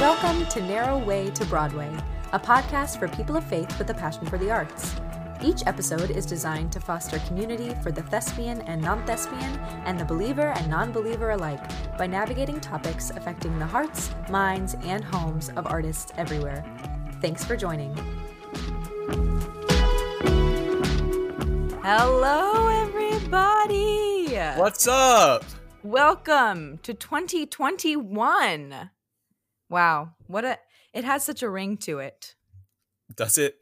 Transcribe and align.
Welcome 0.00 0.44
to 0.46 0.60
Narrow 0.60 0.98
Way 0.98 1.30
to 1.30 1.44
Broadway, 1.46 1.88
a 2.32 2.38
podcast 2.38 2.98
for 2.98 3.06
people 3.06 3.36
of 3.36 3.44
faith 3.44 3.78
with 3.78 3.88
a 3.90 3.94
passion 3.94 4.26
for 4.26 4.36
the 4.36 4.50
arts. 4.50 4.96
Each 5.40 5.62
episode 5.66 6.10
is 6.10 6.26
designed 6.26 6.72
to 6.72 6.80
foster 6.80 7.20
community 7.20 7.74
for 7.80 7.92
the 7.92 8.02
thespian 8.02 8.60
and 8.62 8.82
non 8.82 9.06
thespian, 9.06 9.56
and 9.86 9.98
the 9.98 10.04
believer 10.04 10.48
and 10.48 10.68
non 10.68 10.90
believer 10.90 11.30
alike 11.30 11.62
by 11.96 12.08
navigating 12.08 12.60
topics 12.60 13.10
affecting 13.10 13.56
the 13.60 13.66
hearts, 13.66 14.10
minds, 14.28 14.74
and 14.82 15.04
homes 15.04 15.50
of 15.50 15.66
artists 15.68 16.12
everywhere. 16.16 16.64
Thanks 17.20 17.44
for 17.44 17.56
joining. 17.56 17.94
Hello, 21.82 22.66
everybody. 22.66 24.34
What's 24.56 24.88
up? 24.88 25.44
Welcome 25.84 26.78
to 26.82 26.94
2021. 26.94 28.90
Wow, 29.68 30.14
what 30.26 30.44
a 30.44 30.58
it 30.92 31.04
has 31.04 31.24
such 31.24 31.42
a 31.42 31.50
ring 31.50 31.76
to 31.78 31.98
it. 31.98 32.34
Does 33.16 33.38
it? 33.38 33.56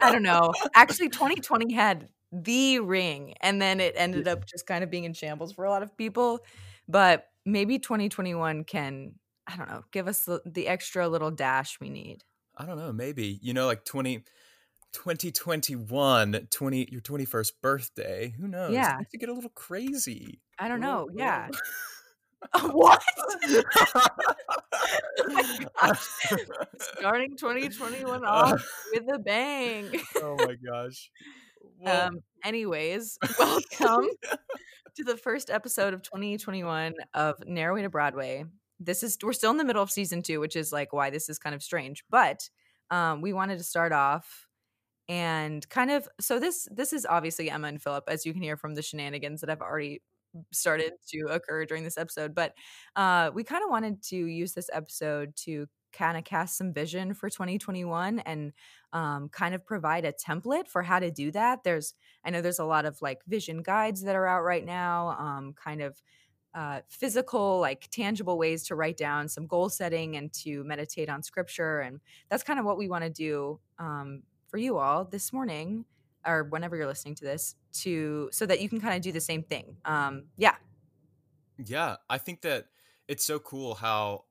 I 0.00 0.10
don't 0.12 0.22
know. 0.22 0.52
Actually, 0.74 1.08
2020 1.10 1.72
had 1.72 2.08
the 2.32 2.80
ring, 2.80 3.34
and 3.40 3.60
then 3.60 3.80
it 3.80 3.94
ended 3.96 4.28
up 4.28 4.46
just 4.46 4.66
kind 4.66 4.84
of 4.84 4.90
being 4.90 5.04
in 5.04 5.12
shambles 5.14 5.52
for 5.52 5.64
a 5.64 5.70
lot 5.70 5.82
of 5.82 5.96
people. 5.96 6.40
But 6.88 7.26
maybe 7.46 7.78
2021 7.78 8.64
can, 8.64 9.14
I 9.46 9.56
don't 9.56 9.68
know, 9.68 9.82
give 9.92 10.08
us 10.08 10.24
the, 10.24 10.40
the 10.44 10.68
extra 10.68 11.08
little 11.08 11.30
dash 11.30 11.80
we 11.80 11.90
need. 11.90 12.24
I 12.56 12.66
don't 12.66 12.78
know. 12.78 12.92
Maybe 12.92 13.38
you 13.42 13.54
know, 13.54 13.66
like 13.66 13.84
20. 13.84 14.24
2021 14.92 16.48
20 16.50 16.88
your 16.90 17.00
21st 17.00 17.52
birthday 17.62 18.34
who 18.36 18.48
knows 18.48 18.72
Yeah. 18.74 18.98
to 19.08 19.18
get 19.18 19.28
a 19.28 19.32
little 19.32 19.50
crazy 19.50 20.40
I 20.58 20.66
don't 20.66 20.80
know. 20.80 21.08
Yeah. 21.14 21.48
what? 22.72 23.02
Starting 26.98 27.36
2021 27.36 28.24
off 28.24 28.62
with 28.92 29.04
a 29.12 29.18
bang. 29.18 29.90
oh 30.16 30.36
my 30.36 30.54
gosh 30.54 31.10
Well, 31.78 32.08
Um, 32.08 32.20
anyways, 32.44 33.18
welcome 33.38 34.08
to 34.96 35.04
the 35.04 35.16
first 35.16 35.50
episode 35.50 35.94
of 35.94 36.02
2021 36.02 36.94
of 37.14 37.36
Narrow 37.46 37.74
Way 37.74 37.82
to 37.82 37.90
Broadway. 37.90 38.44
This 38.78 39.02
is 39.02 39.18
we're 39.22 39.32
still 39.32 39.50
in 39.50 39.56
the 39.58 39.64
middle 39.64 39.82
of 39.82 39.90
season 39.90 40.22
two, 40.22 40.40
which 40.40 40.56
is 40.56 40.72
like 40.72 40.92
why 40.92 41.10
this 41.10 41.28
is 41.28 41.38
kind 41.38 41.54
of 41.54 41.62
strange. 41.62 42.04
But 42.10 42.48
um, 42.90 43.20
we 43.20 43.32
wanted 43.32 43.58
to 43.58 43.64
start 43.64 43.92
off 43.92 44.46
and 45.08 45.68
kind 45.68 45.90
of 45.90 46.08
so 46.20 46.38
this 46.38 46.66
this 46.70 46.92
is 46.92 47.04
obviously 47.04 47.50
Emma 47.50 47.68
and 47.68 47.82
Phillip, 47.82 48.04
as 48.08 48.24
you 48.24 48.32
can 48.32 48.42
hear 48.42 48.56
from 48.56 48.74
the 48.74 48.82
shenanigans 48.82 49.40
that 49.42 49.50
I've 49.50 49.60
already 49.60 50.02
started 50.52 50.92
to 51.08 51.26
occur 51.30 51.64
during 51.64 51.84
this 51.84 51.98
episode. 51.98 52.34
But 52.34 52.54
uh, 52.96 53.30
we 53.34 53.44
kind 53.44 53.62
of 53.64 53.70
wanted 53.70 54.02
to 54.04 54.16
use 54.16 54.52
this 54.52 54.70
episode 54.72 55.34
to 55.44 55.66
kind 55.92 56.16
of 56.16 56.24
cast 56.24 56.56
some 56.56 56.72
vision 56.72 57.14
for 57.14 57.28
2021 57.28 58.20
and 58.20 58.52
um, 58.92 59.28
kind 59.28 59.54
of 59.54 59.64
provide 59.64 60.04
a 60.04 60.12
template 60.12 60.68
for 60.68 60.82
how 60.82 60.98
to 60.98 61.10
do 61.10 61.30
that. 61.32 61.64
There's, 61.64 61.94
I 62.24 62.30
know 62.30 62.42
there's 62.42 62.58
a 62.58 62.64
lot 62.64 62.84
of 62.84 63.00
like 63.02 63.20
vision 63.26 63.62
guides 63.62 64.02
that 64.02 64.16
are 64.16 64.26
out 64.26 64.42
right 64.42 64.64
now, 64.64 65.16
um, 65.18 65.54
kind 65.62 65.82
of 65.82 66.00
uh, 66.54 66.80
physical, 66.88 67.60
like 67.60 67.88
tangible 67.90 68.38
ways 68.38 68.64
to 68.64 68.74
write 68.74 68.96
down 68.96 69.28
some 69.28 69.46
goal 69.46 69.68
setting 69.68 70.16
and 70.16 70.32
to 70.32 70.64
meditate 70.64 71.08
on 71.08 71.22
scripture. 71.22 71.80
And 71.80 72.00
that's 72.28 72.42
kind 72.42 72.58
of 72.58 72.64
what 72.64 72.78
we 72.78 72.88
want 72.88 73.04
to 73.04 73.10
do 73.10 73.60
um, 73.78 74.22
for 74.48 74.58
you 74.58 74.78
all 74.78 75.04
this 75.04 75.32
morning 75.32 75.84
or 76.26 76.44
whenever 76.44 76.76
you're 76.76 76.86
listening 76.86 77.14
to 77.16 77.24
this 77.24 77.54
to 77.72 78.28
so 78.32 78.46
that 78.46 78.60
you 78.60 78.68
can 78.68 78.80
kind 78.80 78.94
of 78.94 79.02
do 79.02 79.12
the 79.12 79.20
same 79.20 79.42
thing. 79.42 79.76
Um, 79.84 80.24
yeah. 80.36 80.56
yeah 81.66 81.96
i 82.08 82.16
think 82.18 82.40
that 82.42 82.66
it's 83.08 83.24
so 83.24 83.38
cool 83.38 83.74
how 83.74 84.24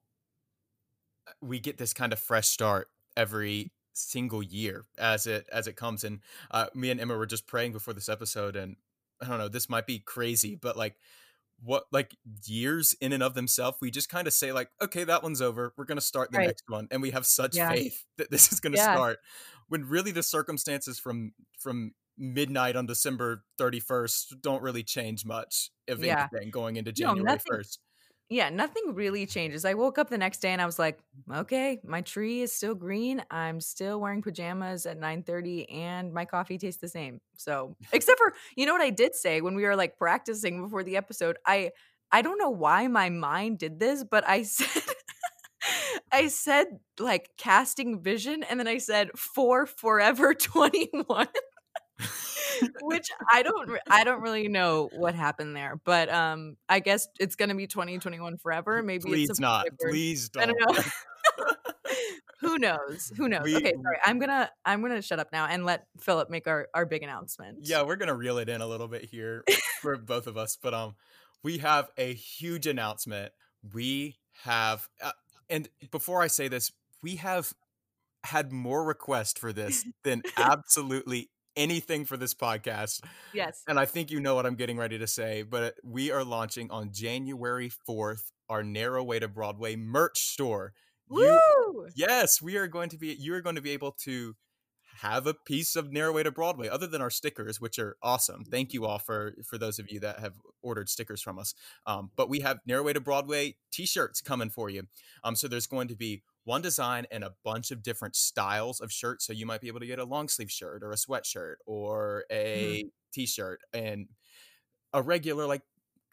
uh, 1.27 1.31
we 1.41 1.59
get 1.59 1.77
this 1.77 1.93
kind 1.93 2.13
of 2.13 2.19
fresh 2.19 2.47
start 2.47 2.89
every 3.15 3.71
single 3.93 4.41
year 4.41 4.85
as 4.97 5.27
it 5.27 5.47
as 5.51 5.67
it 5.67 5.75
comes 5.75 6.03
and 6.03 6.19
uh, 6.51 6.67
me 6.73 6.89
and 6.89 6.99
emma 7.01 7.15
were 7.15 7.25
just 7.25 7.47
praying 7.47 7.71
before 7.73 7.93
this 7.93 8.09
episode 8.09 8.55
and 8.55 8.75
i 9.21 9.27
don't 9.27 9.37
know 9.37 9.47
this 9.49 9.69
might 9.69 9.85
be 9.85 9.99
crazy 9.99 10.55
but 10.55 10.77
like 10.77 10.95
what 11.61 11.83
like 11.91 12.15
years 12.45 12.95
in 13.01 13.11
and 13.11 13.21
of 13.21 13.33
themselves 13.33 13.77
we 13.81 13.91
just 13.91 14.07
kind 14.09 14.25
of 14.27 14.33
say 14.33 14.53
like 14.53 14.69
okay 14.81 15.03
that 15.03 15.21
one's 15.21 15.41
over 15.41 15.73
we're 15.77 15.83
going 15.85 15.97
to 15.97 16.01
start 16.01 16.31
the 16.31 16.37
Right. 16.37 16.47
next 16.47 16.63
one 16.69 16.87
and 16.91 17.01
we 17.01 17.11
have 17.11 17.25
such 17.25 17.57
Yeah. 17.57 17.69
faith 17.69 18.05
that 18.17 18.31
this 18.31 18.53
is 18.53 18.61
going 18.61 18.71
to 18.71 18.77
Yeah. 18.77 18.93
start 18.93 19.19
when 19.69 19.85
really 19.85 20.11
the 20.11 20.23
circumstances 20.23 20.99
from 20.99 21.33
from 21.59 21.93
midnight 22.17 22.75
on 22.75 22.85
december 22.85 23.45
31st 23.57 24.35
don't 24.41 24.61
really 24.63 24.83
change 24.83 25.25
much 25.25 25.71
Yeah. 25.95 26.29
anything 26.31 26.51
going 26.51 26.75
into 26.75 26.91
No, 26.97 27.13
january 27.13 27.15
nothing 27.15 27.43
1st 27.47 27.81
Yeah, 28.29 28.49
nothing 28.51 28.95
really 28.95 29.25
changes. 29.27 29.65
I 29.65 29.75
woke 29.75 29.97
up 29.99 30.09
the 30.09 30.17
next 30.19 30.39
day 30.41 30.51
and 30.51 30.61
I 30.61 30.67
was 30.67 30.79
like, 30.79 30.99
okay, 31.31 31.79
my 31.85 32.01
tree 32.01 32.41
is 32.43 32.53
still 32.53 32.75
green. 32.75 33.23
I'm 33.31 33.61
still 33.61 34.01
wearing 34.01 34.21
pajamas 34.23 34.85
at 34.87 34.97
9:30 34.99 35.69
and 35.69 36.13
my 36.13 36.25
coffee 36.25 36.57
tastes 36.59 36.81
the 36.81 36.89
same. 36.89 37.21
So, 37.37 37.77
except 37.93 38.19
for, 38.19 38.33
you 38.57 38.65
know 38.67 38.73
what 38.73 38.81
I 38.81 38.91
did 38.91 39.15
say 39.15 39.41
when 39.41 39.55
we 39.55 39.63
were 39.65 39.75
like 39.77 39.97
practicing 39.97 40.61
before 40.63 40.83
the 40.83 40.97
episode? 40.97 41.37
I 41.47 41.71
I 42.11 42.21
don't 42.23 42.39
know 42.39 42.49
why 42.51 42.87
my 42.89 43.09
mind 43.11 43.59
did 43.59 43.79
this, 43.79 44.03
but 44.05 44.27
I 44.27 44.43
said 44.45 44.83
I 46.11 46.27
said 46.27 46.67
like 46.99 47.29
casting 47.37 48.01
vision 48.01 48.43
and 48.43 48.59
then 48.59 48.67
I 48.67 48.77
said 48.77 49.11
for 49.17 49.65
forever 49.65 50.33
21 50.35 51.27
which 52.81 53.07
I 53.31 53.43
don't 53.43 53.71
I 53.89 54.03
don't 54.03 54.21
really 54.21 54.47
know 54.47 54.89
what 54.95 55.15
happened 55.15 55.55
there, 55.55 55.79
but 55.83 56.09
um 56.09 56.57
I 56.67 56.79
guess 56.79 57.07
it's 57.19 57.35
going 57.35 57.49
to 57.49 57.55
be 57.55 57.67
2021 57.67 58.37
forever. 58.37 58.81
Maybe 58.83 59.03
please 59.03 59.29
it's 59.29 59.39
not 59.39 59.67
flavor. 59.67 59.91
please 59.91 60.29
don't 60.29 60.43
I 60.43 60.45
don't 60.47 60.77
know. 60.77 60.83
Who 62.41 62.57
knows? 62.57 63.11
Who 63.17 63.27
knows? 63.27 63.43
We- 63.43 63.57
okay, 63.57 63.73
sorry. 63.73 63.97
I'm 64.05 64.19
going 64.19 64.29
to 64.29 64.49
I'm 64.65 64.81
going 64.81 64.93
to 64.93 65.01
shut 65.01 65.19
up 65.19 65.29
now 65.31 65.45
and 65.45 65.65
let 65.65 65.85
Phillip 65.99 66.29
make 66.29 66.47
our 66.47 66.67
our 66.73 66.85
big 66.85 67.03
announcement. 67.03 67.59
yeah 67.61 67.81
we're 67.83 67.97
gonna 67.97 68.15
reel 68.15 68.37
it 68.37 68.49
in 68.49 68.61
a 68.61 68.67
little 68.67 68.87
bit 68.87 69.03
here 69.05 69.43
for 69.81 69.97
both 69.97 70.27
of 70.27 70.37
us 70.37 70.57
but 70.61 70.73
um 70.73 70.95
we 71.43 71.59
have 71.59 71.89
a 71.97 72.13
huge 72.13 72.67
announcement 72.67 73.31
we 73.73 74.17
have 74.43 74.87
uh, 75.01 75.11
and 75.49 75.67
before 75.91 76.21
i 76.21 76.27
say 76.27 76.47
this 76.47 76.71
we 77.01 77.15
have 77.17 77.53
had 78.25 78.51
more 78.51 78.83
requests 78.83 79.39
for 79.39 79.53
this 79.53 79.85
than 80.03 80.21
absolutely 80.37 81.29
anything 81.55 82.05
for 82.05 82.15
this 82.17 82.33
podcast 82.33 83.01
Yes. 83.33 83.63
and 83.67 83.79
i 83.79 83.85
think 83.85 84.11
you 84.11 84.19
know 84.19 84.35
what 84.35 84.45
i'm 84.45 84.55
getting 84.55 84.77
ready 84.77 84.97
to 84.99 85.07
say 85.07 85.43
but 85.43 85.75
we 85.83 86.11
are 86.11 86.23
launching 86.23 86.69
on 86.71 86.91
january 86.91 87.71
4th 87.89 88.31
our 88.49 88.63
narrow 88.63 89.03
way 89.03 89.19
to 89.19 89.27
broadway 89.27 89.75
merch 89.75 90.17
store 90.19 90.73
You- 91.09 91.39
Woo! 91.65 91.87
Yes, 91.95 92.41
we 92.41 92.55
are 92.57 92.67
going 92.67 92.89
to 92.89 92.97
be. 92.97 93.07
You 93.19 93.33
are 93.33 93.41
going 93.41 93.55
to 93.55 93.61
be 93.61 93.71
able 93.71 93.93
to 94.03 94.35
have 95.01 95.27
a 95.27 95.33
piece 95.33 95.75
of 95.75 95.91
Narrow 95.91 96.13
Way 96.13 96.23
to 96.23 96.31
Broadway, 96.31 96.67
other 96.67 96.87
than 96.87 97.01
our 97.01 97.09
stickers, 97.09 97.59
which 97.61 97.79
are 97.79 97.95
awesome. 98.01 98.43
Thank 98.43 98.73
you 98.73 98.85
all 98.85 98.99
for 98.99 99.33
for 99.45 99.57
those 99.57 99.79
of 99.79 99.91
you 99.91 99.99
that 100.01 100.19
have 100.19 100.33
ordered 100.61 100.89
stickers 100.89 101.21
from 101.21 101.39
us. 101.39 101.53
Um, 101.85 102.11
but 102.15 102.29
we 102.29 102.41
have 102.41 102.59
Narrow 102.65 102.83
Way 102.83 102.93
to 102.93 102.99
Broadway 102.99 103.55
T-shirts 103.71 104.21
coming 104.21 104.49
for 104.49 104.69
you. 104.69 104.83
Um, 105.23 105.35
so 105.35 105.47
there's 105.47 105.67
going 105.67 105.87
to 105.89 105.95
be 105.95 106.23
one 106.43 106.61
design 106.61 107.05
and 107.11 107.23
a 107.23 107.33
bunch 107.43 107.71
of 107.71 107.83
different 107.83 108.15
styles 108.15 108.79
of 108.79 108.91
shirts. 108.91 109.25
So 109.25 109.33
you 109.33 109.45
might 109.45 109.61
be 109.61 109.67
able 109.67 109.79
to 109.81 109.87
get 109.87 109.99
a 109.99 110.05
long 110.05 110.27
sleeve 110.27 110.51
shirt 110.51 110.83
or 110.83 110.91
a 110.91 110.95
sweatshirt 110.95 111.55
or 111.65 112.25
a 112.31 112.85
T-shirt 113.13 113.61
and 113.73 114.07
a 114.93 115.01
regular 115.01 115.45
like 115.45 115.61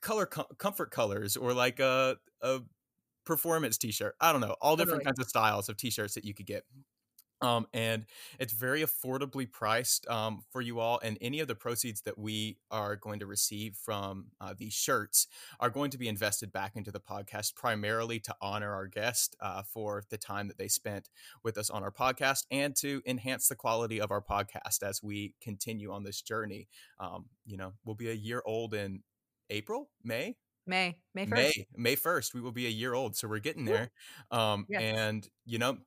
color 0.01 0.27
com- 0.27 0.47
comfort 0.59 0.91
colors 0.91 1.37
or 1.37 1.53
like 1.53 1.81
a 1.81 2.17
a 2.43 2.61
performance 3.25 3.77
t-shirt. 3.77 4.15
I 4.21 4.33
don't 4.33 4.41
know, 4.41 4.57
all 4.61 4.77
different 4.77 5.01
Totally. 5.03 5.05
kinds 5.05 5.21
of 5.21 5.29
styles 5.29 5.69
of 5.69 5.77
t-shirts 5.77 6.15
that 6.15 6.25
you 6.25 6.33
could 6.33 6.47
get. 6.47 6.65
Um, 7.47 7.67
and 7.73 8.07
it's 8.41 8.53
very 8.53 8.83
affordably 8.83 9.51
priced 9.51 10.09
um, 10.09 10.43
for 10.51 10.61
you 10.61 10.81
all. 10.81 10.99
And 11.03 11.17
any 11.21 11.39
of 11.41 11.47
the 11.49 11.55
proceeds 11.55 12.01
that 12.03 12.19
we 12.19 12.59
are 12.71 12.97
going 12.97 13.21
to 13.21 13.27
receive 13.27 13.77
from 13.77 14.27
uh, 14.41 14.55
these 14.57 14.73
shirts 14.73 15.29
are 15.61 15.71
going 15.71 15.91
to 15.93 15.99
be 15.99 16.09
invested 16.09 16.53
back 16.53 16.75
into 16.75 16.91
the 16.91 17.01
podcast, 17.01 17.55
primarily 17.55 18.19
to 18.21 18.35
honor 18.41 18.73
our 18.73 18.87
guest 18.87 19.37
uh, 19.41 19.63
for 19.63 20.03
the 20.11 20.19
time 20.19 20.49
that 20.49 20.59
they 20.59 20.69
spent 20.69 21.09
with 21.45 21.57
us 21.57 21.71
on 21.71 21.83
our 21.83 21.93
podcast 21.93 22.45
and 22.51 22.75
to 22.77 23.01
enhance 23.07 23.49
the 23.49 23.55
quality 23.55 24.01
of 24.01 24.11
our 24.11 24.23
podcast 24.23 24.83
as 24.83 25.03
we 25.03 25.35
continue 25.41 25.93
on 25.93 26.03
this 26.03 26.21
journey. 26.23 26.69
Um, 26.99 27.27
you 27.45 27.57
know, 27.57 27.75
we'll 27.85 27.95
be 27.95 28.11
a 28.11 28.15
year 28.15 28.43
old 28.45 28.75
in 28.75 29.03
April, 29.51 29.91
May, 30.03 30.37
May 30.67 30.97
May 31.15 31.27
1st. 31.27 31.31
May 31.31 31.67
May 31.77 31.95
first, 31.95 32.35
we 32.35 32.41
will 32.41 32.51
be 32.53 32.67
a 32.67 32.71
year 32.71 32.95
old, 32.95 33.17
so 33.17 33.29
we're 33.29 33.39
getting 33.39 33.65
there. 33.65 33.91
Um, 34.33 34.67
Yes. 34.69 34.83
and 34.83 35.29
you 35.45 35.59
know, 35.59 35.79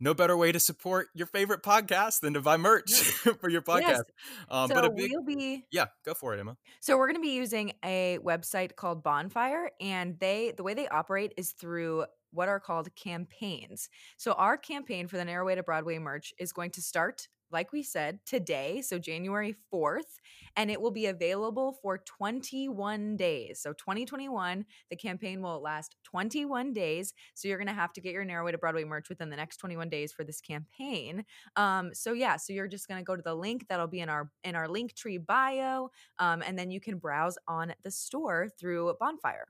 no 0.00 0.14
better 0.14 0.36
way 0.36 0.52
to 0.52 0.60
support 0.60 1.08
your 1.14 1.26
favorite 1.26 1.62
podcast 1.62 2.20
than 2.20 2.34
to 2.34 2.40
buy 2.40 2.56
merch 2.56 2.92
for 3.40 3.48
your 3.48 3.62
podcast. 3.62 3.80
Yes. 3.80 4.02
Um, 4.48 4.68
so 4.68 4.74
but 4.74 4.96
big, 4.96 5.10
we'll 5.12 5.24
be 5.24 5.64
yeah, 5.70 5.86
go 6.04 6.14
for 6.14 6.34
it, 6.34 6.40
Emma. 6.40 6.56
So 6.80 6.96
we're 6.96 7.06
going 7.06 7.16
to 7.16 7.22
be 7.22 7.34
using 7.34 7.72
a 7.84 8.18
website 8.24 8.76
called 8.76 9.02
Bonfire 9.02 9.70
and 9.80 10.18
they 10.18 10.52
the 10.56 10.62
way 10.62 10.74
they 10.74 10.88
operate 10.88 11.32
is 11.36 11.52
through 11.52 12.04
what 12.34 12.48
are 12.48 12.60
called 12.60 12.94
campaigns. 12.96 13.88
So 14.16 14.32
our 14.32 14.56
campaign 14.56 15.06
for 15.06 15.16
the 15.16 15.24
Narrow 15.24 15.46
Way 15.46 15.54
to 15.54 15.62
Broadway 15.62 15.98
merch 15.98 16.34
is 16.38 16.52
going 16.52 16.72
to 16.72 16.82
start 16.82 17.28
like 17.50 17.72
we 17.72 17.82
said, 17.82 18.18
today, 18.26 18.82
so 18.82 18.98
January 18.98 19.54
4th, 19.72 20.20
and 20.56 20.70
it 20.70 20.80
will 20.80 20.90
be 20.90 21.06
available 21.06 21.76
for 21.82 21.98
21 21.98 23.16
days. 23.16 23.60
So 23.60 23.72
2021, 23.72 24.64
the 24.90 24.96
campaign 24.96 25.42
will 25.42 25.60
last 25.60 25.96
21 26.04 26.72
days. 26.72 27.12
So 27.34 27.48
you're 27.48 27.58
going 27.58 27.68
to 27.68 27.74
have 27.74 27.92
to 27.94 28.00
get 28.00 28.12
your 28.12 28.24
Narrow 28.24 28.44
Way 28.44 28.52
to 28.52 28.58
Broadway 28.58 28.84
merch 28.84 29.08
within 29.08 29.30
the 29.30 29.36
next 29.36 29.58
21 29.58 29.88
days 29.88 30.12
for 30.12 30.24
this 30.24 30.40
campaign. 30.40 31.24
Um, 31.56 31.90
so 31.94 32.12
yeah, 32.12 32.36
so 32.36 32.52
you're 32.52 32.68
just 32.68 32.88
going 32.88 33.00
to 33.00 33.04
go 33.04 33.16
to 33.16 33.22
the 33.22 33.34
link 33.34 33.66
that'll 33.68 33.86
be 33.86 34.00
in 34.00 34.08
our 34.08 34.30
in 34.42 34.54
our 34.54 34.66
Linktree 34.66 35.24
bio, 35.24 35.90
um, 36.18 36.42
and 36.46 36.58
then 36.58 36.70
you 36.70 36.80
can 36.80 36.98
browse 36.98 37.36
on 37.48 37.74
the 37.82 37.90
store 37.90 38.48
through 38.58 38.94
Bonfire. 39.00 39.46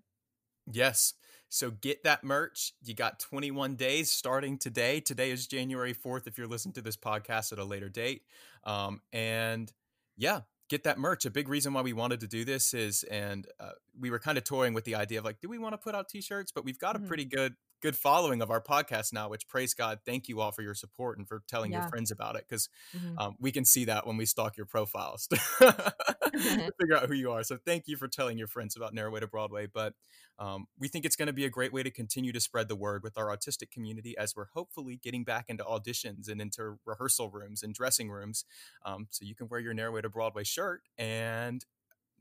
Yes. 0.70 1.14
So 1.48 1.70
get 1.70 2.02
that 2.04 2.24
merch. 2.24 2.72
You 2.82 2.94
got 2.94 3.20
21 3.20 3.76
days 3.76 4.10
starting 4.10 4.58
today. 4.58 5.00
Today 5.00 5.30
is 5.30 5.46
January 5.46 5.94
4th 5.94 6.26
if 6.26 6.36
you're 6.36 6.48
listening 6.48 6.72
to 6.74 6.82
this 6.82 6.96
podcast 6.96 7.52
at 7.52 7.58
a 7.58 7.64
later 7.64 7.88
date. 7.88 8.22
Um, 8.64 9.02
and 9.12 9.72
yeah, 10.16 10.40
get 10.68 10.84
that 10.84 10.98
merch. 10.98 11.26
A 11.26 11.30
big 11.30 11.48
reason 11.48 11.72
why 11.72 11.82
we 11.82 11.92
wanted 11.92 12.20
to 12.20 12.26
do 12.26 12.44
this 12.44 12.74
is, 12.74 13.04
and 13.04 13.46
uh, 13.60 13.70
we 13.98 14.10
were 14.10 14.18
kind 14.18 14.36
of 14.38 14.44
toying 14.44 14.74
with 14.74 14.84
the 14.84 14.96
idea 14.96 15.18
of 15.20 15.24
like, 15.24 15.40
do 15.40 15.48
we 15.48 15.58
want 15.58 15.74
to 15.74 15.78
put 15.78 15.94
out 15.94 16.08
t-shirts? 16.08 16.50
But 16.50 16.64
we've 16.64 16.78
got 16.78 16.96
a 16.96 16.98
Mhm. 16.98 17.06
pretty 17.06 17.24
good 17.26 17.54
good 17.84 17.96
following 17.96 18.40
of 18.40 18.50
our 18.50 18.62
podcast 18.62 19.12
now, 19.12 19.28
which 19.28 19.46
praise 19.46 19.74
God, 19.74 19.98
thank 20.06 20.26
you 20.26 20.40
all 20.40 20.50
for 20.52 20.62
your 20.62 20.74
support 20.74 21.18
and 21.18 21.28
for 21.28 21.42
telling 21.46 21.70
Yeah. 21.70 21.80
your 21.80 21.88
friends 21.90 22.10
about 22.10 22.34
it 22.34 22.46
because 22.48 22.70
Mhm. 22.96 23.14
um, 23.20 23.36
we 23.38 23.52
can 23.52 23.66
see 23.66 23.84
that 23.84 24.06
when 24.06 24.16
we 24.16 24.24
stalk 24.24 24.56
your 24.56 24.64
profiles 24.64 25.26
to 25.28 25.36
figure 26.80 26.96
out 26.96 27.08
who 27.08 27.14
you 27.14 27.30
are. 27.30 27.44
So 27.44 27.58
thank 27.58 27.86
you 27.86 27.98
for 27.98 28.08
telling 28.08 28.38
your 28.38 28.46
friends 28.48 28.74
about 28.74 28.94
Narrow 28.94 29.10
Way 29.10 29.20
to 29.20 29.26
Broadway. 29.26 29.66
But 29.66 29.92
um, 30.38 30.66
we 30.78 30.88
think 30.88 31.04
it's 31.04 31.14
going 31.14 31.26
to 31.26 31.34
be 31.34 31.44
a 31.44 31.50
great 31.50 31.74
way 31.74 31.82
to 31.82 31.90
continue 31.90 32.32
to 32.32 32.40
spread 32.40 32.68
the 32.68 32.74
word 32.74 33.02
with 33.02 33.18
our 33.18 33.26
autistic 33.26 33.70
community 33.70 34.16
as 34.16 34.34
we're 34.34 34.46
hopefully 34.54 34.96
getting 34.96 35.22
back 35.22 35.44
into 35.48 35.62
auditions 35.62 36.26
and 36.28 36.40
into 36.40 36.78
rehearsal 36.86 37.28
rooms 37.28 37.62
and 37.62 37.74
dressing 37.74 38.08
rooms. 38.10 38.46
Um, 38.86 39.08
so 39.10 39.26
you 39.26 39.34
can 39.34 39.48
wear 39.48 39.60
your 39.60 39.74
Narrow 39.74 39.92
Way 39.92 40.00
to 40.00 40.08
Broadway 40.08 40.44
shirt 40.44 40.80
and 40.96 41.64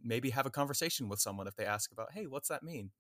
maybe 0.04 0.32
have 0.32 0.46
a 0.46 0.52
conversation 0.52 1.08
with 1.08 1.22
someone 1.22 1.48
if 1.48 1.56
they 1.56 1.66
ask 1.66 1.90
about, 1.94 2.12
hey, 2.12 2.28
what's 2.28 2.50
that 2.50 2.64
mean? 2.64 2.92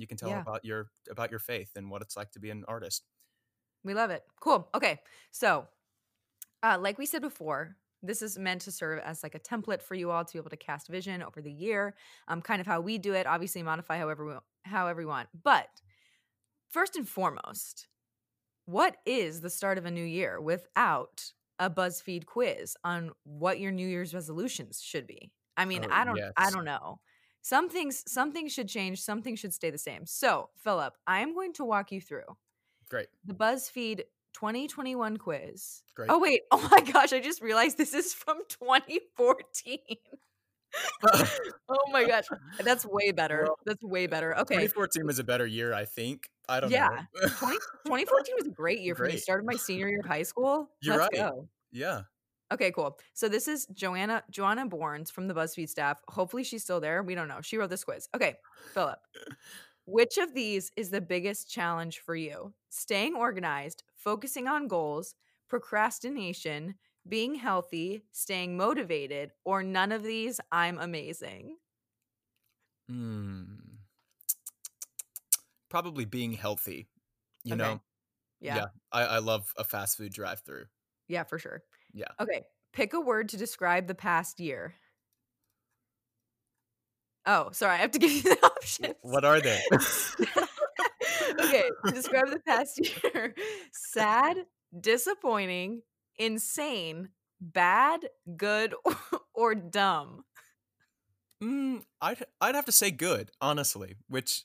You 0.00 0.06
can 0.06 0.16
tell 0.16 0.30
Yeah. 0.30 0.40
about 0.40 0.64
your 0.64 0.90
about 1.10 1.30
your 1.30 1.40
faith 1.40 1.72
and 1.76 1.90
what 1.90 2.02
it's 2.02 2.16
like 2.16 2.32
to 2.32 2.40
be 2.40 2.50
an 2.50 2.64
artist. 2.68 3.06
We 3.84 3.94
love 3.94 4.10
it. 4.10 4.24
Cool. 4.40 4.68
Okay. 4.74 5.00
So, 5.30 5.66
uh, 6.62 6.78
like 6.80 6.98
we 6.98 7.06
said 7.06 7.22
before, 7.22 7.76
this 8.02 8.22
is 8.22 8.38
meant 8.38 8.62
to 8.62 8.72
serve 8.72 9.00
as 9.00 9.22
like 9.22 9.34
a 9.34 9.40
template 9.40 9.82
for 9.82 9.94
you 9.94 10.10
all 10.10 10.24
to 10.24 10.32
be 10.32 10.38
able 10.38 10.50
to 10.50 10.56
cast 10.56 10.88
vision 10.88 11.22
over 11.22 11.42
the 11.42 11.52
year. 11.52 11.96
Um, 12.28 12.42
kind 12.42 12.60
of 12.60 12.66
how 12.66 12.80
we 12.80 12.98
do 12.98 13.14
it. 13.14 13.26
Obviously, 13.26 13.62
modify 13.62 13.98
however 13.98 14.26
we 14.26 14.34
however 14.64 15.00
we 15.00 15.06
want. 15.06 15.28
But 15.42 15.68
first 16.68 16.96
and 16.96 17.08
foremost, 17.08 17.88
what 18.66 18.98
is 19.06 19.40
the 19.40 19.50
start 19.50 19.78
of 19.78 19.86
a 19.86 19.90
new 19.90 20.04
year 20.04 20.40
without 20.40 21.32
a 21.58 21.70
BuzzFeed 21.70 22.26
quiz 22.26 22.76
on 22.84 23.12
what 23.24 23.60
your 23.60 23.72
New 23.72 23.88
Year's 23.88 24.14
resolutions 24.14 24.80
should 24.82 25.06
be? 25.06 25.32
I 25.56 25.64
mean, 25.66 25.84
Oh, 25.84 25.88
I 25.90 26.04
don't, 26.04 26.24
I 26.36 26.50
don't 26.50 26.64
know. 26.64 27.00
Some 27.42 27.68
things, 27.70 28.02
some 28.10 28.32
things 28.32 28.52
should 28.52 28.68
change. 28.68 29.00
Some 29.02 29.22
things 29.22 29.38
should 29.38 29.54
stay 29.54 29.70
the 29.70 29.78
same. 29.78 30.06
So, 30.06 30.50
Phillip, 30.62 30.94
I 31.06 31.20
am 31.20 31.34
going 31.34 31.52
to 31.54 31.64
walk 31.64 31.90
you 31.92 32.00
through 32.00 32.24
Great. 32.88 33.06
the 33.24 33.34
BuzzFeed 33.34 34.02
2021 34.34 35.16
quiz. 35.16 35.82
Great. 35.96 36.10
Oh 36.10 36.18
wait, 36.18 36.42
oh 36.50 36.68
my 36.70 36.80
gosh, 36.80 37.12
I 37.12 37.20
just 37.20 37.42
realized 37.42 37.78
this 37.78 37.94
is 37.94 38.12
from 38.14 38.38
2014. 38.48 39.78
oh 41.68 41.76
my 41.90 42.04
gosh. 42.06 42.24
That's 42.62 42.84
way 42.86 43.10
better. 43.10 43.48
That's 43.66 43.82
way 43.82 44.06
better. 44.06 44.32
Okay. 44.38 44.54
2014 44.54 45.06
was 45.06 45.18
a 45.18 45.24
better 45.24 45.46
year, 45.46 45.72
I 45.74 45.84
think. 45.84 46.28
I 46.48 46.60
don't 46.60 46.70
Yeah. 46.70 46.88
know. 46.88 47.28
20, 47.28 47.56
2014 47.86 48.34
was 48.38 48.46
a 48.46 48.50
great 48.50 48.80
year 48.80 48.94
for 48.94 49.04
me. 49.04 49.10
Great. 49.12 49.22
Started 49.22 49.46
my 49.46 49.54
senior 49.56 49.88
year 49.88 50.00
of 50.00 50.06
high 50.06 50.22
school. 50.22 50.70
You're 50.80 50.96
Let's 50.96 51.18
right. 51.18 51.32
go. 51.32 51.48
yeah. 51.72 52.02
Okay, 52.52 52.72
cool. 52.72 52.98
So 53.14 53.28
this 53.28 53.46
is 53.46 53.66
Joanna 53.72 54.24
Joanna 54.30 54.66
Borns 54.66 55.10
from 55.10 55.28
the 55.28 55.34
BuzzFeed 55.34 55.68
staff. 55.68 56.00
Hopefully 56.08 56.42
she's 56.42 56.62
still 56.64 56.80
there. 56.80 57.02
We 57.02 57.14
don't 57.14 57.28
know. 57.28 57.40
She 57.42 57.56
wrote 57.56 57.70
this 57.70 57.84
quiz. 57.84 58.08
Okay, 58.14 58.36
Phillip. 58.74 58.98
Which 59.86 60.18
of 60.18 60.34
these 60.34 60.70
is 60.76 60.90
the 60.90 61.00
biggest 61.00 61.50
challenge 61.50 62.00
for 62.00 62.16
you? 62.16 62.54
Staying 62.70 63.14
organized, 63.14 63.84
focusing 63.96 64.46
on 64.48 64.68
goals, 64.68 65.14
procrastination, 65.48 66.74
being 67.08 67.34
healthy, 67.34 68.02
staying 68.12 68.56
motivated, 68.56 69.32
or 69.44 69.62
none 69.62 69.92
of 69.92 70.02
these? 70.02 70.40
I'm 70.52 70.78
amazing. 70.78 71.56
Hmm. 72.88 73.80
Probably 75.68 76.04
being 76.04 76.32
healthy. 76.34 76.88
You 77.44 77.54
Okay. 77.54 77.62
know, 77.62 77.82
Yeah. 78.40 78.56
Yeah, 78.56 78.66
I, 78.92 79.04
I 79.04 79.18
love 79.18 79.52
a 79.56 79.64
fast 79.64 79.96
food 79.96 80.12
drive 80.12 80.40
through. 80.42 80.66
For 81.24 81.38
sure. 81.38 81.62
Yeah. 81.92 82.06
Okay. 82.20 82.42
Pick 82.72 82.92
a 82.94 83.00
word 83.00 83.28
to 83.30 83.36
describe 83.36 83.86
the 83.88 83.94
past 83.94 84.38
year. 84.40 84.74
Oh, 87.26 87.50
sorry. 87.52 87.74
I 87.74 87.78
have 87.78 87.90
to 87.92 87.98
give 87.98 88.10
you 88.10 88.22
the 88.22 88.38
options. 88.44 88.94
What 89.02 89.24
are 89.24 89.40
they? 89.40 89.60
okay, 91.40 91.64
describe 91.92 92.30
the 92.30 92.40
past 92.46 92.78
year. 93.04 93.34
Sad, 93.72 94.38
disappointing, 94.78 95.82
insane, 96.18 97.08
bad, 97.40 98.00
good, 98.36 98.74
or 99.34 99.54
dumb. 99.54 100.24
mm, 101.42 101.82
I'd 102.00 102.22
I'd 102.40 102.54
have 102.54 102.66
to 102.66 102.72
say 102.72 102.90
good, 102.90 103.30
honestly. 103.40 103.96
Which, 104.08 104.44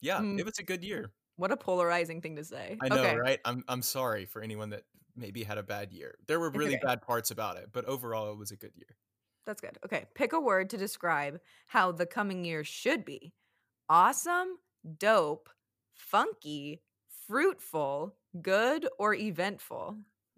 yeah, 0.00 0.18
Mm. 0.20 0.38
it 0.38 0.44
was 0.44 0.58
a 0.58 0.62
good 0.64 0.82
year. 0.84 1.12
What 1.36 1.52
a 1.52 1.56
polarizing 1.56 2.20
thing 2.20 2.36
to 2.36 2.44
say. 2.44 2.76
I 2.80 2.88
know, 2.88 2.96
okay. 2.98 3.16
right? 3.16 3.38
I'm 3.44 3.62
I'm 3.68 3.82
sorry 3.82 4.26
for 4.26 4.42
anyone 4.42 4.70
that 4.70 4.82
maybe 5.18 5.42
had 5.44 5.58
a 5.58 5.62
bad 5.62 5.92
year. 5.92 6.14
There 6.26 6.40
were 6.40 6.50
really 6.50 6.76
okay. 6.76 6.84
bad 6.84 7.02
parts 7.02 7.30
about 7.30 7.56
it, 7.56 7.68
but 7.72 7.84
overall, 7.84 8.32
it 8.32 8.38
was 8.38 8.50
a 8.50 8.56
good 8.56 8.72
year. 8.74 8.96
That's 9.46 9.60
good. 9.60 9.78
Okay. 9.84 10.04
Pick 10.14 10.32
a 10.32 10.40
word 10.40 10.70
to 10.70 10.76
describe 10.76 11.40
how 11.66 11.92
the 11.92 12.06
coming 12.06 12.44
year 12.44 12.64
should 12.64 13.04
be 13.04 13.32
awesome, 13.88 14.58
dope, 14.98 15.48
funky, 15.94 16.82
fruitful, 17.26 18.14
good, 18.42 18.86
or 18.98 19.14
eventful. 19.14 19.96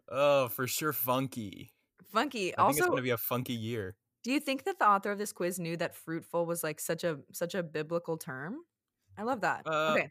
Oh, 0.08 0.48
for 0.48 0.66
sure, 0.66 0.92
funky. 0.92 1.72
Funky. 2.12 2.52
I 2.54 2.56
think 2.56 2.58
also, 2.58 2.78
it's 2.78 2.88
gonna 2.88 3.02
be 3.02 3.10
a 3.10 3.16
funky 3.16 3.52
year. 3.52 3.96
do 4.22 4.32
you 4.32 4.40
think 4.40 4.64
that 4.64 4.78
the 4.78 4.88
author 4.88 5.10
of 5.10 5.18
this 5.18 5.32
quiz 5.32 5.58
knew 5.58 5.76
that 5.76 5.94
fruitful 5.94 6.46
was 6.46 6.62
like 6.62 6.80
such 6.80 7.04
a 7.04 7.18
such 7.32 7.54
a 7.54 7.62
biblical 7.62 8.16
term? 8.16 8.58
I 9.16 9.22
love 9.22 9.40
that. 9.42 9.66
Uh, 9.66 9.94
okay. 9.94 10.10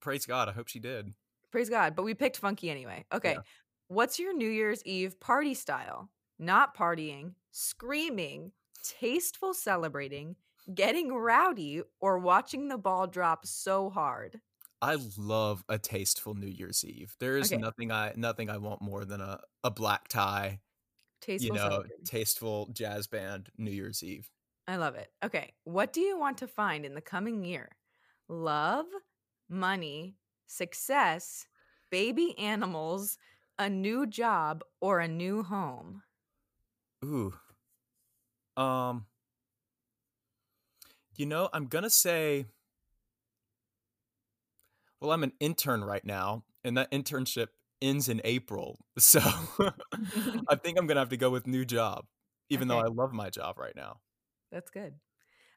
Praise 0.00 0.26
God. 0.26 0.48
I 0.48 0.52
hope 0.52 0.68
she 0.68 0.78
did. 0.78 1.12
Praise 1.50 1.68
God. 1.68 1.94
But 1.96 2.04
we 2.04 2.14
picked 2.14 2.36
funky 2.36 2.70
anyway. 2.70 3.04
Okay. 3.12 3.32
Yeah. 3.32 3.40
What's 3.88 4.18
your 4.18 4.32
New 4.32 4.48
Year's 4.48 4.84
Eve 4.84 5.18
party 5.20 5.52
style? 5.54 6.10
Not 6.38 6.76
partying, 6.76 7.34
screaming, 7.50 8.52
tasteful 8.82 9.54
celebrating, 9.54 10.36
getting 10.74 11.12
rowdy, 11.12 11.82
or 12.00 12.18
watching 12.18 12.68
the 12.68 12.78
ball 12.78 13.06
drop 13.06 13.44
so 13.46 13.90
hard? 13.90 14.40
I 14.82 14.96
love 15.16 15.64
a 15.68 15.78
tasteful 15.78 16.34
New 16.34 16.46
Year's 16.46 16.84
Eve. 16.84 17.16
There 17.18 17.36
is 17.36 17.52
Okay. 17.52 17.56
nothing 17.56 17.90
I 17.90 18.12
nothing 18.16 18.50
I 18.50 18.58
want 18.58 18.82
more 18.82 19.04
than 19.04 19.20
a, 19.20 19.40
a 19.64 19.70
black 19.70 20.08
tie, 20.08 20.60
Tasteful 21.20 21.38
you 21.38 21.52
know, 21.52 21.84
tasteful 22.04 22.68
jazz 22.72 23.08
band 23.08 23.50
New 23.58 23.72
Year's 23.72 24.02
Eve. 24.04 24.30
I 24.66 24.76
love 24.76 24.94
it. 24.96 25.12
Okay. 25.22 25.54
What 25.64 25.92
do 25.92 26.00
you 26.00 26.18
want 26.18 26.38
to 26.38 26.48
find 26.48 26.84
in 26.84 26.94
the 26.94 27.00
coming 27.00 27.44
year? 27.44 27.76
Love, 28.28 28.86
money, 29.48 30.16
success, 30.46 31.46
baby 31.90 32.36
animals, 32.38 33.18
a 33.58 33.68
new 33.70 34.06
job, 34.06 34.62
or 34.80 35.00
a 35.00 35.08
new 35.08 35.42
home? 35.42 36.02
Ooh. 37.04 37.32
Um 38.56 39.06
You 41.14 41.26
know, 41.26 41.48
I'm 41.52 41.66
going 41.66 41.84
to 41.84 41.90
say 41.90 42.46
Well, 45.00 45.12
I'm 45.12 45.22
an 45.22 45.32
intern 45.40 45.84
right 45.84 46.04
now 46.04 46.44
and 46.64 46.76
that 46.76 46.90
internship 46.90 47.48
ends 47.82 48.08
in 48.08 48.20
April. 48.24 48.78
So 48.98 49.20
I 50.48 50.54
think 50.56 50.78
I'm 50.78 50.86
going 50.86 50.96
to 50.96 51.00
have 51.00 51.10
to 51.10 51.16
go 51.16 51.30
with 51.30 51.46
new 51.46 51.64
job 51.64 52.06
even 52.48 52.68
though 52.68 52.78
I 52.78 52.86
love 52.86 53.12
my 53.12 53.28
job 53.30 53.58
right 53.58 53.74
now. 53.76 54.00
That's 54.52 54.70
good. 54.70 54.94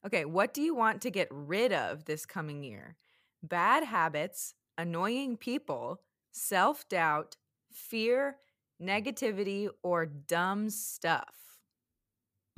Okay, 0.06 0.26
what 0.26 0.54
do 0.54 0.62
you 0.62 0.76
want 0.76 1.02
to 1.04 1.12
get 1.12 1.28
rid 1.32 1.74
of 1.74 2.06
this 2.06 2.26
coming 2.26 2.64
year? 2.64 2.98
Bad 3.44 3.84
habits, 3.84 4.56
annoying 4.78 5.38
people, 5.38 6.02
self 6.32 6.88
doubt, 6.90 7.38
fear, 7.72 8.40
negativity, 8.82 9.70
or 9.84 10.06
dumb 10.06 10.70
stuff? 10.70 11.60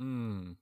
Mm. 0.00 0.56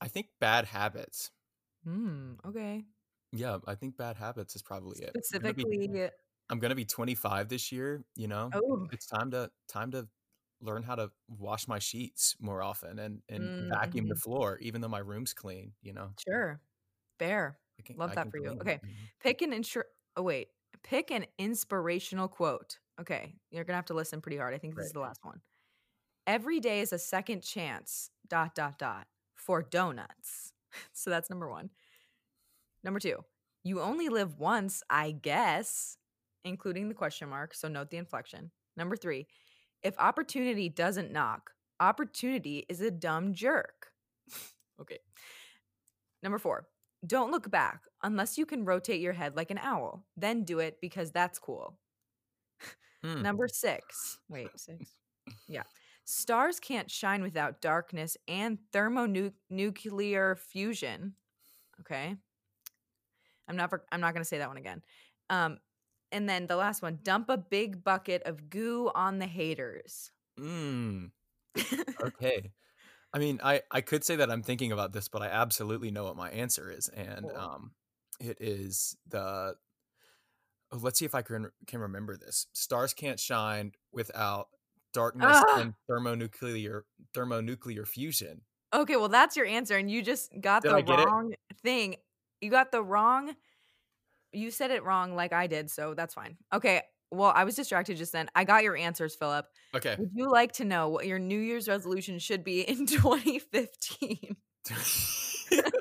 I 0.00 0.06
think 0.08 0.30
bad 0.38 0.66
habits. 0.66 1.32
Hmm, 1.84 2.34
okay. 2.44 2.86
Yeah, 3.32 3.58
I 3.66 3.74
think 3.74 3.96
bad 3.96 4.16
habits 4.16 4.54
is 4.56 4.62
probably 4.62 5.00
it. 5.02 5.16
I'm 5.38 5.42
gonna 5.42 5.54
be- 5.54 5.66
Specifically, 5.66 6.10
I'm 6.50 6.58
gonna 6.60 6.74
be 6.74 6.84
25 6.86 7.48
this 7.48 7.72
year. 7.72 8.04
You 8.16 8.28
know, 8.28 8.54
oh, 8.54 8.90
it's 8.92 9.06
time 9.06 9.30
to 9.32 9.50
time 9.68 9.90
to 9.92 10.08
learn 10.60 10.82
how 10.84 10.96
to 10.96 11.12
wash 11.28 11.68
my 11.68 11.78
sheets 11.80 12.36
more 12.40 12.62
often 12.62 12.98
and 12.98 13.22
and 13.28 13.52
vacuum 13.60 14.08
the 14.08 14.14
Mhm. 14.14 14.22
floor, 14.24 14.58
even 14.60 14.80
though 14.82 14.88
my 14.88 15.00
room's 15.00 15.34
clean. 15.34 15.74
You 15.82 15.94
know, 15.94 16.14
sure. 16.18 16.60
Fair. 17.18 17.60
Love 17.94 18.12
I 18.12 18.16
that 18.16 18.30
for 18.30 18.38
you. 18.38 18.54
Okay. 18.62 18.80
mhm. 18.84 19.10
Pick 19.20 19.42
an 19.42 19.52
insure. 19.52 19.86
Oh, 20.16 20.22
wait. 20.22 20.48
Pick 20.84 21.10
an 21.10 21.26
inspirational 21.38 22.28
quote. 22.28 22.78
Okay, 23.00 23.34
you're 23.50 23.64
gonna 23.64 23.76
have 23.76 23.86
to 23.86 23.94
listen 23.94 24.20
pretty 24.20 24.36
hard. 24.36 24.54
I 24.54 24.58
think 24.58 24.76
this 24.76 24.86
is 24.86 24.92
the 24.92 25.00
last 25.00 25.24
one. 25.24 25.40
Every 26.26 26.60
day 26.60 26.80
is 26.80 26.92
a 26.92 26.98
second 26.98 27.42
chance. 27.42 28.10
Dot 28.28 28.54
dot 28.54 28.78
dot 28.78 29.06
for 29.34 29.62
donuts. 29.62 30.52
so 30.92 31.10
that's 31.10 31.30
number 31.30 31.48
one. 31.48 31.70
Number 32.82 33.00
two. 33.00 33.24
You 33.64 33.80
only 33.80 34.10
live 34.10 34.38
once, 34.38 34.82
I 34.90 35.12
guess, 35.12 35.96
including 36.44 36.88
the 36.88 36.94
question 36.94 37.30
mark. 37.30 37.54
So 37.54 37.66
note 37.66 37.90
the 37.90 37.96
inflection. 37.96 38.50
Number 38.76 38.94
three. 38.94 39.26
If 39.82 39.98
opportunity 39.98 40.68
doesn't 40.68 41.12
knock, 41.12 41.50
opportunity 41.80 42.66
is 42.68 42.80
a 42.80 42.90
dumb 42.90 43.32
jerk. 43.32 43.88
okay. 44.80 44.98
Number 46.22 46.38
four. 46.38 46.66
Don't 47.06 47.30
look 47.30 47.50
back 47.50 47.82
unless 48.02 48.38
you 48.38 48.46
can 48.46 48.64
rotate 48.64 49.00
your 49.00 49.12
head 49.12 49.36
like 49.36 49.50
an 49.50 49.58
owl. 49.58 50.04
Then 50.16 50.44
do 50.44 50.58
it 50.58 50.78
because 50.80 51.10
that's 51.10 51.38
cool. 51.38 51.78
Hmm. 53.02 53.22
Number 53.22 53.48
six. 53.48 54.18
Wait, 54.28 54.48
six. 54.56 54.94
Yeah. 55.46 55.64
Stars 56.04 56.60
can't 56.60 56.90
shine 56.90 57.22
without 57.22 57.60
darkness 57.60 58.16
and 58.28 58.58
thermonuclear 58.72 60.36
fusion. 60.36 61.14
Okay. 61.80 62.16
I'm 63.48 63.56
not. 63.56 63.72
I'm 63.92 64.00
not 64.00 64.14
going 64.14 64.22
to 64.22 64.28
say 64.28 64.38
that 64.38 64.48
one 64.48 64.56
again. 64.56 64.82
Um, 65.28 65.58
and 66.12 66.28
then 66.28 66.46
the 66.46 66.56
last 66.56 66.82
one: 66.82 66.98
dump 67.02 67.28
a 67.28 67.36
big 67.36 67.84
bucket 67.84 68.22
of 68.24 68.48
goo 68.48 68.90
on 68.94 69.18
the 69.18 69.26
haters. 69.26 70.10
Mm, 70.38 71.10
okay. 72.02 72.50
I 73.14 73.18
mean, 73.20 73.40
I 73.44 73.62
I 73.70 73.80
could 73.80 74.04
say 74.04 74.16
that 74.16 74.30
I'm 74.30 74.42
thinking 74.42 74.72
about 74.72 74.92
this, 74.92 75.08
but 75.08 75.22
I 75.22 75.28
absolutely 75.28 75.90
know 75.92 76.04
what 76.04 76.16
my 76.16 76.30
answer 76.30 76.70
is, 76.70 76.88
and 76.88 77.30
Cool. 77.30 77.36
um, 77.36 77.74
it 78.20 78.38
is 78.40 78.96
the. 79.08 79.56
Oh, 80.72 80.78
let's 80.78 80.98
see 80.98 81.04
if 81.04 81.14
I 81.14 81.22
can 81.22 81.50
can 81.66 81.80
remember 81.80 82.16
this. 82.16 82.46
Stars 82.52 82.94
can't 82.94 83.20
shine 83.20 83.72
without 83.92 84.48
darkness 84.92 85.44
Ah! 85.44 85.44
and 85.52 85.74
thermonuclear 85.88 86.86
thermonuclear 87.14 87.86
fusion. 87.86 88.42
Okay, 88.72 88.96
well 88.96 89.08
that's 89.08 89.36
your 89.36 89.46
answer, 89.46 89.76
and 89.76 89.90
you 89.90 90.02
just 90.02 90.30
got 90.40 90.62
Did 90.62 90.72
the 90.72 90.82
get 90.82 91.00
it? 91.00 91.08
wrong 91.08 91.34
thing. 91.62 91.96
You 92.40 92.50
got 92.50 92.72
the 92.72 92.82
wrong. 92.82 93.36
You 94.32 94.50
said 94.50 94.70
it 94.72 94.84
wrong, 94.84 95.14
like 95.14 95.32
I 95.32 95.46
did, 95.46 95.70
so 95.70 95.94
that's 95.94 96.14
fine. 96.14 96.38
Okay. 96.52 96.82
Well, 97.14 97.32
I 97.34 97.44
was 97.44 97.54
distracted 97.56 97.96
just 97.96 98.12
then. 98.12 98.28
I 98.34 98.44
got 98.44 98.62
your 98.64 98.76
answers, 98.76 99.14
Phillip. 99.14 99.46
Okay. 99.74 99.96
Would 99.98 100.10
you 100.14 100.30
like 100.30 100.52
to 100.52 100.64
know 100.64 100.88
what 100.88 101.06
your 101.06 101.18
New 101.18 101.38
Year's 101.38 101.68
resolution 101.68 102.18
should 102.18 102.44
be 102.44 102.60
in 102.62 102.86
2015? 102.86 104.36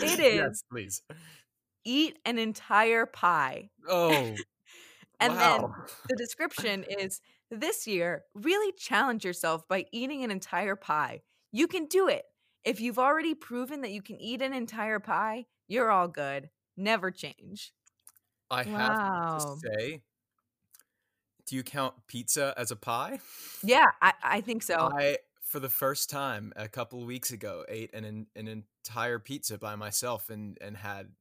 It 0.00 0.20
is 0.20 0.34
Yes, 0.34 0.62
please. 0.70 1.02
eat 1.84 2.18
an 2.24 2.38
entire 2.38 3.06
pie. 3.06 3.70
Oh, 3.88 4.36
And 5.20 5.40
then 5.40 5.60
the 6.08 6.16
description 6.16 6.84
is 6.84 7.20
this 7.50 7.86
year, 7.86 8.24
really 8.34 8.72
challenge 8.78 9.24
yourself 9.24 9.66
by 9.68 9.86
eating 9.92 10.22
an 10.24 10.30
entire 10.30 10.76
pie. 10.76 11.22
You 11.52 11.66
can 11.66 11.86
do 11.86 12.08
it. 12.08 12.24
If 12.64 12.80
you've 12.80 12.98
already 12.98 13.34
proven 13.34 13.80
that 13.82 13.90
you 13.92 14.02
can 14.02 14.20
eat 14.20 14.42
an 14.42 14.52
entire 14.52 15.00
pie, 15.00 15.46
you're 15.68 15.90
all 15.90 16.08
good. 16.08 16.50
Never 16.76 17.10
change. 17.10 17.72
I 18.50 18.64
have 18.64 18.98
Wow. 18.98 19.36
to 19.38 19.68
say, 19.78 20.02
do 21.48 21.56
you 21.56 21.62
count 21.62 22.06
pizza 22.06 22.54
as 22.56 22.70
a 22.70 22.76
pie? 22.76 23.20
Yeah, 23.62 23.86
I, 24.00 24.12
I 24.22 24.40
think 24.40 24.62
so. 24.62 24.90
I, 24.98 25.18
for 25.42 25.60
the 25.60 25.68
first 25.68 26.10
time 26.10 26.52
a 26.56 26.68
couple 26.68 27.00
of 27.00 27.06
weeks 27.06 27.30
ago, 27.30 27.64
ate 27.68 27.92
an 27.94 28.26
an 28.34 28.48
entire 28.48 29.18
pizza 29.18 29.58
by 29.58 29.76
myself 29.76 30.30
and 30.30 30.58
and 30.60 30.76
had 30.76 31.12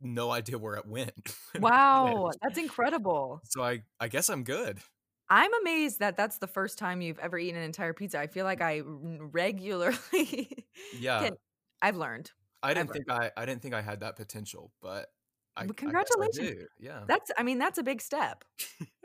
no 0.00 0.30
idea 0.30 0.58
where 0.58 0.74
it 0.76 0.86
went. 0.86 1.36
Wow, 1.56 2.30
that's 2.42 2.58
incredible. 2.58 3.42
So 3.44 3.62
I 3.62 3.84
I 4.00 4.08
guess 4.08 4.28
I'm 4.28 4.42
good. 4.44 4.82
I'm 5.28 5.52
amazed 5.62 6.00
that 6.00 6.16
that's 6.16 6.38
the 6.38 6.46
first 6.46 6.78
time 6.78 7.00
you've 7.00 7.18
ever 7.18 7.38
eaten 7.38 7.56
an 7.56 7.62
entire 7.62 7.94
pizza. 7.94 8.18
I 8.18 8.26
feel 8.26 8.44
like 8.44 8.60
I 8.60 8.82
regularly 8.84 10.66
Yeah, 10.92 11.30
can. 11.30 11.32
I've 11.80 11.96
learned. 11.96 12.32
I 12.62 12.74
didn't 12.74 12.90
I've 12.90 12.92
think 12.92 13.10
I 13.10 13.30
I 13.36 13.44
didn't 13.46 13.62
think 13.62 13.74
I 13.74 13.82
had 13.82 14.00
that 14.00 14.16
potential, 14.16 14.72
but 14.80 15.12
I, 15.56 15.62
I 15.62 15.64
I 15.64 15.66
congratulations. 15.74 16.38
do. 16.60 16.66
Yeah. 16.78 17.00
That's, 17.06 17.30
I 17.36 17.42
mean, 17.42 17.58
that's 17.58 17.78
a 17.78 17.82
big 17.82 18.00
step. 18.00 18.44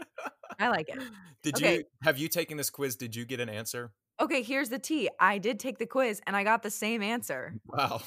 I 0.60 0.70
like 0.70 0.90
it. 0.90 1.00
Did 1.44 1.56
Okay. 1.56 1.76
you 1.78 1.84
have 2.02 2.18
you 2.18 2.28
taken 2.28 2.58
this 2.58 2.70
quiz? 2.70 2.96
Did 2.96 3.16
you 3.16 3.26
get 3.26 3.40
an 3.40 3.50
answer? 3.50 3.92
Okay, 4.20 4.42
here's 4.42 4.70
the 4.70 4.80
tea. 4.80 5.10
I 5.20 5.38
did 5.38 5.60
take 5.60 5.78
the 5.78 5.86
quiz 5.86 6.22
and 6.26 6.36
I 6.36 6.44
got 6.44 6.64
the 6.64 6.72
same 6.72 7.04
answer, 7.04 7.54
Wow. 7.68 8.02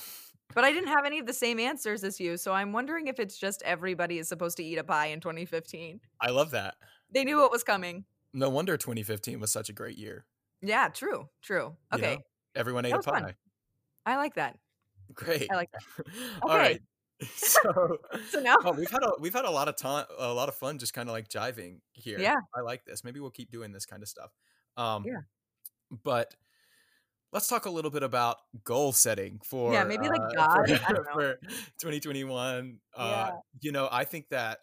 but 0.54 0.64
I 0.64 0.72
didn't 0.72 0.88
have 0.88 1.04
any 1.04 1.20
of 1.20 1.26
the 1.26 1.32
same 1.32 1.60
answers 1.60 2.02
as 2.02 2.18
you. 2.18 2.36
So 2.36 2.52
I'm 2.52 2.72
wondering 2.72 3.06
if 3.06 3.20
it's 3.20 3.38
just 3.38 3.62
everybody 3.62 4.18
is 4.18 4.26
supposed 4.28 4.56
to 4.56 4.64
eat 4.64 4.76
a 4.78 4.84
pie 4.84 5.06
in 5.06 5.20
2015. 5.20 6.00
I 6.20 6.30
love 6.30 6.50
that. 6.50 6.74
They 7.12 7.22
knew 7.24 7.38
what 7.38 7.52
was 7.52 7.62
coming. 7.62 8.04
No 8.34 8.48
wonder 8.50 8.76
2015 8.76 9.38
was 9.38 9.52
such 9.52 9.68
a 9.68 9.72
great 9.72 9.98
year. 9.98 10.24
Yeah, 10.62 10.88
true, 10.88 11.28
true. 11.42 11.76
You 11.94 11.98
know, 12.02 12.08
Okay, 12.08 12.18
Everyone 12.56 12.84
ate 12.84 12.92
a 12.94 12.96
was 12.96 13.04
fun. 13.04 13.22
pie. 13.22 13.34
I 14.04 14.16
like 14.16 14.34
that. 14.34 14.56
Great. 15.14 15.46
I 15.52 15.54
like 15.54 15.70
that. 15.72 15.82
Okay. 16.44 16.56
right. 16.56 16.80
So, 17.34 17.98
So 18.30 18.40
now, 18.40 18.56
well, 18.64 18.74
we've 18.74 18.90
had 18.90 19.02
a 19.02 19.12
we've 19.20 19.34
had 19.34 19.44
a 19.44 19.50
lot 19.50 19.68
of 19.68 19.76
time, 19.76 20.06
a 20.18 20.32
lot 20.32 20.48
of 20.48 20.54
fun, 20.54 20.78
just 20.78 20.94
kind 20.94 21.08
of 21.08 21.12
like 21.12 21.28
jiving 21.28 21.80
here. 21.92 22.18
Yeah. 22.18 22.36
I 22.56 22.60
like 22.62 22.84
this. 22.84 23.04
Maybe 23.04 23.20
we'll 23.20 23.30
keep 23.30 23.50
doing 23.50 23.72
this 23.72 23.86
kind 23.86 24.02
of 24.02 24.08
stuff. 24.08 24.30
Um, 24.76 25.04
Yeah. 25.04 25.20
But 26.04 26.34
let's 27.32 27.48
talk 27.48 27.66
a 27.66 27.70
little 27.70 27.90
bit 27.90 28.02
about 28.02 28.38
goal 28.64 28.92
setting 28.92 29.40
for 29.44 29.72
Yeah, 29.72 29.84
maybe, 29.84 30.08
like, 30.08 30.20
uh, 30.20 30.34
God, 30.36 30.68
for, 30.68 30.74
I 30.88 30.92
don't 30.92 31.06
know. 31.06 31.12
for 31.12 31.34
2021. 31.80 32.80
Uh, 32.96 33.02
Yeah. 33.04 33.30
You 33.60 33.72
know, 33.72 33.88
I 33.90 34.04
think 34.04 34.28
that 34.30 34.60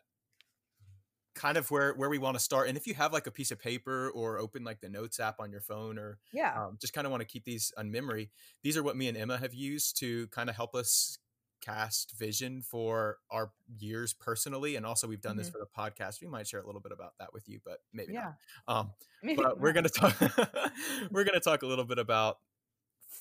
kind 1.36 1.56
of 1.58 1.70
where 1.70 1.94
where 1.94 2.10
we 2.10 2.18
want 2.18 2.36
to 2.36 2.40
start, 2.44 2.68
and 2.68 2.76
if 2.78 2.88
you 2.88 2.96
have 2.96 3.14
like 3.14 3.28
a 3.28 3.32
piece 3.32 3.52
of 3.52 3.60
paper 3.60 4.10
or 4.10 4.40
open 4.40 4.64
like 4.64 4.82
the 4.82 4.90
notes 4.90 5.20
app 5.20 5.40
on 5.40 5.52
your 5.52 5.62
phone 5.62 6.00
or 6.00 6.18
yeah, 6.34 6.66
um, 6.66 6.78
just 6.82 6.94
kind 6.94 7.06
of 7.06 7.12
want 7.12 7.22
to 7.22 7.28
keep 7.28 7.44
these 7.46 7.72
on 7.78 7.92
memory. 7.92 8.32
These 8.64 8.76
are 8.78 8.84
what 8.84 8.98
me 8.98 9.08
and 9.08 9.16
Emma 9.18 9.38
have 9.38 9.54
used 9.54 10.00
to 10.00 10.28
kind 10.30 10.50
of 10.50 10.56
help 10.56 10.74
us 10.74 11.20
cast 11.62 12.18
vision 12.18 12.62
for 12.62 13.18
our 13.32 13.52
years 13.80 14.14
personally, 14.14 14.76
and 14.76 14.86
also 14.86 15.08
we've 15.08 15.22
done 15.22 15.38
this 15.38 15.50
Mhm. 15.50 15.54
for 15.54 15.58
the 15.60 15.66
podcast. 15.66 16.22
We 16.22 16.28
might 16.28 16.48
share 16.48 16.62
a 16.62 16.66
little 16.66 16.82
bit 16.82 16.92
about 16.92 17.18
that 17.20 17.34
with 17.34 17.48
you, 17.48 17.60
but 17.64 17.80
maybe 17.94 18.14
yeah. 18.14 18.34
not. 18.68 18.78
Um, 18.80 18.94
Maybe 19.24 19.42
but 19.42 19.60
we're 19.60 19.74
gonna 19.74 19.90
talk. 19.90 20.16
we're 21.12 21.24
gonna 21.24 21.40
talk 21.40 21.64
a 21.64 21.68
little 21.68 21.86
bit 21.86 21.98
about 22.00 22.40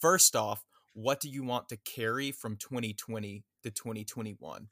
first 0.01 0.37
off, 0.37 0.65
what 0.93 1.21
do 1.21 1.29
you 1.29 1.43
want 1.43 1.69
to 1.71 1.77
carry 1.77 2.33
from 2.33 2.57
2020 2.57 3.45
to 3.63 3.71
2021? 3.71 4.69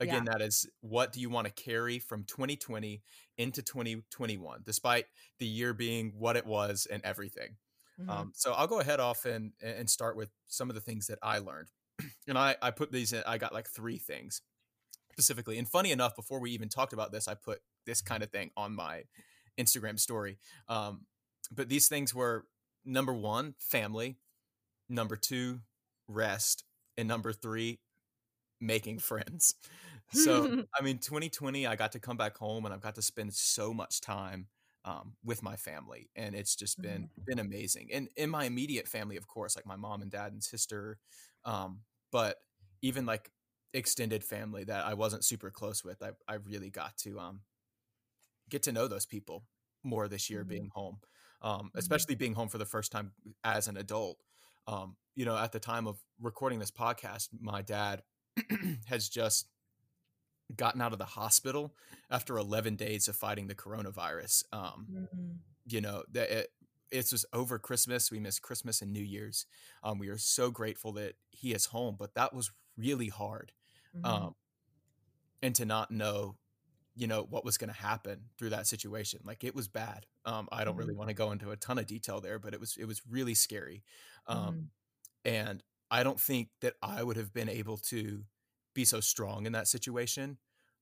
Again, 0.00 0.24
that 0.24 0.40
is 0.42 0.68
what 0.80 1.12
do 1.12 1.20
you 1.20 1.30
want 1.30 1.46
to 1.46 1.52
carry 1.52 1.98
from 2.00 2.24
2020 2.24 3.02
into 3.38 3.62
2021, 3.62 4.62
despite 4.64 5.06
the 5.38 5.46
year 5.46 5.72
being 5.72 6.12
what 6.18 6.36
it 6.36 6.44
was 6.46 6.86
and 6.90 7.02
everything. 7.04 7.56
Mhm. 8.00 8.08
Um, 8.08 8.32
so 8.34 8.52
I'll 8.54 8.66
go 8.66 8.80
ahead 8.80 8.98
off 8.98 9.24
and 9.24 9.52
and 9.60 9.88
start 9.88 10.16
with 10.16 10.30
some 10.48 10.68
of 10.68 10.74
the 10.74 10.80
things 10.80 11.06
that 11.06 11.20
I 11.22 11.38
learned, 11.38 11.70
and 12.28 12.38
I 12.38 12.56
I 12.62 12.70
put 12.70 12.92
these 12.92 13.12
in. 13.12 13.22
I 13.26 13.38
got 13.38 13.52
like 13.52 13.68
three 13.68 13.98
things 13.98 14.42
specifically. 15.12 15.58
And 15.58 15.68
funny 15.68 15.92
enough, 15.92 16.16
before 16.16 16.40
we 16.40 16.50
even 16.50 16.68
talked 16.68 16.92
about 16.92 17.12
this, 17.12 17.28
I 17.28 17.34
put 17.34 17.60
this 17.86 18.00
kind 18.00 18.22
of 18.22 18.30
thing 18.30 18.50
on 18.56 18.74
my 18.74 19.04
Instagram 19.58 19.98
story. 19.98 20.38
Um, 20.68 21.06
but 21.52 21.68
these 21.68 21.88
things 21.88 22.14
were 22.14 22.46
number 22.84 23.12
one, 23.12 23.54
family. 23.60 24.16
Number 24.88 25.16
two, 25.16 25.60
rest, 26.08 26.64
and 26.98 27.08
number 27.08 27.32
three, 27.32 27.80
making 28.60 28.98
friends. 28.98 29.54
So 30.12 30.64
I 30.78 30.82
mean, 30.82 30.98
2020, 30.98 31.66
I 31.66 31.76
got 31.76 31.92
to 31.92 32.00
come 32.00 32.16
back 32.16 32.36
home 32.36 32.64
and 32.64 32.74
I've 32.74 32.82
got 32.82 32.96
to 32.96 33.02
spend 33.02 33.32
so 33.34 33.72
much 33.72 34.00
time 34.00 34.48
um, 34.84 35.16
with 35.24 35.42
my 35.42 35.56
family, 35.56 36.10
and 36.16 36.34
it's 36.34 36.56
just 36.56 36.80
been 36.82 37.10
been 37.26 37.38
amazing. 37.38 37.90
And 37.92 38.08
in 38.16 38.30
my 38.30 38.44
immediate 38.44 38.88
family, 38.88 39.16
of 39.16 39.26
course, 39.28 39.56
like 39.56 39.66
my 39.66 39.76
mom 39.76 40.02
and 40.02 40.10
dad 40.10 40.32
and 40.32 40.42
sister, 40.42 40.98
um, 41.44 41.82
but 42.12 42.36
even 42.82 43.06
like 43.06 43.30
extended 43.74 44.24
family 44.24 44.64
that 44.64 44.84
I 44.86 44.94
wasn't 44.94 45.24
super 45.24 45.50
close 45.50 45.84
with, 45.84 46.02
I 46.02 46.12
I 46.28 46.34
really 46.36 46.70
got 46.70 46.96
to 46.98 47.18
um, 47.20 47.42
get 48.48 48.62
to 48.64 48.72
know 48.72 48.88
those 48.88 49.06
people 49.06 49.46
more 49.82 50.08
this 50.08 50.30
year 50.30 50.44
Mhm. 50.44 50.44
being 50.44 50.70
home, 50.74 50.98
um, 51.42 51.70
Mhm. 51.74 51.74
especially 51.76 52.14
being 52.14 52.34
home 52.34 52.48
for 52.48 52.58
the 52.58 52.64
first 52.66 52.92
time 52.92 53.12
as 53.44 53.68
an 53.68 53.76
adult. 53.76 54.18
Um, 54.66 54.96
you 55.14 55.24
know, 55.24 55.36
at 55.36 55.52
the 55.52 55.60
time 55.60 55.86
of 55.86 55.98
recording 56.20 56.58
this 56.58 56.70
podcast, 56.70 57.28
my 57.38 57.62
dad 57.62 58.02
has 58.86 59.08
just 59.08 59.48
gotten 60.56 60.80
out 60.80 60.92
of 60.92 60.98
the 60.98 61.04
hospital 61.04 61.74
after 62.10 62.36
11 62.38 62.76
days 62.76 63.08
of 63.08 63.16
fighting 63.16 63.46
the 63.46 63.54
coronavirus. 63.54 64.44
Um, 64.52 64.88
Mhm. 64.88 65.44
you 65.66 65.80
know, 65.80 66.04
that 66.12 66.30
it, 66.30 66.50
it's 66.90 67.10
just 67.10 67.26
over 67.32 67.58
Christmas. 67.58 68.10
We 68.10 68.20
missed 68.20 68.42
Christmas 68.42 68.82
and 68.82 68.92
New 68.92 69.02
Year's. 69.02 69.46
Um, 69.82 69.98
we 69.98 70.08
are 70.08 70.18
so 70.18 70.50
grateful 70.50 70.92
that 70.94 71.16
he 71.30 71.52
is 71.54 71.66
home, 71.66 71.96
but 71.98 72.14
that 72.14 72.34
was 72.34 72.52
really 72.76 73.08
hard. 73.08 73.52
Mhm. 73.92 74.04
Um, 74.04 74.34
and 75.42 75.54
to 75.56 75.64
not 75.64 75.90
know, 75.90 76.38
you 76.94 77.06
know, 77.06 77.22
what 77.24 77.44
was 77.44 77.58
going 77.58 77.72
to 77.72 77.78
happen 77.80 78.30
through 78.38 78.50
that 78.50 78.66
situation. 78.66 79.20
Like 79.24 79.44
it 79.44 79.54
was 79.54 79.68
bad. 79.68 80.06
Um, 80.24 80.48
I 80.52 80.64
don't 80.64 80.76
really 80.76 80.94
want 80.94 81.08
to 81.08 81.14
go 81.14 81.32
into 81.32 81.50
a 81.50 81.56
ton 81.56 81.78
of 81.78 81.86
detail 81.86 82.20
there, 82.20 82.38
but 82.38 82.54
it 82.54 82.60
was, 82.60 82.76
it 82.78 82.86
was 82.86 83.02
really 83.08 83.34
scary. 83.34 83.84
Um, 84.26 84.54
Mhm. 84.54 84.70
and 85.24 85.62
I 85.90 86.02
don't 86.04 86.20
think 86.20 86.50
that 86.62 86.74
I 86.82 87.02
would 87.02 87.16
have 87.16 87.32
been 87.32 87.48
able 87.50 87.78
to 87.78 88.24
be 88.74 88.84
so 88.84 89.00
strong 89.00 89.46
in 89.46 89.52
that 89.52 89.68
situation 89.68 90.38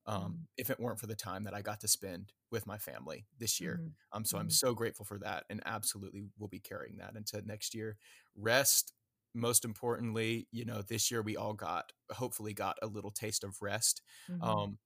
um, 0.07 0.35
Mhm. 0.35 0.47
if 0.57 0.71
it 0.71 0.81
weren't 0.81 0.99
for 1.01 1.07
the 1.07 1.15
time 1.15 1.45
that 1.45 1.55
I 1.55 1.63
got 1.63 1.81
to 1.81 1.89
spend 1.89 2.33
with 2.51 2.67
my 2.67 2.79
family 2.79 3.27
this 3.39 3.61
year. 3.61 3.83
Mhm. 3.83 3.95
Um, 4.13 4.25
so 4.25 4.39
I'm 4.39 4.51
Mhm. 4.51 4.51
so 4.51 4.75
grateful 4.75 5.05
for 5.05 5.19
that, 5.21 5.45
and 5.49 5.63
absolutely 5.65 6.25
will 6.39 6.49
be 6.49 6.61
carrying 6.61 6.97
that 6.99 7.17
into 7.17 7.41
next 7.43 7.75
year. 7.75 7.97
Rest, 8.35 8.93
most 9.35 9.65
importantly, 9.65 10.49
you 10.51 10.65
know, 10.65 10.83
this 10.83 11.11
year 11.11 11.23
we 11.23 11.37
all 11.37 11.55
got, 11.55 11.93
hopefully, 12.11 12.53
got 12.53 12.79
a 12.83 12.87
little 12.87 13.11
taste 13.13 13.45
of 13.45 13.63
rest. 13.63 14.03
Mhm. 14.29 14.63
Um, 14.63 14.79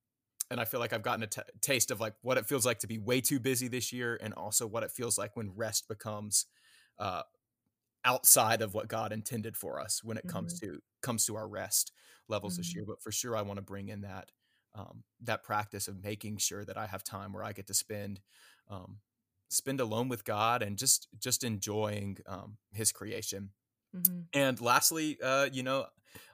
and 0.51 0.61
I 0.61 0.65
feel 0.65 0.81
like 0.81 0.93
I've 0.93 1.03
gotten 1.03 1.25
a 1.25 1.27
t- 1.27 1.43
taste 1.61 1.91
of 1.91 2.01
like 2.01 2.15
what 2.23 2.39
it 2.39 2.47
feels 2.47 2.65
like 2.67 2.79
to 2.81 2.87
be 2.87 2.99
way 2.99 3.21
too 3.21 3.41
busy 3.41 3.69
this 3.69 3.93
year, 3.93 4.19
and 4.21 4.35
also 4.35 4.67
what 4.67 4.83
it 4.85 4.93
feels 4.93 5.19
like 5.19 5.37
when 5.37 5.51
rest 5.55 5.89
becomes 5.89 6.47
uh, 6.99 7.23
outside 8.07 8.63
of 8.63 8.75
what 8.75 8.89
God 8.89 9.13
intended 9.13 9.57
for 9.59 9.81
us 9.81 10.05
when 10.05 10.19
it 10.19 10.29
comes 10.29 10.55
to 10.61 10.81
comes 11.03 11.27
to 11.27 11.37
our 11.37 11.49
rest 11.49 11.93
levels 12.29 12.57
this 12.57 12.75
Mhm. 12.75 12.77
year. 12.77 12.87
But 12.87 13.03
for 13.03 13.13
sure, 13.13 13.37
I 13.37 13.43
want 13.43 13.59
to 13.59 13.63
bring 13.63 13.89
in 13.91 14.03
that 14.03 14.33
um, 14.75 15.05
that 15.23 15.45
practice 15.45 15.89
of 15.89 16.03
making 16.03 16.39
sure 16.39 16.65
that 16.65 16.79
I 16.79 16.87
have 16.87 17.05
time 17.05 17.33
where 17.35 17.45
I 17.45 17.53
get 17.53 17.67
to 17.69 17.75
spend 17.75 18.23
um, 18.69 19.01
spend 19.51 19.81
alone 19.81 20.09
with 20.09 20.25
God 20.25 20.63
and 20.63 20.79
just 20.79 21.09
just 21.19 21.45
enjoying 21.45 22.19
um, 22.27 22.59
His 22.73 22.93
creation. 22.93 23.53
Mhm. 23.93 24.29
And 24.33 24.61
lastly, 24.61 25.21
uh, 25.23 25.49
you 25.53 25.63
know, 25.63 25.87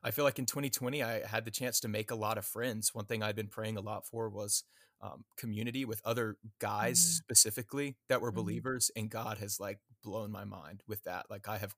I 0.02 0.10
feel 0.10 0.24
like 0.24 0.38
in 0.38 0.46
2020, 0.46 1.02
I 1.02 1.26
had 1.26 1.44
the 1.44 1.50
chance 1.50 1.80
to 1.80 1.88
make 1.88 2.10
a 2.10 2.14
lot 2.16 2.38
of 2.38 2.44
friends. 2.46 2.94
One 2.94 3.04
thing 3.06 3.22
I'd 3.22 3.36
been 3.36 3.48
praying 3.48 3.76
a 3.76 3.80
lot 3.80 4.06
for 4.06 4.28
was 4.28 4.64
um, 5.02 5.24
community 5.36 5.84
with 5.84 6.00
other 6.04 6.36
guys 6.60 7.00
Mhm. 7.00 7.22
specifically 7.24 7.96
that 8.08 8.20
were 8.20 8.32
Mhm. 8.32 8.34
believers. 8.34 8.90
And 8.96 9.10
God 9.10 9.38
has 9.38 9.60
like 9.60 9.80
blown 10.02 10.30
my 10.32 10.44
mind 10.44 10.82
with 10.86 11.02
that. 11.04 11.26
Like, 11.30 11.48
I 11.48 11.58
have 11.58 11.74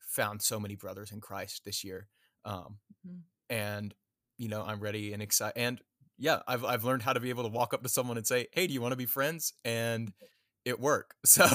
found 0.00 0.42
so 0.42 0.60
many 0.60 0.76
brothers 0.76 1.12
in 1.12 1.20
Christ 1.20 1.62
this 1.64 1.84
year. 1.84 2.08
Um, 2.44 2.80
Mhm. 3.04 3.24
and, 3.50 3.94
you 4.36 4.48
know, 4.48 4.62
I'm 4.62 4.80
ready 4.80 5.12
and 5.12 5.22
excited. 5.22 5.58
And 5.58 5.82
yeah, 6.18 6.42
I've, 6.48 6.64
I've 6.64 6.84
learned 6.84 7.02
how 7.02 7.12
to 7.12 7.20
be 7.20 7.30
able 7.30 7.44
to 7.44 7.48
walk 7.50 7.74
up 7.74 7.82
to 7.82 7.88
someone 7.88 8.16
and 8.16 8.26
say, 8.26 8.48
Hey, 8.52 8.66
do 8.66 8.74
you 8.74 8.80
want 8.80 8.92
to 8.92 8.96
be 8.96 9.06
friends? 9.06 9.52
And 9.64 10.12
it 10.64 10.80
worked. 10.80 11.14
So, 11.26 11.46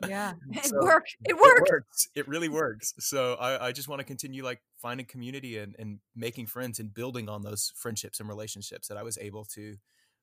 Yeah. 0.00 0.34
It 0.52 0.70
so 0.70 0.76
worked. 0.78 1.16
It 1.24 1.36
it 1.44 1.56
worked. 1.56 1.70
works. 1.70 2.08
It 2.14 2.28
really 2.28 2.48
works. 2.48 2.94
So 2.98 3.34
I, 3.34 3.68
I 3.68 3.72
just 3.72 3.88
want 3.88 4.00
to 4.00 4.04
continue 4.04 4.44
like 4.44 4.62
finding 4.76 5.06
community 5.06 5.58
and, 5.58 5.74
and 5.78 6.00
making 6.14 6.46
friends 6.46 6.78
and 6.78 6.92
building 6.92 7.28
on 7.28 7.42
those 7.42 7.72
friendships 7.76 8.20
and 8.20 8.28
relationships 8.28 8.88
that 8.88 8.96
I 8.98 9.02
was 9.02 9.18
able 9.18 9.44
to 9.46 9.76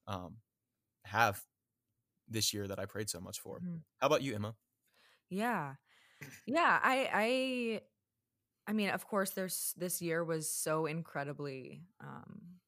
um, 0.10 0.38
have 1.06 1.44
this 2.28 2.54
year 2.54 2.68
that 2.68 2.80
I 2.80 2.86
prayed 2.86 3.10
so 3.10 3.22
much 3.22 3.39
for. 3.39 3.62
Mhm. 3.62 3.84
How 4.00 4.08
about 4.08 4.24
you, 4.24 4.36
Emma? 4.36 4.56
Yeah. 5.30 5.75
Yeah, 6.46 6.80
I 6.84 7.10
I 7.13 7.82
I 8.68 8.74
mean, 8.74 8.89
of 8.92 9.08
course 9.08 9.32
there's 9.32 9.74
this 9.78 10.01
year 10.01 10.24
was 10.25 10.51
so 10.54 10.86
incredibly 10.88 11.84
um 12.01 12.60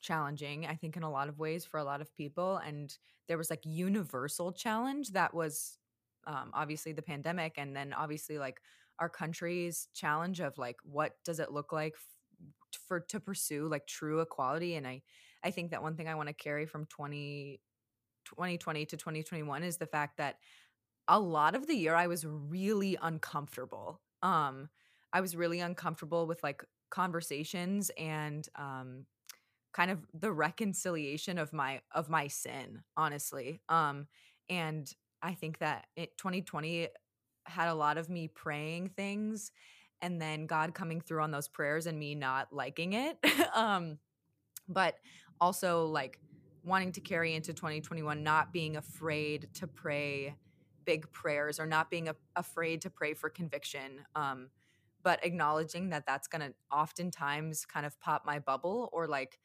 challenging, 0.00 0.66
I 0.66 0.76
think 0.76 0.96
in 0.96 1.02
a 1.04 1.10
lot 1.10 1.28
of 1.28 1.38
ways 1.38 1.64
for 1.66 1.78
a 1.80 1.84
lot 1.84 2.00
of 2.02 2.14
people 2.16 2.58
and 2.58 2.96
there 3.28 3.38
was 3.38 3.50
like 3.50 3.62
universal 3.66 4.52
challenge 4.52 5.10
that 5.12 5.34
was 5.34 5.78
um 6.26 6.50
obviously 6.54 6.92
the 6.92 7.02
pandemic 7.02 7.54
and 7.58 7.76
then 7.76 7.92
obviously 7.94 8.38
like 8.38 8.62
our 9.00 9.08
country's 9.10 9.88
challenge 9.94 10.40
of 10.40 10.58
like 10.58 10.76
what 10.84 11.16
does 11.24 11.40
it 11.40 11.52
look 11.52 11.72
like 11.72 11.94
f- 11.96 12.80
for 12.86 13.00
to 13.00 13.20
pursue 13.20 13.68
like 13.68 13.86
true 13.86 14.20
equality 14.20 14.74
and 14.76 14.86
I 14.86 15.02
I 15.44 15.50
think 15.50 15.70
that 15.70 15.82
one 15.82 15.96
thing 15.96 16.08
I 16.08 16.14
want 16.14 16.28
to 16.28 16.34
carry 16.34 16.66
from 16.66 16.86
20 16.86 17.60
2020 18.24 18.86
to 18.86 18.96
2021 18.96 19.62
is 19.64 19.78
the 19.78 19.86
fact 19.86 20.18
that 20.18 20.36
a 21.08 21.18
lot 21.18 21.54
of 21.54 21.66
the 21.66 21.74
year 21.74 21.94
I 21.94 22.06
was 22.06 22.24
really 22.24 22.96
uncomfortable. 23.02 24.00
Um, 24.22 24.68
I 25.12 25.20
was 25.20 25.34
really 25.34 25.60
uncomfortable 25.60 26.26
with 26.26 26.42
like 26.42 26.64
conversations 26.90 27.90
and 27.96 28.46
um 28.54 29.06
kind 29.72 29.90
of 29.90 30.06
the 30.12 30.30
reconciliation 30.30 31.38
of 31.38 31.52
my 31.52 31.80
of 31.92 32.08
my 32.08 32.28
sin, 32.28 32.82
honestly. 32.96 33.60
Um, 33.68 34.06
and 34.48 34.92
I 35.22 35.34
think 35.34 35.58
that 35.58 35.86
it 35.96 36.16
2020 36.18 36.88
had 37.46 37.68
a 37.68 37.74
lot 37.74 37.98
of 37.98 38.08
me 38.08 38.28
praying 38.28 38.90
things 38.90 39.50
and 40.00 40.20
then 40.20 40.46
God 40.46 40.74
coming 40.74 41.00
through 41.00 41.22
on 41.22 41.30
those 41.30 41.48
prayers 41.48 41.86
and 41.86 41.98
me 41.98 42.14
not 42.14 42.52
liking 42.52 42.92
it. 42.92 43.16
um, 43.54 43.98
but 44.68 44.96
also 45.40 45.86
like 45.86 46.18
wanting 46.64 46.92
to 46.92 47.00
carry 47.00 47.34
into 47.34 47.52
2021 47.52 48.22
not 48.22 48.52
being 48.52 48.76
afraid 48.76 49.48
to 49.54 49.66
pray 49.66 50.34
big 50.84 51.10
prayers 51.12 51.58
or 51.58 51.66
not 51.66 51.90
being 51.90 52.08
a- 52.08 52.16
afraid 52.36 52.82
to 52.82 52.90
pray 52.90 53.14
for 53.14 53.28
conviction 53.28 54.00
um 54.14 54.48
but 55.02 55.24
acknowledging 55.24 55.90
that 55.90 56.06
that's 56.06 56.28
going 56.28 56.40
to 56.40 56.54
oftentimes 56.70 57.64
kind 57.66 57.84
of 57.84 57.98
pop 58.00 58.24
my 58.24 58.38
bubble 58.38 58.88
or 58.92 59.08
like 59.08 59.38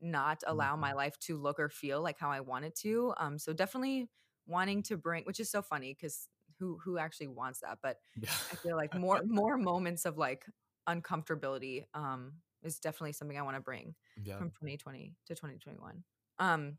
not 0.00 0.42
allow 0.46 0.76
my 0.76 0.92
life 0.92 1.18
to 1.18 1.36
look 1.36 1.58
or 1.58 1.68
feel 1.68 2.00
like 2.00 2.18
how 2.18 2.30
I 2.30 2.40
want 2.40 2.64
it 2.64 2.74
to 2.76 3.14
um 3.18 3.38
so 3.38 3.52
definitely 3.52 4.08
wanting 4.46 4.82
to 4.84 4.96
bring 4.96 5.24
which 5.24 5.40
is 5.40 5.50
so 5.50 5.62
funny 5.62 5.94
cuz 5.94 6.28
who 6.58 6.78
who 6.84 6.98
actually 6.98 7.28
wants 7.28 7.60
that 7.60 7.78
but. 7.82 7.98
I 8.52 8.54
feel 8.56 8.76
like 8.76 8.94
more 8.94 9.22
more 9.24 9.56
moments 9.56 10.04
of 10.04 10.18
like 10.18 10.46
uncomfortability 10.88 11.86
um 11.94 12.34
is 12.62 12.78
definitely 12.78 13.12
something 13.12 13.38
I 13.38 13.42
want 13.42 13.56
to 13.56 13.62
bring 13.62 13.94
yeah. 14.22 14.36
from 14.38 14.50
2020 14.50 15.14
to 15.26 15.34
2021. 15.34 16.02
Um 16.38 16.78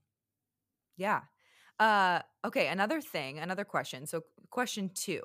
yeah. 0.97 1.21
Uh 1.79 2.19
okay, 2.45 2.67
another 2.67 3.01
thing, 3.01 3.39
another 3.39 3.65
question. 3.65 4.05
So 4.05 4.23
question 4.49 4.91
2 4.93 5.21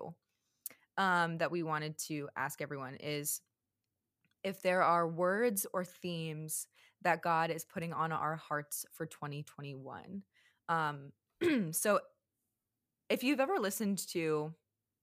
um 0.97 1.39
that 1.39 1.51
we 1.51 1.63
wanted 1.63 1.99
to 1.99 2.29
ask 2.37 2.61
everyone 2.61 2.97
is 2.97 3.41
if 4.45 4.63
there 4.63 4.83
are 4.83 5.07
words 5.09 5.67
or 5.73 5.85
themes 5.85 6.69
that 7.03 7.23
God 7.23 7.51
is 7.51 7.65
putting 7.65 7.93
on 7.93 8.13
our 8.13 8.37
hearts 8.37 8.85
for 8.93 9.07
2021. 9.07 10.23
Um 10.69 11.13
so 11.73 12.01
if 13.09 13.23
you've 13.23 13.41
ever 13.41 13.59
listened 13.59 13.99
to 14.09 14.53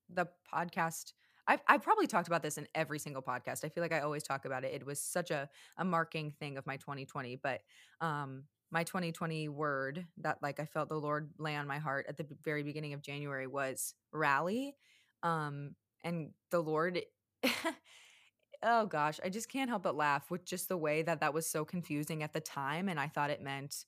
the 0.10 0.28
podcast 0.54 1.14
I've, 1.48 1.62
I've 1.68 1.84
probably 1.84 2.08
talked 2.08 2.28
about 2.28 2.42
this 2.42 2.58
in 2.58 2.68
every 2.76 3.00
single 3.00 3.22
podcast 3.22 3.64
i 3.64 3.70
feel 3.70 3.84
like 3.84 3.94
i 3.94 4.00
always 4.00 4.24
talk 4.24 4.46
about 4.46 4.64
it 4.64 4.74
it 4.74 4.86
was 4.86 5.00
such 5.00 5.32
a, 5.32 5.50
a 5.78 5.86
marking 5.86 6.32
thing 6.32 6.58
of 6.58 6.66
my 6.66 6.78
2020 6.78 7.40
but 7.42 7.62
um 8.02 8.44
my 8.72 8.84
2020 8.84 9.50
word 9.50 10.06
that 10.18 10.38
like 10.42 10.60
i 10.60 10.66
felt 10.66 10.90
the 10.90 10.96
lord 10.96 11.30
lay 11.38 11.56
on 11.56 11.68
my 11.68 11.78
heart 11.78 12.06
at 12.10 12.18
the 12.18 12.26
very 12.44 12.64
beginning 12.64 12.94
of 12.94 13.02
january 13.02 13.48
was 13.48 13.94
rally 14.12 14.76
um 15.24 15.72
and 16.04 16.32
the 16.52 16.60
lord 16.60 17.00
oh 18.64 18.86
gosh 18.86 19.20
i 19.24 19.30
just 19.30 19.50
can't 19.50 19.70
help 19.70 19.84
but 19.84 19.96
laugh 19.96 20.32
with 20.32 20.46
just 20.46 20.70
the 20.70 20.78
way 20.78 21.02
that 21.02 21.20
that 21.20 21.34
was 21.34 21.48
so 21.48 21.64
confusing 21.66 22.24
at 22.24 22.34
the 22.34 22.40
time 22.40 22.90
and 22.90 23.00
i 23.00 23.08
thought 23.08 23.30
it 23.30 23.42
meant 23.42 23.86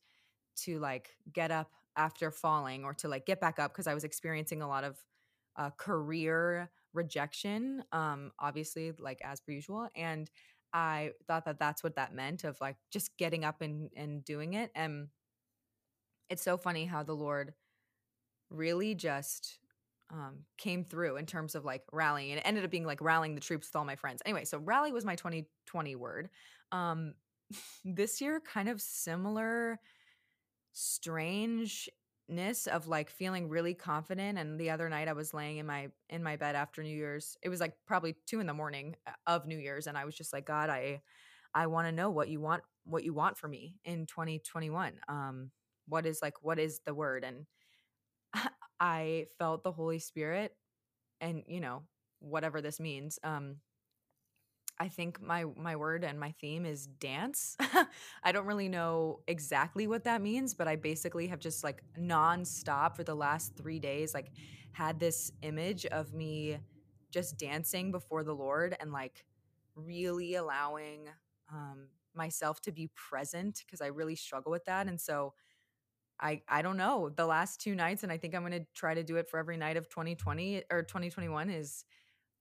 to 0.56 0.80
like 0.80 1.12
get 1.34 1.52
up 1.52 1.72
after 1.98 2.32
falling 2.32 2.84
or 2.84 2.94
to 2.94 3.08
like 3.08 3.26
get 3.26 3.42
back 3.42 3.60
up 3.60 3.74
because 3.74 3.88
I 3.88 3.94
was 3.94 4.04
experiencing 4.04 4.62
a 4.62 4.68
lot 4.68 4.84
of 4.84 4.98
uh, 5.58 5.72
career 5.78 6.72
rejection, 6.94 7.84
um, 7.92 8.32
obviously, 8.40 8.92
like 9.00 9.20
as 9.24 9.40
per 9.42 9.52
usual. 9.52 9.88
And 9.96 10.30
I 10.74 11.12
thought 11.28 11.46
that 11.46 11.60
that's 11.60 11.84
what 11.84 11.96
that 11.96 12.14
meant 12.14 12.44
of 12.44 12.60
like 12.62 12.76
just 12.92 13.18
getting 13.18 13.44
up 13.44 13.62
and, 13.62 13.90
and 13.96 14.24
doing 14.24 14.54
it. 14.54 14.72
And 14.76 15.08
it's 16.30 16.44
so 16.44 16.58
funny 16.58 16.86
how 16.86 17.04
the 17.04 17.16
Lord 17.16 17.54
really 18.50 18.96
just 18.96 19.60
um, 20.12 20.40
came 20.58 20.84
through 20.84 21.18
in 21.18 21.26
terms 21.26 21.56
of 21.56 21.66
like 21.66 21.84
rallying. 21.92 22.32
And 22.32 22.40
it 22.40 22.44
ended 22.46 22.64
up 22.64 22.72
being 22.72 22.86
like 22.86 23.02
rallying 23.02 23.36
the 23.36 23.42
troops 23.42 23.68
with 23.68 23.76
all 23.76 23.86
my 23.86 23.96
friends. 23.96 24.22
Anyway, 24.26 24.46
so 24.46 24.58
rally 24.60 24.92
was 24.92 25.06
my 25.06 25.16
2020 25.16 25.96
word. 25.96 26.30
Um, 26.72 27.14
this 27.86 28.22
year, 28.22 28.42
kind 28.42 28.70
of 28.70 28.82
similar 28.82 29.80
strangeness 32.28 32.68
of 32.68 32.88
like 32.88 33.10
feeling 33.10 33.50
really 33.50 33.74
confident 33.74 34.38
and 34.38 34.60
the 34.60 34.70
other 34.70 34.90
night 34.90 35.08
i 35.08 35.14
was 35.14 35.34
laying 35.34 35.58
in 35.58 35.66
my 35.66 35.88
in 36.10 36.24
my 36.24 36.36
bed 36.36 36.56
after 36.56 36.84
new 36.84 36.96
year's 36.96 37.38
it 37.42 37.50
was 37.50 37.60
like 37.60 37.74
probably 37.86 38.16
two 38.26 38.40
in 38.40 38.48
the 38.48 38.54
morning 38.54 38.96
uh, 39.08 39.12
of 39.28 39.46
new 39.46 39.58
year's 39.58 39.88
and 39.88 39.98
i 39.98 40.06
was 40.06 40.16
just 40.16 40.34
like 40.34 40.46
god 40.46 40.70
i 40.70 41.02
i 41.54 41.68
want 41.68 41.88
to 41.88 41.92
know 41.92 42.10
what 42.10 42.30
you 42.30 42.40
want 42.40 42.64
what 42.86 43.04
you 43.04 43.14
want 43.14 43.38
for 43.38 43.48
me 43.48 43.76
in 43.86 44.06
2021 44.06 44.94
um 45.08 45.52
what 45.88 46.06
is 46.06 46.20
like 46.22 46.44
what 46.44 46.60
is 46.60 46.82
the 46.86 46.94
word? 46.94 47.24
And 47.24 47.46
i 48.80 49.26
felt 49.40 49.64
the 49.64 49.72
holy 49.72 50.00
spirit 50.00 50.54
and 51.22 51.44
you 51.48 51.60
know 51.60 51.84
whatever 52.20 52.62
this 52.62 52.80
means 52.80 53.20
um 53.24 53.58
I 54.80 54.90
think 54.90 55.22
my 55.22 55.46
my 55.56 55.76
word 55.76 56.04
and 56.04 56.20
my 56.20 56.32
theme 56.40 56.66
is 56.66 56.88
dance. 56.88 57.58
I 58.24 58.32
don't 58.32 58.46
really 58.46 58.70
know 58.70 59.22
exactly 59.28 59.88
what 59.88 60.04
that 60.04 60.22
means, 60.22 60.54
but 60.54 60.68
I 60.68 60.76
basically 60.76 61.28
have 61.28 61.40
just 61.40 61.64
like 61.64 61.82
nonstop 62.00 62.96
for 62.96 63.04
the 63.04 63.16
last 63.16 63.56
three 63.56 63.80
days, 63.80 64.14
like 64.14 64.32
had 64.74 65.00
this 65.00 65.32
image 65.42 65.86
of 65.88 66.14
me 66.14 66.60
just 67.12 67.38
dancing 67.38 67.92
before 67.92 68.24
the 68.24 68.34
Lord 68.36 68.76
and 68.80 68.92
like 68.92 69.26
really 69.76 70.36
allowing 70.36 71.08
um, 71.52 71.88
myself 72.14 72.62
to 72.62 72.72
be 72.72 72.90
present 72.96 73.64
because 73.66 73.82
I 73.82 73.88
really 73.88 74.16
struggle 74.16 74.52
with 74.52 74.66
that. 74.66 74.88
And 74.88 75.02
so 75.02 75.34
I 76.20 76.42
I 76.48 76.62
don't 76.62 76.78
know 76.78 77.10
the 77.10 77.26
last 77.26 77.62
two 77.62 77.76
nights, 77.76 78.04
and 78.04 78.12
I 78.12 78.18
think 78.18 78.34
I'm 78.36 78.42
gonna 78.44 78.66
try 78.74 78.94
to 78.94 79.04
do 79.04 79.18
it 79.18 79.30
for 79.30 79.38
every 79.40 79.58
night 79.58 79.78
of 79.78 79.90
2020 79.90 80.64
or 80.72 80.84
2021 80.84 81.50
is 81.50 81.86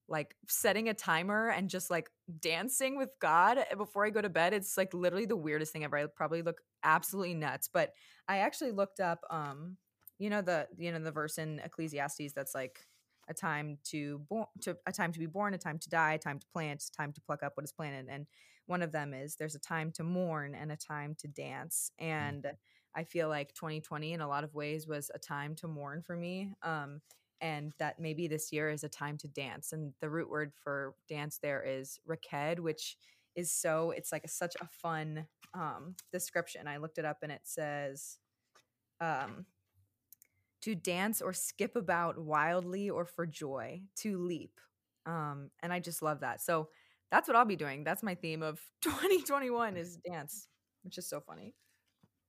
like 0.09 0.37
setting 0.49 0.89
a 0.89 0.95
timer 0.95 1.49
and 1.49 1.69
just 1.69 1.91
like 1.91 2.09
dancing 2.41 2.97
with 2.97 3.11
God 3.21 3.59
before 3.77 4.07
I 4.07 4.11
go 4.11 4.23
to 4.23 4.29
bed. 4.29 4.53
It's 4.53 4.77
like 4.77 4.95
literally 4.95 5.27
the 5.27 5.37
weirdest 5.37 5.73
thing 5.73 5.85
ever. 5.85 5.97
I 5.97 6.07
probably 6.07 6.43
look 6.43 6.61
absolutely 6.83 7.35
nuts, 7.35 7.69
but 7.73 7.93
I 8.29 8.39
actually 8.39 8.73
looked 8.73 9.01
up 9.01 9.21
um 9.31 9.77
you 10.19 10.31
know 10.31 10.43
the 10.43 10.67
you 10.79 10.93
know 10.93 10.99
the 10.99 11.11
verse 11.11 11.39
in 11.39 11.61
Ecclesiastes 11.65 12.33
that's 12.35 12.55
like 12.55 12.81
a 13.29 13.35
time 13.35 13.79
to 13.85 14.19
born 14.31 14.47
to 14.63 14.77
a 14.87 14.93
time 14.93 15.13
to 15.13 15.19
be 15.19 15.27
born, 15.27 15.55
a 15.55 15.59
time 15.59 15.79
to 15.79 15.89
die, 15.89 16.15
a 16.15 16.19
time 16.19 16.39
to 16.39 16.47
plant, 16.53 16.83
a 16.83 16.97
time 16.97 17.13
to 17.13 17.21
pluck 17.21 17.43
up 17.43 17.53
what 17.57 17.65
is 17.65 17.73
planted. 17.73 18.07
And 18.09 18.27
one 18.67 18.83
of 18.83 18.93
them 18.93 19.15
is 19.15 19.37
there's 19.37 19.55
a 19.55 19.61
time 19.61 19.93
to 19.93 20.05
mourn 20.05 20.55
and 20.55 20.73
a 20.73 20.77
time 20.77 21.15
to 21.19 21.29
dance. 21.29 21.91
Mm. 22.01 22.05
And 22.05 22.47
I 22.95 23.05
feel 23.05 23.29
like 23.29 23.53
2020 23.55 24.13
in 24.13 24.21
a 24.21 24.29
lot 24.29 24.45
of 24.45 24.55
ways 24.55 24.87
was 24.87 25.11
a 25.15 25.19
time 25.19 25.55
to 25.57 25.69
mourn 25.69 26.03
for 26.03 26.17
me. 26.17 26.53
Um, 26.63 27.01
and 27.41 27.73
that 27.79 28.01
maybe 28.01 28.29
this 28.29 28.53
year 28.53 28.71
is 28.71 28.85
a 28.85 28.89
time 28.89 29.19
to 29.19 29.29
dance. 29.29 29.73
And 29.73 29.93
the 30.01 30.09
root 30.09 30.31
word 30.31 30.53
for 30.55 30.95
dance 31.09 31.39
there 31.43 31.63
is 31.67 31.99
raqad, 32.09 32.61
which 32.61 32.97
is 33.35 33.53
so 33.53 33.91
it's 33.91 34.13
like 34.13 34.25
a, 34.25 34.29
such 34.29 34.57
a 34.61 34.67
fun 34.67 35.27
um, 35.55 35.95
description. 36.13 36.67
I 36.67 36.79
looked 36.79 36.99
it 36.99 37.05
up 37.05 37.19
and 37.23 37.31
it 37.31 37.43
says 37.45 38.19
um, 39.01 39.47
to 40.63 40.75
dance 40.75 41.21
or 41.21 41.33
skip 41.33 41.77
about 41.77 42.19
wildly 42.19 42.91
or 42.91 43.05
for 43.05 43.27
joy, 43.27 43.83
to 43.97 44.19
leap. 44.19 44.59
Um, 45.05 45.51
and 45.63 45.73
I 45.73 45.79
just 45.79 46.03
love 46.03 46.21
that. 46.21 46.41
So 46.41 46.69
that's 47.11 47.29
what 47.29 47.37
I'll 47.37 47.45
be 47.45 47.57
doing. 47.57 47.85
That's 47.85 48.03
my 48.03 48.15
theme 48.15 48.43
of 48.43 48.61
2021 48.83 49.77
is 49.77 49.99
dance, 49.99 50.49
which 50.83 50.99
is 50.99 51.09
so 51.09 51.21
funny. 51.21 51.55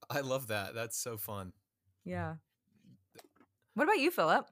I 0.09 0.19
love 0.19 0.47
that. 0.47 0.75
That's 0.75 0.97
so 0.97 1.17
fun. 1.17 1.53
Yeah. 2.05 2.35
What 3.73 3.85
about 3.85 3.99
you, 3.99 4.11
Phillip? 4.11 4.47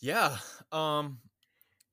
Yeah. 0.00 0.38
Um 0.72 1.20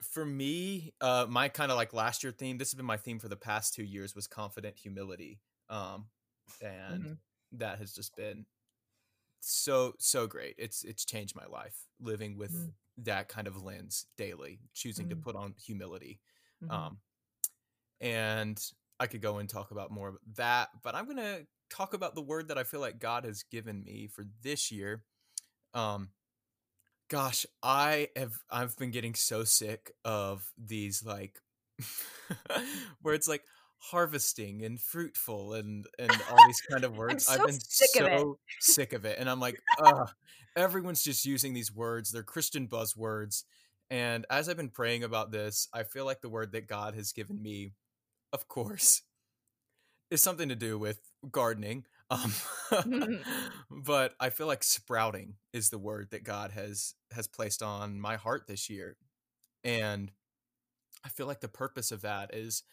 for 0.03 0.25
me, 0.25 0.93
uh 1.01 1.27
my 1.29 1.49
kind 1.49 1.71
of 1.71 1.77
like 1.77 1.93
last 1.93 2.23
year 2.23 2.33
theme, 2.33 2.57
this 2.57 2.71
has 2.71 2.75
been 2.77 2.85
my 2.85 2.97
theme 2.97 3.19
for 3.19 3.29
the 3.29 3.37
past 3.37 3.73
2 3.75 3.83
years 3.83 4.15
was 4.15 4.27
confident 4.27 4.77
humility. 4.77 5.41
Um 5.69 6.09
and 6.61 7.07
Mhm. 7.07 7.23
that 7.53 7.79
has 7.79 7.93
just 7.93 8.15
been 8.15 8.45
so 9.41 9.95
so 9.99 10.27
great. 10.27 10.55
It's 10.59 10.83
it's 10.85 11.05
changed 11.05 11.35
my 11.35 11.45
life 11.47 11.87
living 11.99 12.37
with 12.37 12.53
Mhm. 12.53 12.73
that 12.99 13.29
kind 13.29 13.47
of 13.47 13.63
lens 13.63 14.07
daily, 14.17 14.61
choosing 14.73 15.09
to 15.09 15.15
Mhm. 15.15 15.25
put 15.25 15.35
on 15.35 15.55
humility. 15.59 16.21
Mhm. 16.61 16.83
Um 16.83 17.01
and 18.01 18.61
I 18.99 19.07
could 19.07 19.21
go 19.21 19.37
and 19.37 19.49
talk 19.49 19.71
about 19.71 19.91
more 19.91 20.09
of 20.09 20.17
that, 20.35 20.69
but 20.83 20.95
I'm 20.95 21.05
going 21.05 21.17
to 21.17 21.47
talk 21.69 21.93
about 21.93 22.15
the 22.15 22.21
word 22.21 22.47
that 22.49 22.57
I 22.57 22.63
feel 22.63 22.79
like 22.79 22.99
God 22.99 23.25
has 23.25 23.43
given 23.43 23.83
me 23.83 24.07
for 24.07 24.25
this 24.41 24.71
year. 24.71 25.05
Um 25.73 26.11
gosh, 27.13 27.45
I 27.61 28.07
have 28.15 28.33
I've 28.49 28.75
been 28.75 28.89
getting 28.89 29.13
so 29.13 29.43
sick 29.43 29.91
of 30.03 30.51
these 30.57 31.05
like 31.05 31.39
where 33.03 33.13
it's 33.13 33.27
like 33.27 33.43
harvesting 33.77 34.63
and 34.63 34.79
fruitful 34.79 35.53
and 35.53 35.85
and 35.99 36.11
all 36.31 36.47
these 36.47 36.61
kind 36.71 36.83
of 36.83 36.97
words. 36.97 37.27
so 37.27 37.33
I've 37.33 37.45
been 37.45 37.59
sick 37.59 37.89
so 37.93 38.39
sick 38.59 38.93
of 38.93 39.05
it 39.05 39.19
and 39.19 39.29
I'm 39.29 39.39
like, 39.39 39.59
ugh, 39.85 40.09
everyone's 40.55 41.03
just 41.03 41.23
using 41.23 41.53
these 41.53 41.71
words. 41.71 42.11
They're 42.11 42.23
Christian 42.23 42.67
buzzwords. 42.67 43.43
And 43.91 44.25
as 44.31 44.49
I've 44.49 44.57
been 44.57 44.69
praying 44.69 45.03
about 45.03 45.31
this, 45.31 45.67
I 45.71 45.83
feel 45.83 46.05
like 46.05 46.21
the 46.21 46.29
word 46.29 46.53
that 46.53 46.67
God 46.67 46.95
has 46.95 47.11
given 47.11 47.39
me, 47.39 47.73
of 48.31 48.47
course, 48.47 49.03
is 50.09 50.23
something 50.23 50.49
to 50.49 50.55
do 50.55 50.79
with 50.79 50.99
gardening. 51.31 51.85
Um, 52.71 53.19
but 53.71 54.13
I 54.19 54.29
feel 54.29 54.47
like 54.47 54.63
sprouting 54.63 55.35
is 55.53 55.69
the 55.69 55.77
word 55.79 56.09
that 56.11 56.23
God 56.23 56.51
has 56.51 56.95
has 57.11 57.27
placed 57.27 57.61
on 57.63 57.99
my 57.99 58.15
heart 58.17 58.47
this 58.47 58.69
year. 58.69 58.97
And 59.63 60.11
I 61.05 61.09
feel 61.09 61.27
like 61.27 61.41
the 61.41 61.47
purpose 61.47 61.91
of 61.91 62.01
that 62.01 62.33
is 62.33 62.63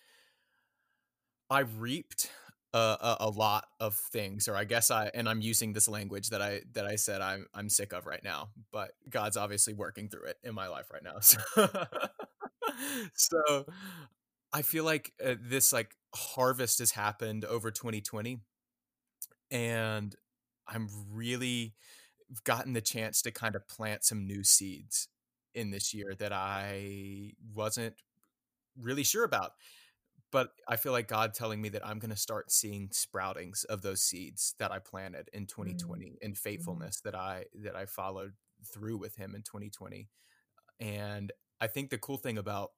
I 1.48 1.61
reaped 1.61 2.31
a, 2.72 2.79
a, 2.79 3.16
a 3.20 3.31
lot 3.31 3.66
of 3.81 3.94
things, 3.94 4.46
or 4.48 4.57
I 4.57 4.64
guess 4.64 4.90
I 4.90 5.11
and 5.14 5.29
I'm 5.29 5.40
using 5.40 5.72
this 5.72 5.88
language 5.88 6.31
that 6.31 6.40
I 6.40 6.61
that 6.72 6.87
I 6.87 6.96
said 6.96 7.20
I'm 7.20 7.46
I'm 7.55 7.68
sick 7.68 7.92
of 7.92 8.07
right 8.07 8.22
now, 8.22 8.50
but 8.72 8.92
God's 9.09 9.37
obviously 9.37 9.72
working 9.72 10.09
through 10.09 10.26
it 10.26 10.37
in 10.44 10.55
my 10.55 10.68
life 10.68 10.90
right 10.92 11.03
now. 11.03 11.18
So, 11.20 11.38
so 13.14 13.66
I 14.53 14.62
feel 14.62 14.85
like 14.85 15.12
uh, 15.24 15.35
this 15.40 15.72
like 15.72 15.96
harvest 16.14 16.79
has 16.81 16.92
happened 16.92 17.44
over 17.44 17.70
2020, 17.70 18.40
and 19.51 20.15
I'm 20.69 20.89
really 21.13 21.75
gotten 22.45 22.73
the 22.73 22.81
chance 22.81 23.23
to 23.23 23.31
kind 23.31 23.57
of 23.57 23.67
plant 23.69 24.05
some 24.05 24.27
new 24.27 24.45
seeds 24.45 25.09
in 25.55 25.71
this 25.71 25.93
year 25.93 26.15
that 26.19 26.33
I 26.33 27.33
wasn't 27.55 27.95
really 28.77 29.03
sure 29.03 29.25
about 29.25 29.53
but 30.33 30.51
I 30.69 30.77
feel 30.77 30.93
like 30.93 31.09
God 31.09 31.35
telling 31.35 31.61
me 31.61 31.69
that 31.71 31.87
I'm 31.87 31.99
going 31.99 32.11
to 32.11 32.17
start 32.17 32.53
seeing 32.53 32.89
sproutings 32.89 33.65
of 33.65 33.83
those 33.83 34.03
seeds 34.03 34.55
that 34.59 34.71
I 34.71 34.79
planted 34.79 35.29
in 35.33 35.45
mm. 35.45 35.49
2020 35.49 36.19
and 36.23 36.33
mm-hmm. 36.35 36.39
faithfulness 36.39 37.01
that 37.01 37.15
I 37.15 37.47
that 37.63 37.77
I 37.77 37.87
followed 37.87 38.33
through 38.73 38.99
with 38.99 39.17
him 39.17 39.35
in 39.35 39.43
2020. 39.43 40.09
And 40.79 41.33
I 41.61 41.67
think 41.67 41.91
the 41.91 41.99
cool 41.99 42.17
thing 42.17 42.39
about 42.39 42.71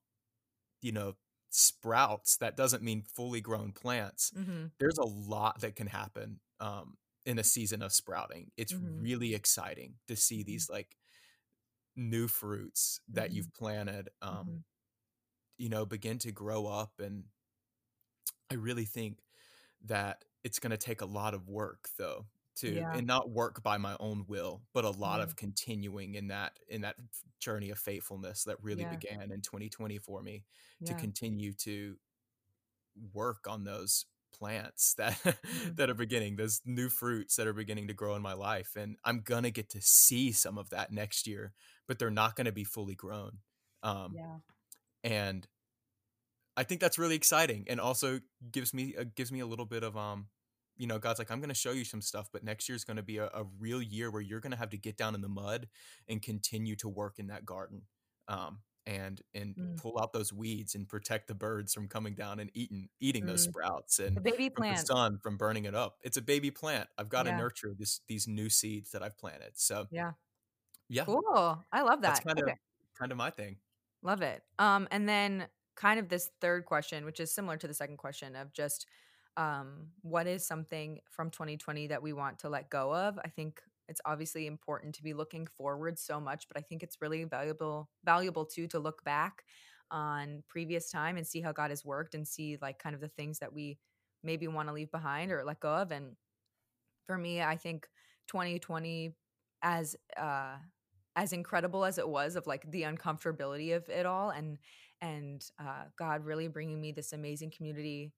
you 0.80 0.92
know 0.92 1.14
sprouts 1.52 2.36
that 2.38 2.56
doesn't 2.56 2.82
mean 2.82 3.02
fully 3.02 3.40
grown 3.40 3.72
plants. 3.72 4.32
Mhm. 4.32 4.72
There's 4.80 4.98
a 4.98 5.04
lot 5.04 5.60
that 5.60 5.76
can 5.76 5.86
happen 5.88 6.40
um 6.60 6.96
in 7.26 7.38
a 7.38 7.44
season 7.44 7.82
of 7.82 7.92
sprouting. 7.92 8.50
It's 8.56 8.74
Mhm. 8.74 9.12
really 9.12 9.34
exciting 9.34 9.96
to 10.08 10.16
see 10.16 10.42
Mhm. 10.44 10.44
these 10.44 10.68
like 10.70 10.96
new 11.96 12.26
fruits 12.26 13.00
that 13.08 13.30
Mhm. 13.30 13.32
you've 13.32 13.52
planted 13.52 14.08
um 14.22 14.46
Mhm. 14.46 14.62
you 15.58 15.68
know 15.68 15.86
begin 15.86 16.18
to 16.18 16.32
grow 16.32 16.66
up 16.66 17.00
and 17.00 17.24
I 18.50 18.54
really 18.54 18.84
think 18.84 19.18
that 19.82 20.24
it's 20.44 20.58
going 20.58 20.70
to 20.70 20.76
take 20.78 21.00
a 21.00 21.06
lot 21.06 21.34
of 21.34 21.48
work 21.48 21.88
though 21.98 22.26
to 22.56 22.84
Yeah. 22.84 22.92
and 22.92 23.06
not 23.06 23.30
work 23.30 23.62
by 23.62 23.78
my 23.78 23.96
own 24.00 24.24
will 24.28 24.62
but 24.74 24.84
a 24.84 24.90
lot 24.90 25.20
Yeah. 25.20 25.22
of 25.22 25.36
continuing 25.36 26.14
in 26.14 26.28
that 26.28 26.58
in 26.68 26.82
that 26.82 26.96
journey 27.40 27.70
of 27.70 27.78
faithfulness 27.78 28.44
that 28.44 28.62
really 28.62 28.84
Yeah. 28.84 29.02
began 29.02 29.32
in 29.32 29.40
2020 29.42 29.98
for 29.98 30.22
me 30.22 30.44
to 30.84 30.94
continue 30.94 31.52
to 31.52 31.96
work 33.12 33.46
on 33.48 33.64
those 33.64 34.06
plants 34.32 34.94
that 34.94 35.20
Mhm. 35.52 35.76
that 35.76 35.90
are 35.90 35.94
beginning 35.94 36.36
those 36.36 36.60
new 36.64 36.88
fruits 36.88 37.36
that 37.36 37.46
are 37.46 37.52
beginning 37.52 37.86
to 37.88 37.94
grow 37.94 38.14
in 38.14 38.22
my 38.22 38.32
life 38.32 38.76
and 38.76 38.96
I'm 39.04 39.20
going 39.20 39.42
to 39.42 39.50
get 39.50 39.68
to 39.70 39.80
see 39.82 40.32
some 40.32 40.56
of 40.58 40.70
that 40.70 40.90
next 40.90 41.26
year 41.26 41.52
but 41.86 41.98
they're 41.98 42.10
not 42.10 42.36
going 42.36 42.46
to 42.46 42.52
be 42.52 42.64
fully 42.64 42.94
grown 42.94 43.38
um 43.82 44.20
Yeah. 44.20 44.38
and 45.04 45.48
I 46.56 46.64
think 46.64 46.80
that's 46.80 46.98
really 46.98 47.16
exciting 47.16 47.64
and 47.68 47.80
also 47.80 48.20
gives 48.50 48.74
me 48.74 48.94
uh, 48.96 49.04
gives 49.14 49.32
me 49.32 49.40
a 49.40 49.46
little 49.46 49.64
bit 49.64 49.82
of 49.82 49.96
um 49.96 50.28
you 50.76 50.86
know 50.86 50.98
God's 50.98 51.18
like 51.18 51.30
I'm 51.30 51.40
going 51.40 51.48
to 51.48 51.54
show 51.54 51.72
you 51.72 51.84
some 51.84 52.00
stuff 52.02 52.28
but 52.32 52.44
next 52.44 52.68
year's 52.68 52.84
going 52.84 52.96
to 52.96 53.02
be 53.02 53.18
a, 53.18 53.26
a 53.26 53.44
real 53.58 53.82
year 53.82 54.10
where 54.10 54.22
you're 54.22 54.40
going 54.40 54.52
to 54.52 54.56
have 54.58 54.70
to 54.70 54.78
get 54.78 54.96
down 54.96 55.14
in 55.14 55.20
the 55.20 55.28
mud 55.28 55.68
and 56.08 56.22
continue 56.22 56.76
to 56.76 56.88
work 56.88 57.18
in 57.18 57.28
that 57.28 57.44
garden 57.44 57.82
um 58.28 58.60
and 58.86 59.22
and 59.34 59.56
Mm. 59.56 59.76
pull 59.76 59.98
out 60.00 60.12
those 60.12 60.32
weeds 60.32 60.74
and 60.74 60.88
protect 60.88 61.28
the 61.28 61.34
birds 61.34 61.72
from 61.74 61.88
coming 61.88 62.14
down 62.14 62.40
and 62.40 62.50
eating 62.54 62.88
eating 63.00 63.26
those 63.26 63.42
Mm. 63.42 63.44
sprouts 63.44 63.98
The 64.14 64.20
and 64.20 64.22
baby 64.22 64.48
from 64.54 64.64
the 64.68 64.74
plant. 64.74 64.86
sun 64.86 65.18
from 65.22 65.36
burning 65.36 65.64
it 65.66 65.74
up 65.74 65.98
it's 66.02 66.16
a 66.16 66.22
baby 66.22 66.50
plant 66.50 66.88
I've 66.98 67.08
got 67.08 67.24
to 67.24 67.32
nurture 67.32 67.74
this 67.78 68.00
these 68.08 68.26
new 68.28 68.48
seeds 68.50 68.90
that 68.92 69.02
I've 69.02 69.18
planted 69.18 69.52
so 69.56 69.86
Yeah. 69.90 70.12
yeah 70.88 71.06
Cool. 71.06 71.64
I 71.72 71.82
love 71.82 72.02
that. 72.02 72.14
that's 72.14 72.20
that. 72.24 72.26
kind 72.26 72.38
of 72.40 72.54
kind 72.98 73.12
of 73.12 73.18
my 73.18 73.30
thing 73.30 73.56
Love 74.02 74.22
it. 74.22 74.42
Um, 74.58 74.88
and 74.90 75.08
then 75.08 75.48
kind 75.76 76.00
of 76.00 76.08
this 76.08 76.30
third 76.40 76.64
question, 76.64 77.04
which 77.04 77.20
is 77.20 77.32
similar 77.32 77.56
to 77.56 77.68
the 77.68 77.74
second 77.74 77.98
question 77.98 78.34
of 78.36 78.52
just 78.52 78.86
um, 79.36 79.88
what 80.02 80.26
is 80.26 80.46
something 80.46 81.00
from 81.10 81.30
2020 81.30 81.88
that 81.88 82.02
we 82.02 82.12
want 82.12 82.38
to 82.40 82.48
let 82.48 82.70
go 82.70 82.94
of? 82.94 83.18
I 83.24 83.28
think 83.28 83.60
it's 83.88 84.00
obviously 84.04 84.46
important 84.46 84.94
to 84.96 85.02
be 85.02 85.12
looking 85.14 85.46
forward 85.46 85.98
so 85.98 86.20
much, 86.20 86.46
but 86.48 86.56
I 86.56 86.62
think 86.62 86.82
it's 86.82 87.00
really 87.00 87.24
valuable 87.24 87.88
valuable 88.04 88.44
too 88.46 88.66
to 88.68 88.78
look 88.78 89.04
back 89.04 89.44
on 89.90 90.42
previous 90.48 90.90
time 90.90 91.16
and 91.16 91.26
see 91.26 91.40
how 91.40 91.52
God 91.52 91.70
has 91.70 91.84
worked 91.84 92.14
and 92.14 92.26
see 92.26 92.56
like 92.62 92.78
kind 92.78 92.94
of 92.94 93.00
the 93.00 93.08
things 93.08 93.38
that 93.40 93.52
we 93.52 93.78
maybe 94.22 94.48
want 94.48 94.68
to 94.68 94.74
leave 94.74 94.90
behind 94.90 95.32
or 95.32 95.44
let 95.44 95.60
go 95.60 95.74
of. 95.74 95.92
And 95.92 96.16
for 97.06 97.18
me, 97.18 97.42
I 97.42 97.56
think 97.56 97.88
2020 98.28 99.14
as 99.62 99.96
uh 100.16 100.56
as 101.14 101.32
incredible 101.32 101.84
as 101.84 101.98
it 101.98 102.08
was 102.08 102.36
of 102.36 102.46
like 102.46 102.68
the 102.70 102.82
uncomfortability 102.82 103.76
of 103.76 103.88
it 103.88 104.06
all 104.06 104.30
and 104.30 104.58
and 105.00 105.44
uh 105.60 105.84
God 105.98 106.24
really 106.24 106.48
bringing 106.48 106.80
me 106.80 106.92
this 106.92 107.12
amazing 107.12 107.50
community. 107.50 108.12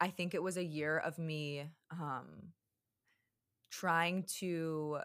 I 0.00 0.08
think 0.10 0.34
it 0.34 0.42
was 0.42 0.56
a 0.56 0.64
year 0.64 0.98
of 0.98 1.18
me 1.18 1.66
um 1.90 2.52
trying 3.70 4.24
to 4.38 4.98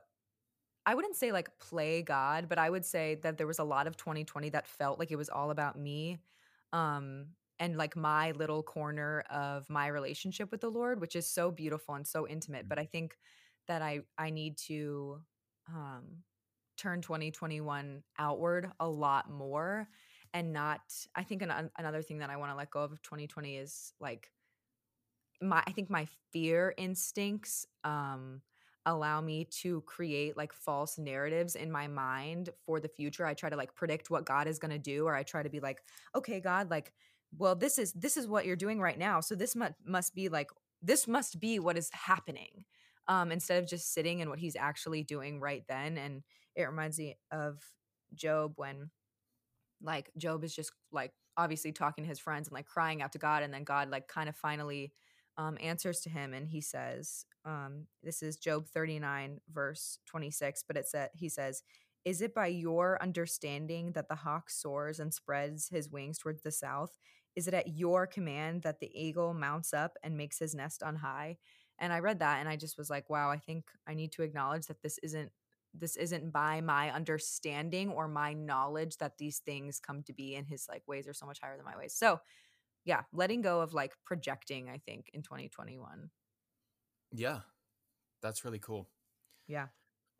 I 0.85 0.95
wouldn't 0.95 1.15
say 1.17 1.31
like 1.31 1.59
play 1.59 2.01
God, 2.01 2.47
but 2.49 2.57
I 2.59 2.69
would 2.69 2.85
say 2.85 3.15
that 3.23 3.37
there 3.37 3.47
was 3.47 3.59
a 3.59 3.63
lot 3.63 3.87
of 3.87 3.97
2020 3.97 4.49
that 4.51 4.67
felt 4.67 4.99
like 4.99 5.11
it 5.11 5.17
was 5.17 5.29
all 5.29 5.51
about 5.51 5.79
me. 5.79 6.19
Um 6.73 7.27
and 7.59 7.77
like 7.77 7.95
my 7.95 8.31
little 8.31 8.63
corner 8.63 9.21
of 9.31 9.69
my 9.69 9.87
relationship 9.87 10.51
with 10.51 10.61
the 10.61 10.71
Lord, 10.71 11.01
which 11.01 11.15
is 11.15 11.27
so 11.29 11.51
beautiful 11.51 11.95
and 11.95 12.07
so 12.07 12.27
intimate. 12.27 12.65
Mhm. 12.65 12.69
But 12.69 12.79
I 12.79 12.85
think 12.85 13.17
that 13.67 13.81
I 13.81 14.01
I 14.17 14.29
need 14.31 14.57
to 14.67 15.21
um 15.69 16.23
turn 16.77 17.01
2021 17.01 18.03
outward 18.17 18.71
a 18.79 18.87
lot 18.89 19.29
more 19.29 19.87
and 20.33 20.53
not 20.53 20.81
i 21.15 21.23
think 21.23 21.41
an, 21.41 21.69
another 21.77 22.01
thing 22.01 22.19
that 22.19 22.29
i 22.29 22.37
want 22.37 22.51
to 22.51 22.55
let 22.55 22.71
go 22.71 22.81
of 22.83 23.01
2020 23.01 23.57
is 23.57 23.93
like 23.99 24.31
my 25.41 25.63
i 25.67 25.71
think 25.71 25.89
my 25.89 26.07
fear 26.31 26.73
instincts 26.77 27.65
um 27.83 28.41
allow 28.85 29.21
me 29.21 29.45
to 29.45 29.81
create 29.81 30.37
like 30.37 30.53
false 30.53 30.97
narratives 30.97 31.55
in 31.55 31.71
my 31.71 31.87
mind 31.87 32.49
for 32.65 32.79
the 32.79 32.87
future. 32.87 33.25
I 33.25 33.33
try 33.33 33.49
to 33.49 33.55
like 33.55 33.75
predict 33.75 34.09
what 34.09 34.25
god 34.25 34.47
is 34.47 34.59
going 34.59 34.71
to 34.71 34.79
do 34.79 35.05
or 35.05 35.15
i 35.15 35.23
try 35.23 35.43
to 35.43 35.49
be 35.49 35.59
like 35.59 35.83
okay 36.15 36.39
god 36.39 36.69
like 36.71 36.93
well 37.37 37.55
this 37.55 37.77
is 37.77 37.93
this 37.93 38.17
is 38.17 38.27
what 38.27 38.45
you're 38.45 38.55
doing 38.55 38.79
right 38.81 38.97
now 38.97 39.19
so 39.19 39.35
this 39.35 39.55
must 39.55 39.73
must 39.85 40.15
be 40.15 40.29
like 40.29 40.49
this 40.81 41.07
must 41.07 41.39
be 41.39 41.59
what 41.59 41.77
is 41.77 41.89
happening 41.91 42.65
um 43.07 43.31
instead 43.31 43.61
of 43.61 43.69
just 43.69 43.93
sitting 43.93 44.19
in 44.19 44.29
what 44.29 44.39
he's 44.39 44.55
actually 44.55 45.03
doing 45.03 45.39
right 45.39 45.63
then 45.67 45.97
and 45.97 46.23
it 46.55 46.63
reminds 46.63 46.97
me 46.97 47.17
of 47.31 47.61
job 48.15 48.53
when 48.55 48.89
like 49.81 50.09
job 50.17 50.43
is 50.43 50.55
just 50.55 50.71
like 50.91 51.11
obviously 51.37 51.71
talking 51.71 52.03
to 52.03 52.09
his 52.09 52.19
friends 52.19 52.47
and 52.47 52.53
like 52.55 52.65
crying 52.65 53.01
out 53.01 53.11
to 53.11 53.19
god 53.19 53.43
and 53.43 53.53
then 53.53 53.63
god 53.63 53.89
like 53.89 54.07
kind 54.07 54.27
of 54.27 54.35
finally 54.35 54.91
um, 55.37 55.57
answers 55.61 56.01
to 56.01 56.09
him 56.09 56.33
and 56.33 56.49
he 56.49 56.61
says 56.61 57.25
um, 57.45 57.85
this 58.03 58.21
is 58.21 58.37
job 58.37 58.67
39 58.67 59.39
verse 59.51 59.99
26 60.05 60.63
but 60.67 60.77
it 60.77 60.87
said 60.87 61.09
he 61.13 61.29
says 61.29 61.63
is 62.05 62.21
it 62.21 62.33
by 62.33 62.47
your 62.47 63.01
understanding 63.01 63.91
that 63.91 64.07
the 64.07 64.15
hawk 64.15 64.49
soars 64.49 64.99
and 64.99 65.13
spreads 65.13 65.67
his 65.67 65.89
wings 65.89 66.17
towards 66.17 66.41
the 66.41 66.51
south? 66.51 66.97
Is 67.35 67.47
it 67.47 67.53
at 67.53 67.67
your 67.67 68.07
command 68.07 68.61
that 68.63 68.79
the 68.79 68.89
eagle 68.99 69.33
mounts 69.33 69.73
up 69.73 69.97
and 70.01 70.15
makes 70.15 70.39
his 70.39 70.55
nest 70.55 70.81
on 70.81 70.95
high? 70.95 71.37
And 71.77 71.93
i 71.93 71.99
read 71.99 72.19
that 72.19 72.39
and 72.39 72.49
i 72.49 72.57
just 72.57 72.77
was 72.77 72.89
like 72.89 73.09
wow 73.09 73.29
i 73.29 73.37
think 73.37 73.65
i 73.87 73.93
need 73.93 74.11
to 74.13 74.23
acknowledge 74.23 74.65
that 74.67 74.81
this 74.81 74.97
isn't 75.01 75.31
this 75.73 75.95
isn't 75.95 76.31
by 76.31 76.61
my 76.61 76.91
understanding 76.91 77.89
or 77.91 78.07
my 78.07 78.33
knowledge 78.33 78.97
that 78.97 79.17
these 79.17 79.39
things 79.39 79.79
come 79.79 80.03
to 80.03 80.13
be 80.13 80.35
and 80.35 80.47
his 80.47 80.67
like 80.67 80.83
ways 80.87 81.07
are 81.07 81.13
so 81.13 81.25
much 81.25 81.39
higher 81.39 81.55
than 81.55 81.65
my 81.65 81.77
ways. 81.77 81.93
So 81.93 82.19
yeah, 82.85 83.01
letting 83.13 83.41
go 83.41 83.61
of 83.61 83.73
like 83.73 83.93
projecting, 84.05 84.69
I 84.69 84.77
think, 84.77 85.09
in 85.13 85.21
2021. 85.21 86.09
Yeah, 87.11 87.39
that's 88.21 88.45
really 88.45 88.59
cool. 88.59 88.89
Yeah. 89.47 89.67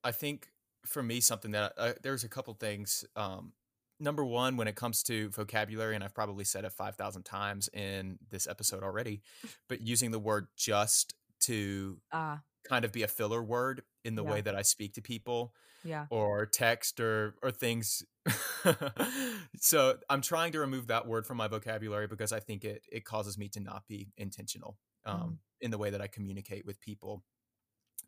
I 0.04 0.12
think 0.12 0.48
for 0.86 1.04
me, 1.04 1.20
something 1.20 1.52
that 1.52 1.74
uh, 1.78 1.94
there's 2.02 2.24
a 2.24 2.30
couple 2.30 2.54
things. 2.54 3.06
Um, 3.16 3.54
number 4.00 4.26
one, 4.26 4.58
when 4.58 4.68
it 4.68 4.76
comes 4.76 5.04
to 5.04 5.30
vocabulary, 5.30 5.96
and 5.96 6.04
I've 6.04 6.16
probably 6.16 6.46
said 6.46 6.66
it 6.66 6.72
5,000 6.72 7.24
times 7.24 7.70
in 7.74 8.18
this 8.30 8.48
episode 8.48 8.84
already, 8.84 9.22
but 9.68 9.82
using 9.82 10.12
the 10.12 10.20
word 10.20 10.48
just 10.56 11.14
to 11.42 11.98
uh, 12.12 12.38
kind 12.68 12.86
of 12.86 12.92
be 12.92 13.04
a 13.04 13.08
filler 13.08 13.44
word 13.44 13.82
in 14.04 14.16
the 14.16 14.24
yeah. 14.24 14.32
way 14.32 14.42
that 14.42 14.56
I 14.56 14.62
speak 14.62 14.94
to 14.94 15.02
people 15.02 15.54
yeah. 15.84 16.06
or 16.10 16.46
text 16.46 17.00
or 17.00 17.36
or 17.42 17.52
things 17.52 18.04
so 19.58 19.98
i'm 20.10 20.22
trying 20.22 20.52
to 20.52 20.60
remove 20.60 20.88
that 20.88 21.08
word 21.08 21.26
from 21.26 21.38
my 21.38 21.48
vocabulary 21.48 22.08
because 22.08 22.32
i 22.32 22.40
think 22.40 22.64
it 22.64 22.84
it 22.92 23.06
causes 23.06 23.38
me 23.38 23.48
to 23.48 23.60
not 23.60 23.84
be 23.88 24.12
intentional 24.18 24.78
um, 25.06 25.20
mm-hmm. 25.20 25.34
in 25.62 25.72
the 25.72 25.78
way 25.78 25.90
that 25.90 26.02
i 26.02 26.08
communicate 26.08 26.66
with 26.66 26.80
people 26.82 27.24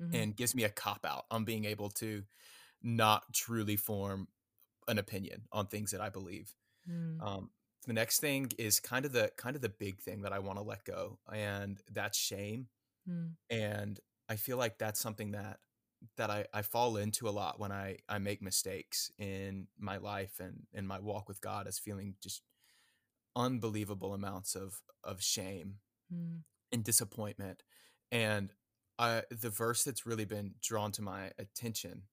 mm-hmm. 0.01 0.15
and 0.15 0.35
gives 0.35 0.53
me 0.53 0.63
a 0.63 0.69
cop 0.69 1.05
out 1.05 1.25
on 1.31 1.45
being 1.45 1.65
able 1.65 1.89
to 1.89 2.23
not 2.83 3.23
truly 3.33 3.75
form 3.75 4.27
an 4.87 4.97
opinion 4.97 5.43
on 5.51 5.67
things 5.67 5.91
that 5.91 6.01
i 6.01 6.09
believe 6.09 6.53
mm. 6.89 7.21
um, 7.25 7.49
the 7.87 7.93
next 7.93 8.19
thing 8.19 8.51
is 8.57 8.79
kind 8.79 9.05
of 9.05 9.11
the 9.11 9.31
kind 9.37 9.55
of 9.55 9.61
the 9.61 9.69
big 9.69 9.99
thing 9.99 10.23
that 10.23 10.33
i 10.33 10.39
want 10.39 10.57
to 10.57 10.63
let 10.63 10.83
go 10.83 11.19
and 11.33 11.81
that's 11.93 12.17
shame 12.17 12.67
mm. 13.09 13.29
and 13.49 13.99
i 14.27 14.35
feel 14.35 14.57
like 14.57 14.77
that's 14.77 14.99
something 14.99 15.31
that 15.31 15.59
that 16.17 16.29
I, 16.29 16.45
I 16.53 16.61
fall 16.61 16.97
into 16.97 17.27
a 17.27 17.31
lot 17.31 17.59
when 17.59 17.71
I, 17.71 17.97
I 18.09 18.17
make 18.17 18.41
mistakes 18.41 19.11
in 19.17 19.67
my 19.77 19.97
life 19.97 20.39
and 20.39 20.63
in 20.73 20.87
my 20.87 20.99
walk 20.99 21.27
with 21.27 21.41
God 21.41 21.67
is 21.67 21.79
feeling 21.79 22.15
just 22.21 22.41
unbelievable 23.35 24.13
amounts 24.13 24.55
of 24.55 24.81
of 25.03 25.21
shame 25.21 25.75
mm. 26.13 26.39
and 26.71 26.83
disappointment. 26.83 27.63
And 28.11 28.51
I, 28.99 29.23
the 29.31 29.49
verse 29.49 29.83
that's 29.83 30.05
really 30.05 30.25
been 30.25 30.55
drawn 30.61 30.91
to 30.93 31.01
my 31.01 31.31
attention 31.39 32.03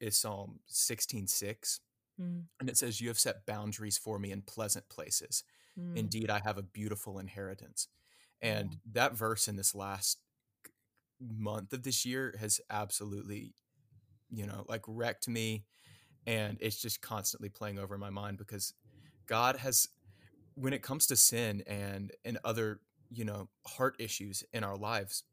is 0.00 0.16
Psalm 0.16 0.60
16 0.66 1.26
6. 1.26 1.80
Mm. 2.20 2.44
And 2.60 2.68
it 2.68 2.76
says, 2.76 3.00
You 3.00 3.08
have 3.08 3.18
set 3.18 3.46
boundaries 3.46 3.98
for 3.98 4.18
me 4.18 4.30
in 4.30 4.42
pleasant 4.42 4.88
places. 4.88 5.44
Mm. 5.78 5.96
Indeed, 5.96 6.30
I 6.30 6.40
have 6.44 6.58
a 6.58 6.62
beautiful 6.62 7.18
inheritance. 7.18 7.88
And 8.40 8.76
that 8.92 9.14
verse 9.14 9.48
in 9.48 9.56
this 9.56 9.74
last 9.74 10.18
month 11.20 11.72
of 11.72 11.82
this 11.82 12.04
year 12.04 12.34
has 12.40 12.60
absolutely, 12.70 13.54
you 14.30 14.46
know, 14.46 14.64
like 14.68 14.82
wrecked 14.86 15.28
me. 15.28 15.64
And 16.26 16.56
it's 16.60 16.80
just 16.80 17.02
constantly 17.02 17.50
playing 17.50 17.78
over 17.78 17.98
my 17.98 18.10
mind 18.10 18.38
because 18.38 18.72
God 19.26 19.56
has, 19.56 19.88
when 20.54 20.72
it 20.72 20.82
comes 20.82 21.06
to 21.08 21.16
sin 21.16 21.62
and 21.66 22.12
and 22.24 22.38
other, 22.44 22.80
you 23.10 23.24
know, 23.24 23.48
heart 23.66 23.96
issues 23.98 24.42
in 24.52 24.64
our 24.64 24.76
lives, 24.76 25.24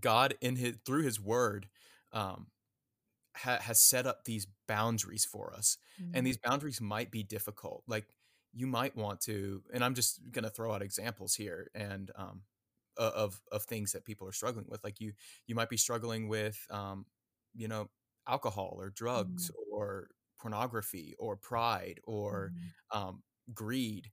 God 0.00 0.34
in 0.40 0.56
his 0.56 0.76
through 0.84 1.02
His 1.02 1.20
Word, 1.20 1.68
um, 2.12 2.48
ha, 3.36 3.58
has 3.60 3.80
set 3.80 4.06
up 4.06 4.24
these 4.24 4.46
boundaries 4.66 5.24
for 5.24 5.54
us, 5.54 5.78
mm-hmm. 6.00 6.12
and 6.14 6.26
these 6.26 6.36
boundaries 6.36 6.80
might 6.80 7.10
be 7.10 7.22
difficult. 7.22 7.82
Like 7.86 8.06
you 8.54 8.66
might 8.66 8.96
want 8.96 9.20
to, 9.22 9.62
and 9.72 9.84
I'm 9.84 9.94
just 9.94 10.20
gonna 10.30 10.50
throw 10.50 10.72
out 10.72 10.82
examples 10.82 11.34
here, 11.34 11.70
and 11.74 12.10
um, 12.16 12.42
of 13.02 13.40
of 13.52 13.64
things 13.64 13.92
that 13.92 14.04
people 14.04 14.28
are 14.28 14.32
struggling 14.32 14.66
with. 14.68 14.82
Like 14.84 15.00
you 15.00 15.12
you 15.46 15.54
might 15.54 15.68
be 15.68 15.76
struggling 15.76 16.28
with 16.28 16.58
um, 16.70 17.06
you 17.54 17.68
know 17.68 17.88
alcohol 18.28 18.76
or 18.78 18.90
drugs 18.90 19.50
mm. 19.50 19.54
or 19.72 20.08
pornography 20.40 21.14
or 21.18 21.36
pride 21.36 22.00
or 22.04 22.52
mm. 22.52 22.98
um, 22.98 23.22
greed. 23.54 24.10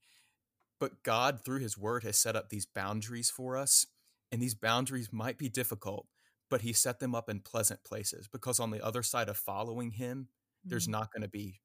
But 0.80 1.04
God, 1.04 1.42
through 1.44 1.60
His 1.60 1.78
Word, 1.78 2.04
has 2.04 2.18
set 2.18 2.36
up 2.36 2.50
these 2.50 2.66
boundaries 2.66 3.30
for 3.30 3.58
us, 3.58 3.86
and 4.32 4.42
these 4.42 4.56
boundaries 4.56 5.14
might 5.14 5.38
be 5.38 5.50
difficult, 5.50 6.08
but 6.50 6.62
He 6.62 6.74
set 6.74 7.00
them 7.00 7.16
up 7.16 7.30
in 7.30 7.40
pleasant 7.40 7.84
places 7.84 8.28
because 8.28 8.60
on 8.60 8.72
the 8.72 8.84
other 8.84 9.04
side 9.04 9.30
of 9.30 9.38
following 9.38 9.92
Him, 9.92 10.28
mm. 10.66 10.70
there's 10.70 10.88
not 10.88 11.12
going 11.14 11.24
to 11.24 11.30
be 11.30 11.62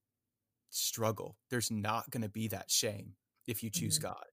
struggle. 0.71 1.37
There's 1.51 1.71
not 1.71 2.11
going 2.11 2.23
to 2.23 2.29
be 2.29 2.49
that 2.49 2.71
shame 2.71 3.15
if 3.47 3.63
you 3.63 3.71
choose 3.71 3.99
mm-hmm. 3.99 4.09
God. 4.09 4.27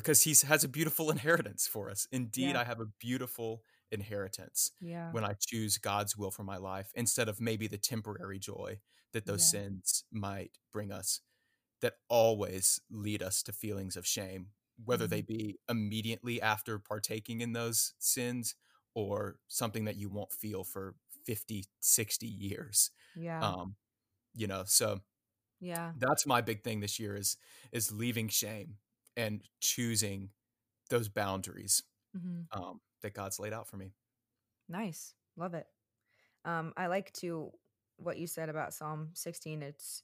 Because 0.00 0.22
he 0.22 0.34
has 0.46 0.64
a 0.64 0.68
beautiful 0.68 1.10
inheritance 1.16 1.66
for 1.66 1.90
us. 1.90 2.06
Indeed, 2.10 2.52
yeah. 2.52 2.60
I 2.60 2.64
have 2.64 2.80
a 2.80 2.86
beautiful 2.98 3.62
inheritance 3.92 4.70
yeah. 4.80 5.10
when 5.12 5.24
I 5.24 5.34
choose 5.38 5.78
God's 5.78 6.16
will 6.16 6.30
for 6.30 6.44
my 6.44 6.56
life 6.56 6.90
instead 6.94 7.28
of 7.28 7.40
maybe 7.40 7.66
the 7.66 7.78
temporary 7.78 8.38
joy 8.38 8.78
that 9.12 9.26
those 9.26 9.52
yeah. 9.52 9.60
sins 9.60 10.04
might 10.12 10.52
bring 10.72 10.92
us 10.92 11.20
that 11.82 11.94
always 12.08 12.80
lead 12.90 13.22
us 13.22 13.42
to 13.42 13.52
feelings 13.52 13.96
of 13.96 14.06
shame, 14.06 14.48
whether 14.84 15.04
mm-hmm. 15.04 15.10
they 15.10 15.22
be 15.22 15.58
immediately 15.68 16.40
after 16.40 16.78
partaking 16.78 17.40
in 17.40 17.52
those 17.52 17.94
sins 17.98 18.54
or 18.94 19.36
something 19.48 19.86
that 19.86 19.96
you 19.96 20.08
won't 20.08 20.32
feel 20.32 20.62
for 20.62 20.94
50, 21.26 21.64
60 21.80 22.26
years. 22.26 22.90
Yeah. 23.16 23.40
Um, 23.40 23.76
you 24.34 24.46
know, 24.46 24.64
so 24.66 25.00
yeah. 25.60 25.92
That's 25.98 26.26
my 26.26 26.40
big 26.40 26.64
thing 26.64 26.80
this 26.80 26.98
year 26.98 27.14
is 27.14 27.36
is 27.70 27.92
leaving 27.92 28.28
shame 28.28 28.76
and 29.16 29.42
choosing 29.60 30.30
those 30.88 31.08
boundaries 31.08 31.82
mm-hmm. 32.16 32.60
um, 32.60 32.80
that 33.02 33.14
God's 33.14 33.38
laid 33.38 33.52
out 33.52 33.68
for 33.68 33.76
me. 33.76 33.92
Nice, 34.68 35.14
love 35.36 35.54
it. 35.54 35.66
Um, 36.44 36.72
I 36.76 36.86
like 36.86 37.12
to 37.14 37.50
what 37.96 38.18
you 38.18 38.26
said 38.26 38.48
about 38.48 38.74
Psalm 38.74 39.10
16. 39.14 39.62
It's 39.62 40.02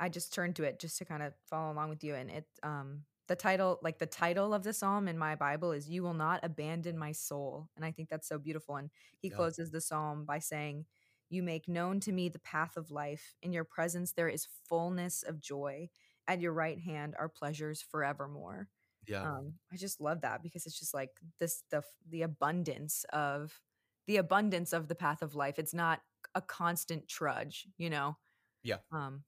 I 0.00 0.08
just 0.08 0.32
turned 0.32 0.56
to 0.56 0.62
it 0.62 0.78
just 0.78 0.98
to 0.98 1.04
kind 1.04 1.22
of 1.22 1.34
follow 1.48 1.72
along 1.72 1.90
with 1.90 2.04
you, 2.04 2.14
and 2.14 2.30
it 2.30 2.46
um, 2.62 3.02
the 3.28 3.36
title 3.36 3.78
like 3.82 3.98
the 3.98 4.06
title 4.06 4.52
of 4.52 4.64
the 4.64 4.72
psalm 4.72 5.06
in 5.06 5.16
my 5.16 5.34
bible 5.34 5.70
is 5.72 5.88
you 5.88 6.02
will 6.02 6.14
not 6.14 6.40
abandon 6.42 6.98
my 6.98 7.12
soul 7.12 7.68
and 7.76 7.84
i 7.84 7.92
think 7.92 8.08
that's 8.08 8.26
so 8.26 8.38
beautiful 8.38 8.76
and 8.76 8.90
he 9.18 9.28
yeah. 9.28 9.36
closes 9.36 9.70
the 9.70 9.80
psalm 9.80 10.24
by 10.24 10.38
saying 10.38 10.84
you 11.30 11.42
make 11.42 11.68
known 11.68 12.00
to 12.00 12.10
me 12.10 12.28
the 12.28 12.38
path 12.38 12.76
of 12.76 12.90
life 12.90 13.36
in 13.42 13.52
your 13.52 13.64
presence 13.64 14.12
there 14.12 14.28
is 14.28 14.48
fullness 14.66 15.22
of 15.22 15.40
joy 15.40 15.88
at 16.28 16.40
your 16.40 16.52
right 16.52 16.78
hand 16.78 17.14
are 17.18 17.28
pleasures 17.28 17.84
forevermore. 17.90 18.68
Yeah. 19.08 19.22
Um, 19.22 19.54
I 19.72 19.76
just 19.76 20.00
love 20.00 20.20
that 20.20 20.42
because 20.42 20.66
it's 20.66 20.78
just 20.78 20.92
like 20.92 21.10
this 21.40 21.62
the 21.70 21.82
the 22.10 22.22
abundance 22.22 23.04
of 23.12 23.58
the 24.06 24.18
abundance 24.18 24.72
of 24.72 24.86
the 24.86 24.94
path 24.94 25.22
of 25.22 25.34
life. 25.34 25.58
It's 25.58 25.74
not 25.74 26.00
a 26.34 26.42
constant 26.42 27.08
trudge, 27.08 27.66
you 27.78 27.88
know. 27.90 28.16
Yeah. 28.62 28.76
Um 28.92 29.24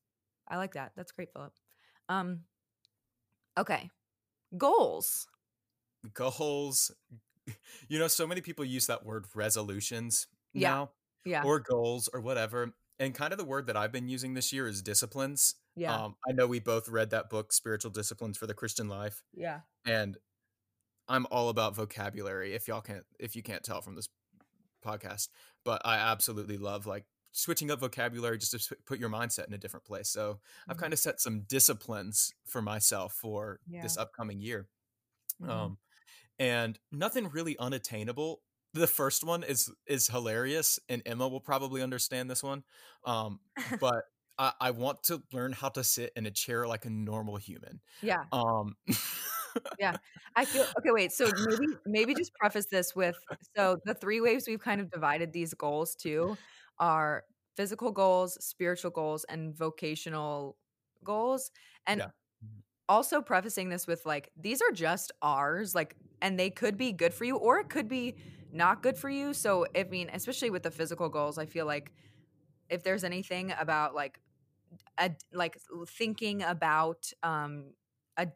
I 0.47 0.59
like 0.59 0.75
that. 0.75 0.93
That's 0.97 1.13
great, 1.13 1.33
Phillip. 1.33 1.55
Um 2.09 2.41
okay. 3.59 3.91
Goals. 4.57 5.27
Goals. 6.15 6.93
You 7.89 7.99
know, 7.99 8.07
so 8.07 8.29
many 8.29 8.43
people 8.43 8.65
use 8.65 8.87
that 8.87 9.05
word 9.05 9.25
resolutions 9.35 10.29
yeah. 10.53 10.71
now. 10.71 10.91
Yeah. 11.25 11.43
Or 11.43 11.59
goals 11.59 12.09
or 12.13 12.21
whatever. 12.21 12.73
And 13.01 13.13
kind 13.13 13.33
of 13.33 13.39
the 13.39 13.45
word 13.45 13.67
that 13.67 13.77
I've 13.77 13.91
been 13.91 14.09
using 14.09 14.35
this 14.35 14.53
year 14.53 14.69
is 14.69 14.83
disciplines. 14.83 15.57
Yeah. 15.77 15.97
Um, 15.97 16.17
I 16.29 16.33
know 16.33 16.47
we 16.47 16.61
both 16.61 16.89
read 16.89 17.11
that 17.11 17.31
book, 17.31 17.53
Spiritual 17.53 17.91
Disciplines 17.91 18.37
for 18.37 18.47
the 18.47 18.55
Christian 18.55 18.89
Life. 18.89 19.23
Yeah. 19.35 19.61
And 19.87 20.17
I'm 21.09 21.27
all 21.31 21.49
about 21.49 21.75
vocabulary. 21.75 22.55
If 22.55 22.69
y'all 22.69 22.81
can't, 22.81 23.05
if 23.19 23.35
you 23.35 23.43
can't 23.43 23.63
tell 23.63 23.81
from 23.81 23.97
this 23.97 24.09
podcast, 24.85 25.29
but 25.65 25.83
I 25.85 25.97
absolutely 25.97 26.59
love 26.59 26.87
like 26.87 27.05
switching 27.33 27.71
up 27.71 27.81
vocabulary 27.81 28.39
just 28.39 28.69
to 28.69 28.77
put 28.87 28.99
your 28.99 29.11
mindset 29.11 29.47
in 29.47 29.55
a 29.55 29.59
different 29.59 29.85
place. 29.85 30.09
So 30.09 30.33
mm-hmm. 30.33 30.71
I've 30.71 30.77
kind 30.77 30.93
of 30.93 30.99
set 30.99 31.21
some 31.21 31.43
disciplines 31.43 32.33
for 32.47 32.63
myself 32.63 33.15
for 33.15 33.61
yeah. 33.69 33.83
this 33.83 33.97
upcoming 33.97 34.41
year. 34.41 34.69
Mm-hmm. 35.43 35.51
Um, 35.51 35.79
and 36.39 36.79
nothing 36.91 37.29
really 37.29 37.57
unattainable. 37.59 38.43
The 38.73 38.87
first 38.87 39.25
one 39.25 39.43
is 39.43 39.71
is 39.87 40.09
hilarious, 40.09 40.79
and 40.89 41.03
Emma 41.05 41.29
will 41.29 41.41
probably 41.41 41.83
understand 41.83 42.31
this 42.31 42.43
one. 42.43 42.63
Um, 43.05 43.41
but 43.81 44.05
I, 44.41 44.53
I 44.59 44.71
want 44.71 45.03
to 45.05 45.23
learn 45.33 45.53
how 45.53 45.69
to 45.69 45.85
sit 45.85 46.13
in 46.17 46.25
a 46.25 46.31
chair 46.31 46.67
like 46.67 46.87
a 46.87 46.91
normal 46.91 47.37
human. 47.37 47.81
Yeah. 48.03 48.25
Um. 48.33 48.75
yeah 49.81 49.97
i 50.37 50.45
feel 50.45 50.63
okay 50.79 50.93
wait 50.93 51.11
so 51.11 51.29
maybe 51.49 51.67
maybe 51.85 52.15
just 52.15 52.33
preface 52.35 52.67
this 52.67 52.95
with 52.95 53.17
so 53.57 53.79
the 53.85 53.95
three 53.95 54.21
waves 54.21 54.45
we've 54.47 54.61
kind 54.61 54.81
of 54.81 54.89
divided 54.93 55.33
these 55.33 55.55
goals 55.55 55.97
to 55.97 56.37
are 56.79 57.25
physical 57.57 57.91
goals 57.91 58.39
spiritual 58.45 58.93
goals 58.93 59.25
and 59.29 59.53
vocational 59.53 60.57
goals 61.03 61.51
and 61.89 61.99
yeah. 61.99 62.07
Mm-hmm. 62.07 62.61
also 62.89 63.21
prefacing 63.21 63.71
this 63.71 63.89
with 63.89 64.07
like 64.07 64.31
these 64.41 64.63
are 64.63 64.71
just 64.71 65.11
ours 65.21 65.75
like 65.75 65.97
and 66.23 66.39
they 66.39 66.49
could 66.49 66.79
be 66.79 66.93
good 66.93 67.13
for 67.13 67.25
you 67.25 67.37
or 67.37 67.59
it 67.59 67.69
could 67.69 67.89
be 67.89 68.15
not 68.53 68.85
good 68.85 68.97
for 68.97 69.11
you 69.11 69.35
so 69.35 69.67
i 69.77 69.83
mean 69.83 70.09
especially 70.13 70.51
with 70.51 70.63
the 70.63 70.71
physical 70.71 71.09
goals 71.09 71.39
i 71.39 71.45
feel 71.47 71.67
like 71.67 71.91
if 72.69 72.85
there's 72.85 73.03
anything 73.03 73.53
about 73.59 73.97
like 73.97 74.21
a, 74.99 75.11
like 75.33 75.57
thinking 75.87 76.43
about 76.43 77.11
um 77.23 77.73
a 78.17 78.29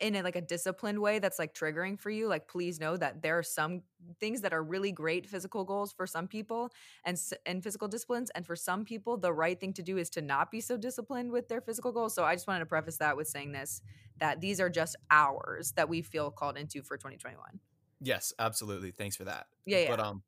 in 0.00 0.14
a, 0.14 0.22
like 0.22 0.36
a 0.36 0.40
disciplined 0.40 0.98
way 1.00 1.18
that's 1.18 1.38
like 1.38 1.54
triggering 1.54 1.98
for 1.98 2.10
you 2.10 2.28
like 2.28 2.46
please 2.46 2.78
know 2.78 2.96
that 2.96 3.20
there 3.22 3.38
are 3.38 3.42
some 3.42 3.82
things 4.20 4.40
that 4.40 4.52
are 4.52 4.62
really 4.62 4.92
great 4.92 5.26
physical 5.26 5.64
goals 5.64 5.92
for 5.92 6.06
some 6.06 6.28
people 6.28 6.70
and 7.04 7.20
and 7.46 7.62
physical 7.62 7.88
disciplines 7.88 8.30
and 8.30 8.46
for 8.46 8.54
some 8.54 8.84
people 8.84 9.16
the 9.16 9.32
right 9.32 9.58
thing 9.60 9.72
to 9.72 9.82
do 9.82 9.98
is 9.98 10.08
to 10.08 10.22
not 10.22 10.50
be 10.50 10.60
so 10.60 10.76
disciplined 10.76 11.30
with 11.30 11.48
their 11.48 11.60
physical 11.60 11.92
goals. 11.92 12.14
So 12.14 12.24
i 12.24 12.34
just 12.34 12.46
wanted 12.46 12.60
to 12.60 12.66
preface 12.66 12.98
that 12.98 13.16
with 13.16 13.28
saying 13.28 13.52
this 13.52 13.82
that 14.18 14.40
these 14.40 14.60
are 14.60 14.70
just 14.70 14.96
ours 15.10 15.72
that 15.72 15.88
we 15.88 16.02
feel 16.02 16.30
called 16.30 16.56
into 16.56 16.82
for 16.82 16.96
2021 16.96 17.58
yes 18.00 18.32
absolutely. 18.38 18.92
Thanks 18.92 19.16
for 19.16 19.24
that. 19.24 19.46
Yeah, 19.66 19.78
yeah. 19.78 19.90
but 19.90 20.00
um 20.00 20.22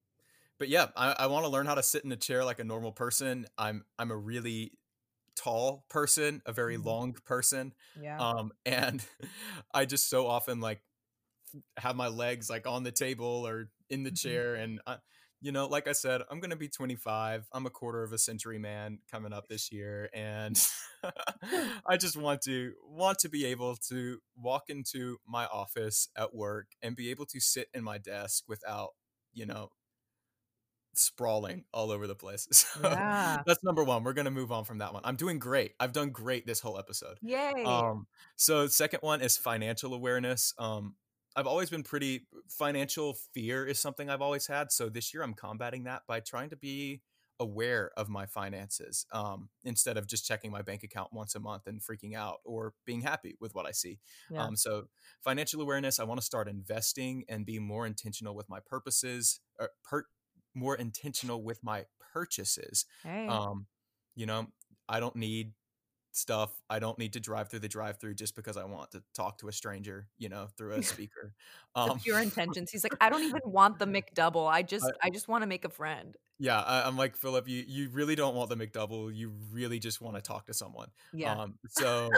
but 0.59 0.69
yeah 0.69 0.87
i, 0.97 1.15
I 1.21 1.27
want 1.29 1.45
to 1.45 1.51
learn 1.51 1.67
how 1.67 1.75
to 1.75 1.83
sit 1.83 2.05
in 2.05 2.13
a 2.13 2.17
chair 2.17 2.45
like 2.45 2.59
a 2.59 2.65
normal 2.65 2.93
person. 2.93 3.47
I'm 3.57 3.85
i'm 3.99 4.11
a 4.11 4.17
really 4.17 4.73
tall 5.37 5.85
person, 5.89 6.43
a 6.47 6.53
very 6.53 6.77
mm-hmm. 6.77 6.89
long 6.89 7.17
person. 7.25 7.73
Yeah. 8.01 8.19
Um, 8.19 8.53
and 8.67 9.05
I 9.73 9.85
just 9.85 10.09
so 10.09 10.27
often 10.27 10.61
like 10.61 10.83
have 11.77 11.97
my 11.97 12.09
legs 12.09 12.49
like 12.49 12.67
on 12.67 12.85
the 12.85 12.93
table 12.93 13.47
or 13.47 13.71
in 13.89 14.03
the 14.03 14.11
mm-hmm. 14.11 14.29
chair. 14.29 14.55
And, 14.55 14.81
I, 14.87 14.97
you 15.43 15.53
know, 15.53 15.67
like 15.67 15.89
I 15.89 15.93
said, 15.93 16.21
I'm 16.31 16.39
going 16.39 16.51
to 16.51 16.57
be 16.57 16.69
25. 16.69 17.49
I'm 17.53 17.67
a 17.67 17.71
quarter 17.71 18.03
of 18.03 18.13
a 18.13 18.19
century 18.19 18.59
man 18.59 18.99
coming 19.11 19.33
up 19.33 19.49
this 19.49 19.73
year. 19.73 20.11
And 20.13 20.61
I 21.87 21.97
just 21.97 22.17
want 22.17 22.43
to 22.43 22.73
want 22.85 23.19
to 23.21 23.29
be 23.29 23.47
able 23.47 23.77
to 23.89 24.19
walk 24.37 24.65
into 24.69 25.17
my 25.27 25.47
office 25.47 26.09
at 26.17 26.35
work 26.35 26.67
and 26.83 26.95
be 26.95 27.11
able 27.11 27.27
to 27.27 27.41
sit 27.41 27.69
in 27.73 27.83
my 27.83 27.99
desk 27.99 28.45
without, 28.49 28.91
you 29.33 29.47
know, 29.47 29.71
sprawling 30.95 31.65
all 31.73 31.91
over 31.91 32.07
the 32.07 32.15
place. 32.15 32.47
So 32.71 32.89
yeah. 32.89 33.43
that's 33.47 33.63
number 33.65 33.83
one. 33.85 34.05
We're 34.05 34.13
gonna 34.13 34.31
move 34.31 34.53
on 34.53 34.65
from 34.65 34.79
that 34.79 34.93
one. 34.93 35.03
I'm 35.05 35.17
doing 35.17 35.39
great. 35.39 35.73
I've 35.81 35.93
done 35.93 36.11
great 36.11 36.47
this 36.47 36.61
whole 36.61 36.79
episode. 36.79 37.19
Yay. 37.21 37.65
Um, 37.65 38.07
so 38.37 38.67
second 38.67 39.01
one 39.03 39.21
is 39.21 39.37
financial 39.37 39.95
awareness. 39.95 40.55
Um, 40.59 40.95
I've 41.37 41.47
always 41.47 41.71
been 41.71 41.83
pretty 41.83 42.27
financial 42.49 43.17
fear 43.33 43.67
is 43.67 43.79
something 43.79 44.09
I've 44.09 44.23
always 44.23 44.47
had. 44.47 44.73
So 44.73 44.89
this 44.89 45.13
year 45.15 45.23
I'm 45.23 45.35
combating 45.35 45.85
that 45.85 46.03
by 46.07 46.21
trying 46.21 46.51
to 46.51 46.57
be 46.57 47.03
aware 47.41 47.91
of 47.97 48.09
my 48.09 48.27
finances 48.27 49.07
um, 49.13 49.49
instead 49.65 49.97
of 49.97 50.07
just 50.07 50.27
checking 50.27 50.51
my 50.51 50.61
bank 50.61 50.83
account 50.83 51.13
once 51.13 51.35
a 51.35 51.41
month 51.41 51.67
and 51.67 51.81
freaking 51.81 52.15
out 52.15 52.37
or 52.45 52.75
being 52.85 53.01
happy 53.01 53.35
with 53.41 53.55
what 53.55 53.67
I 53.67 53.73
see. 53.73 53.99
Yeah. 54.31 54.45
Um, 54.45 54.57
so, 54.57 54.85
financial 55.25 55.63
awareness, 55.63 55.99
I 55.99 56.05
want 56.05 56.21
to 56.21 56.25
start 56.25 56.49
investing 56.49 57.25
and 57.29 57.47
be 57.47 57.59
more 57.59 57.87
intentional 57.87 58.35
with 58.35 58.49
my 58.49 58.61
purposes, 58.61 59.41
or 59.59 59.71
per- 59.83 60.07
more 60.55 60.77
intentional 60.77 61.43
with 61.43 61.63
my 61.63 61.85
purchases. 62.13 62.87
Hey. 63.03 63.27
Um, 63.27 63.67
you 64.15 64.27
know, 64.27 64.47
I 64.89 65.01
don't 65.01 65.17
need 65.17 65.53
stuff. 66.13 66.51
I 66.69 66.79
don't 66.79 66.99
need 66.99 67.13
to 67.15 67.21
drive 67.21 67.49
through 67.49 67.61
the 67.61 67.69
drive-through 67.69 68.15
just 68.15 68.35
because 68.35 68.57
I 68.57 68.65
want 68.65 68.91
to 68.93 69.03
talk 69.15 69.39
to 69.39 69.49
a 69.49 69.53
stranger, 69.53 70.09
you 70.19 70.29
know, 70.29 70.49
through 70.57 70.73
a 70.73 70.83
speaker. 70.83 71.35
Um, 71.75 71.99
pure 71.99 72.21
intentions. 72.21 72.71
He's 72.71 72.85
like, 72.85 72.95
I 73.01 73.11
don't 73.11 73.23
even 73.23 73.41
want 73.45 73.79
the 73.79 73.87
McDouble. 73.87 74.51
I 74.51 74.63
just, 74.63 74.85
I, 75.03 75.09
I 75.09 75.11
just 75.11 75.29
want 75.29 75.43
to 75.43 75.47
make 75.47 75.65
a 75.65 75.69
friend. 75.69 76.17
Yeah, 76.39 76.61
I, 76.61 76.89
am 76.89 76.97
like 76.97 77.17
Phillip. 77.17 77.49
You, 77.49 77.63
you 77.67 77.91
really 77.91 78.15
don't 78.15 78.35
want 78.35 78.49
the 78.49 78.57
McDouble. 78.57 79.15
You 79.15 79.33
really 79.53 79.79
just 79.79 80.01
want 80.01 80.17
to 80.17 80.23
talk 80.23 80.47
to 80.47 80.55
someone. 80.55 80.89
Yeah. 81.13 81.35
Um, 81.35 81.59
so, 81.69 82.09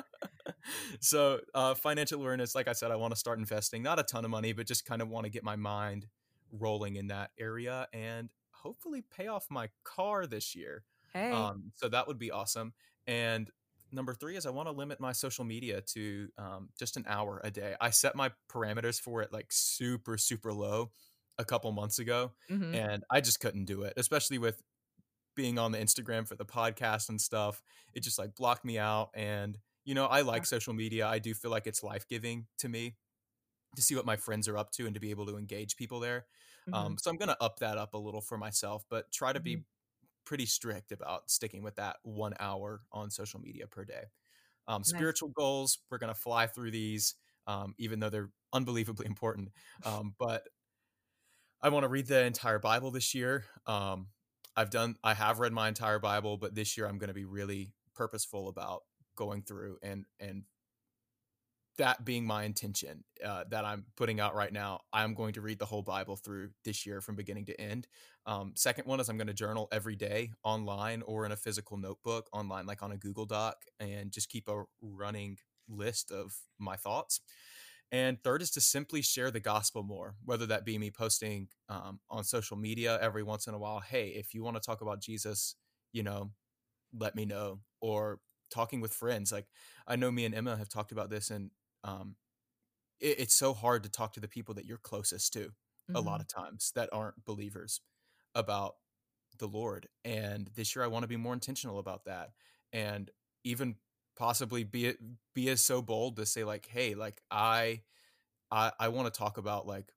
so 1.00 1.40
uh, 1.54 1.74
financial 1.74 2.20
awareness. 2.20 2.54
Like 2.54 2.66
I 2.66 2.72
said, 2.72 2.90
I 2.90 2.96
want 2.96 3.12
to 3.12 3.18
start 3.18 3.38
investing. 3.38 3.82
Not 3.82 4.00
a 4.00 4.02
ton 4.02 4.24
of 4.24 4.30
money, 4.30 4.52
but 4.52 4.66
just 4.66 4.84
kind 4.84 5.00
of 5.00 5.08
want 5.08 5.24
to 5.24 5.30
get 5.30 5.44
my 5.44 5.54
mind 5.54 6.08
rolling 6.58 6.96
in 6.96 7.08
that 7.08 7.30
area 7.38 7.88
and 7.92 8.30
hopefully 8.50 9.02
pay 9.16 9.28
off 9.28 9.46
my 9.50 9.68
car 9.84 10.26
this 10.26 10.54
year. 10.54 10.84
Hey. 11.12 11.30
Um, 11.30 11.72
so 11.76 11.88
that 11.88 12.06
would 12.08 12.18
be 12.18 12.30
awesome. 12.30 12.72
And 13.06 13.50
number 13.92 14.14
three 14.14 14.36
is 14.36 14.46
I 14.46 14.50
want 14.50 14.68
to 14.68 14.72
limit 14.72 15.00
my 15.00 15.12
social 15.12 15.44
media 15.44 15.80
to 15.80 16.28
um, 16.38 16.68
just 16.78 16.96
an 16.96 17.04
hour 17.08 17.40
a 17.44 17.50
day. 17.50 17.74
I 17.80 17.90
set 17.90 18.16
my 18.16 18.30
parameters 18.50 19.00
for 19.00 19.22
it 19.22 19.32
like 19.32 19.46
super, 19.50 20.18
super 20.18 20.52
low 20.52 20.90
a 21.38 21.44
couple 21.44 21.70
months 21.72 21.98
ago, 21.98 22.32
mm-hmm. 22.50 22.74
and 22.74 23.04
I 23.10 23.20
just 23.20 23.40
couldn't 23.40 23.66
do 23.66 23.82
it, 23.82 23.92
especially 23.96 24.38
with 24.38 24.62
being 25.36 25.58
on 25.58 25.70
the 25.70 25.78
Instagram 25.78 26.26
for 26.26 26.34
the 26.34 26.44
podcast 26.44 27.08
and 27.10 27.20
stuff. 27.20 27.62
It 27.94 28.02
just 28.02 28.18
like 28.18 28.34
blocked 28.34 28.64
me 28.64 28.78
out. 28.78 29.10
And, 29.14 29.58
you 29.84 29.94
know, 29.94 30.06
I 30.06 30.22
like 30.22 30.46
social 30.46 30.72
media. 30.72 31.06
I 31.06 31.18
do 31.18 31.34
feel 31.34 31.50
like 31.50 31.66
it's 31.66 31.82
life 31.82 32.08
giving 32.08 32.46
to 32.58 32.68
me 32.68 32.96
to 33.76 33.82
see 33.82 33.94
what 33.94 34.06
my 34.06 34.16
friends 34.16 34.48
are 34.48 34.56
up 34.56 34.72
to 34.72 34.86
and 34.86 34.94
to 34.94 35.00
be 35.00 35.10
able 35.10 35.26
to 35.26 35.36
engage 35.36 35.76
people 35.76 36.00
there. 36.00 36.26
Mm-hmm. 36.68 36.74
Um, 36.74 36.96
so 36.98 37.10
I'm 37.10 37.16
going 37.16 37.28
to 37.28 37.42
up 37.42 37.58
that 37.60 37.78
up 37.78 37.94
a 37.94 37.98
little 37.98 38.20
for 38.20 38.36
myself, 38.36 38.84
but 38.90 39.12
try 39.12 39.32
to 39.32 39.40
be 39.40 39.56
mm-hmm. 39.56 39.62
pretty 40.24 40.46
strict 40.46 40.92
about 40.92 41.30
sticking 41.30 41.62
with 41.62 41.76
that 41.76 41.96
one 42.02 42.34
hour 42.40 42.82
on 42.92 43.10
social 43.10 43.40
media 43.40 43.66
per 43.66 43.84
day. 43.84 44.04
Um, 44.68 44.80
nice. 44.80 44.88
Spiritual 44.88 45.28
goals, 45.28 45.78
we're 45.90 45.98
going 45.98 46.12
to 46.12 46.18
fly 46.18 46.46
through 46.46 46.72
these, 46.72 47.14
um, 47.46 47.74
even 47.78 48.00
though 48.00 48.10
they're 48.10 48.30
unbelievably 48.52 49.06
important. 49.06 49.50
Um, 49.84 50.14
but 50.18 50.42
I 51.62 51.68
want 51.68 51.84
to 51.84 51.88
read 51.88 52.06
the 52.06 52.24
entire 52.24 52.58
Bible 52.58 52.90
this 52.90 53.14
year. 53.14 53.44
Um, 53.66 54.08
I've 54.56 54.70
done, 54.70 54.96
I 55.04 55.14
have 55.14 55.38
read 55.38 55.52
my 55.52 55.68
entire 55.68 55.98
Bible, 55.98 56.36
but 56.36 56.54
this 56.54 56.76
year 56.76 56.86
I'm 56.86 56.98
going 56.98 57.08
to 57.08 57.14
be 57.14 57.24
really 57.24 57.72
purposeful 57.94 58.48
about 58.48 58.82
going 59.16 59.42
through 59.42 59.78
and 59.82 60.04
and 60.20 60.44
that 61.78 62.04
being 62.04 62.26
my 62.26 62.44
intention 62.44 63.04
uh, 63.24 63.44
that 63.50 63.64
I'm 63.64 63.84
putting 63.96 64.20
out 64.20 64.34
right 64.34 64.52
now. 64.52 64.80
I'm 64.92 65.14
going 65.14 65.34
to 65.34 65.40
read 65.40 65.58
the 65.58 65.66
whole 65.66 65.82
Bible 65.82 66.16
through 66.16 66.50
this 66.64 66.86
year 66.86 67.00
from 67.00 67.16
beginning 67.16 67.46
to 67.46 67.60
end. 67.60 67.86
Um, 68.26 68.52
second 68.56 68.86
one 68.86 69.00
is 69.00 69.08
I'm 69.08 69.18
going 69.18 69.26
to 69.26 69.34
journal 69.34 69.68
every 69.70 69.96
day 69.96 70.32
online 70.42 71.02
or 71.02 71.26
in 71.26 71.32
a 71.32 71.36
physical 71.36 71.76
notebook 71.76 72.28
online, 72.32 72.66
like 72.66 72.82
on 72.82 72.92
a 72.92 72.96
Google 72.96 73.26
Doc, 73.26 73.56
and 73.78 74.10
just 74.10 74.28
keep 74.28 74.48
a 74.48 74.64
running 74.80 75.38
list 75.68 76.10
of 76.10 76.34
my 76.58 76.76
thoughts. 76.76 77.20
And 77.92 78.22
third 78.22 78.42
is 78.42 78.50
to 78.52 78.60
simply 78.60 79.00
share 79.00 79.30
the 79.30 79.40
gospel 79.40 79.82
more, 79.82 80.16
whether 80.24 80.46
that 80.46 80.64
be 80.64 80.76
me 80.76 80.90
posting 80.90 81.48
um, 81.68 82.00
on 82.10 82.24
social 82.24 82.56
media 82.56 82.98
every 83.00 83.22
once 83.22 83.46
in 83.46 83.54
a 83.54 83.58
while. 83.58 83.80
Hey, 83.80 84.08
if 84.08 84.34
you 84.34 84.42
want 84.42 84.56
to 84.56 84.60
talk 84.60 84.80
about 84.80 85.00
Jesus, 85.00 85.54
you 85.92 86.02
know, 86.02 86.32
let 86.92 87.14
me 87.14 87.26
know. 87.26 87.60
Or 87.80 88.18
talking 88.50 88.80
with 88.80 88.92
friends. 88.92 89.32
Like 89.32 89.46
I 89.86 89.96
know 89.96 90.10
me 90.10 90.24
and 90.24 90.34
Emma 90.34 90.56
have 90.56 90.68
talked 90.68 90.92
about 90.92 91.10
this, 91.10 91.30
and 91.30 91.50
um, 91.86 92.16
it, 93.00 93.20
it's 93.20 93.34
so 93.34 93.54
hard 93.54 93.82
to 93.84 93.88
talk 93.88 94.12
to 94.14 94.20
the 94.20 94.28
people 94.28 94.54
that 94.54 94.66
you're 94.66 94.78
closest 94.78 95.32
to 95.34 95.40
mm-hmm. 95.40 95.96
a 95.96 96.00
lot 96.00 96.20
mm-hmm. 96.20 96.22
of 96.22 96.28
times 96.28 96.72
that 96.74 96.88
aren't 96.92 97.24
believers 97.24 97.80
about 98.34 98.74
the 99.38 99.46
Lord. 99.46 99.88
And 100.04 100.50
this 100.54 100.74
year, 100.74 100.84
I 100.84 100.88
want 100.88 101.02
to 101.04 101.08
be 101.08 101.16
more 101.16 101.34
intentional 101.34 101.78
about 101.78 102.04
that, 102.04 102.30
and 102.72 103.10
even 103.44 103.76
possibly 104.16 104.64
be 104.64 104.94
be 105.34 105.48
as 105.48 105.62
so 105.62 105.82
bold 105.82 106.16
to 106.16 106.26
say 106.26 106.44
like, 106.44 106.66
hey, 106.66 106.94
like 106.94 107.20
I, 107.30 107.82
I, 108.50 108.72
I 108.78 108.88
want 108.88 109.12
to 109.12 109.16
talk 109.16 109.38
about 109.38 109.66
like, 109.66 109.92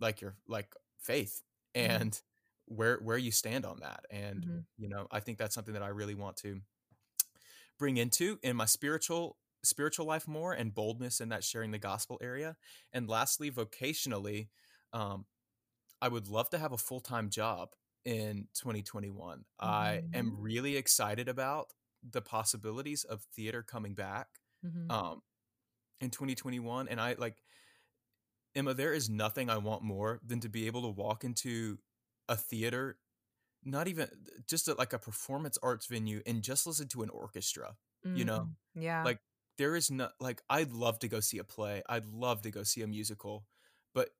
like 0.00 0.20
your 0.20 0.36
like 0.46 0.74
faith 1.00 1.42
mm-hmm. 1.76 1.90
and 1.90 2.10
mm-hmm. 2.12 2.74
where 2.76 2.96
where 2.96 3.18
you 3.18 3.30
stand 3.30 3.64
on 3.64 3.80
that, 3.80 4.04
and 4.10 4.42
mm-hmm. 4.42 4.58
you 4.76 4.88
know, 4.88 5.06
I 5.10 5.20
think 5.20 5.38
that's 5.38 5.54
something 5.54 5.74
that 5.74 5.82
I 5.82 5.88
really 5.88 6.14
want 6.14 6.38
to 6.38 6.60
bring 7.78 7.96
into 7.96 8.38
in 8.42 8.56
my 8.56 8.64
spiritual 8.64 9.36
spiritual 9.68 10.06
life 10.06 10.26
more 10.26 10.52
and 10.52 10.74
boldness 10.74 11.20
in 11.20 11.28
that 11.30 11.44
sharing 11.44 11.70
the 11.70 11.78
gospel 11.78 12.18
area. 12.22 12.56
And 12.92 13.08
lastly, 13.08 13.50
vocationally, 13.50 14.48
um, 14.92 15.26
I 16.00 16.08
would 16.08 16.28
love 16.28 16.50
to 16.50 16.58
have 16.58 16.72
a 16.72 16.78
full 16.78 17.00
time 17.00 17.30
job 17.30 17.70
in 18.04 18.48
2021. 18.54 19.38
Mm-hmm. 19.38 19.44
I 19.60 20.02
am 20.14 20.30
mm-hmm. 20.32 20.42
really 20.42 20.76
excited 20.76 21.28
about 21.28 21.72
the 22.08 22.22
possibilities 22.22 23.04
of 23.04 23.22
theater 23.34 23.62
coming 23.62 23.94
back 23.94 24.28
mm-hmm. 24.64 24.90
um, 24.90 25.22
in 26.00 26.10
2021. 26.10 26.88
And 26.88 27.00
I 27.00 27.16
like, 27.18 27.42
Emma, 28.54 28.74
there 28.74 28.92
is 28.92 29.10
nothing 29.10 29.50
I 29.50 29.58
want 29.58 29.82
more 29.82 30.20
than 30.26 30.40
to 30.40 30.48
be 30.48 30.66
able 30.66 30.82
to 30.82 30.88
walk 30.88 31.24
into 31.24 31.78
a 32.28 32.36
theater 32.36 32.98
not 33.64 33.88
even 33.88 34.08
just 34.46 34.68
a, 34.68 34.74
like 34.74 34.92
a 34.92 34.98
performance 34.98 35.58
arts 35.62 35.86
venue 35.86 36.22
and 36.26 36.42
just 36.42 36.64
listen 36.64 36.86
to 36.86 37.02
an 37.02 37.10
orchestra 37.10 37.74
you 38.04 38.24
know 38.24 38.48
Mm, 38.76 38.82
yeah. 38.82 39.04
like 39.04 39.18
there 39.58 39.76
is 39.76 39.90
not 39.90 40.12
like 40.20 40.42
i'd 40.50 40.72
love 40.72 40.98
to 40.98 41.08
go 41.08 41.20
see 41.20 41.38
a 41.38 41.44
play 41.44 41.82
i'd 41.88 42.06
love 42.08 42.42
to 42.42 42.50
go 42.50 42.62
see 42.62 42.82
a 42.82 42.86
musical 42.86 43.46
but 43.94 44.10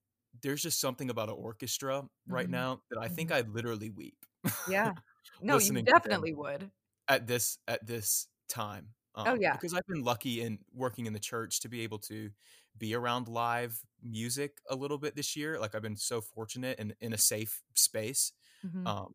there's 0.43 0.62
just 0.62 0.80
something 0.80 1.11
about 1.11 1.28
an 1.28 1.36
orchestra 1.36 2.09
right 2.28 2.51
Mhm, 2.51 2.51
now 2.51 2.82
that 2.91 3.01
i 3.01 3.09
think 3.09 3.30
mhm. 3.30 3.32
i'd 3.32 3.49
literally 3.49 3.91
weep 3.91 4.26
Yeah. 4.66 4.95
No, 5.41 5.59
you 5.59 5.72
listening 5.72 5.86
to 5.89 6.01
them 6.09 6.26
definitely 6.26 6.34
would. 6.34 6.70
at 7.09 7.26
this 7.26 7.59
at 7.68 7.86
this 7.86 8.28
time 8.49 8.95
Oh, 9.24 9.34
um 9.34 9.39
yeah. 9.39 9.59
because 9.59 9.74
i've 9.74 9.86
been 9.89 10.03
lucky 10.05 10.41
in 10.43 10.59
working 10.72 11.07
in 11.07 11.12
the 11.12 11.18
church 11.20 11.61
to 11.61 11.68
be 11.68 11.80
able 11.82 11.99
to 11.99 12.30
be 12.76 12.95
around 12.95 13.28
live 13.28 13.82
music 14.03 14.59
a 14.70 14.76
little 14.76 14.99
bit 14.99 15.16
this 15.16 15.36
year 15.36 15.59
like 15.59 15.74
i've 15.74 15.82
been 15.82 15.97
so 15.97 16.20
fortunate 16.20 16.78
and 16.78 16.95
in 17.01 17.12
a 17.12 17.18
safe 17.18 17.62
space 17.74 18.32
Mhm, 18.62 18.86
um 18.86 19.14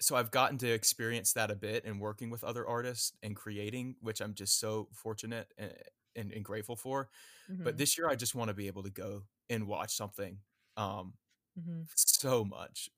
so 0.00 0.16
I've 0.16 0.30
gotten 0.30 0.58
to 0.58 0.68
experience 0.70 1.32
that 1.32 1.50
a 1.50 1.56
bit 1.56 1.84
in 1.84 1.98
working 1.98 2.30
with 2.30 2.44
other 2.44 2.66
artists 2.66 3.12
and 3.22 3.34
creating, 3.34 3.96
which 4.00 4.20
I'm 4.20 4.34
just 4.34 4.60
so 4.60 4.88
fortunate 4.92 5.52
and, 5.58 5.72
and, 6.16 6.32
and 6.32 6.44
grateful 6.44 6.76
for. 6.76 7.08
But 7.62 7.74
mhm, 7.74 7.78
this 7.78 7.98
year, 7.98 8.08
I 8.08 8.14
just 8.14 8.34
want 8.34 8.48
to 8.48 8.54
be 8.54 8.68
able 8.68 8.82
to 8.84 8.90
go 8.90 9.24
and 9.50 9.66
watch 9.66 9.96
something 9.96 10.38
um, 10.76 11.14
mhm. 11.58 11.86
so 11.94 12.44
much. 12.44 12.90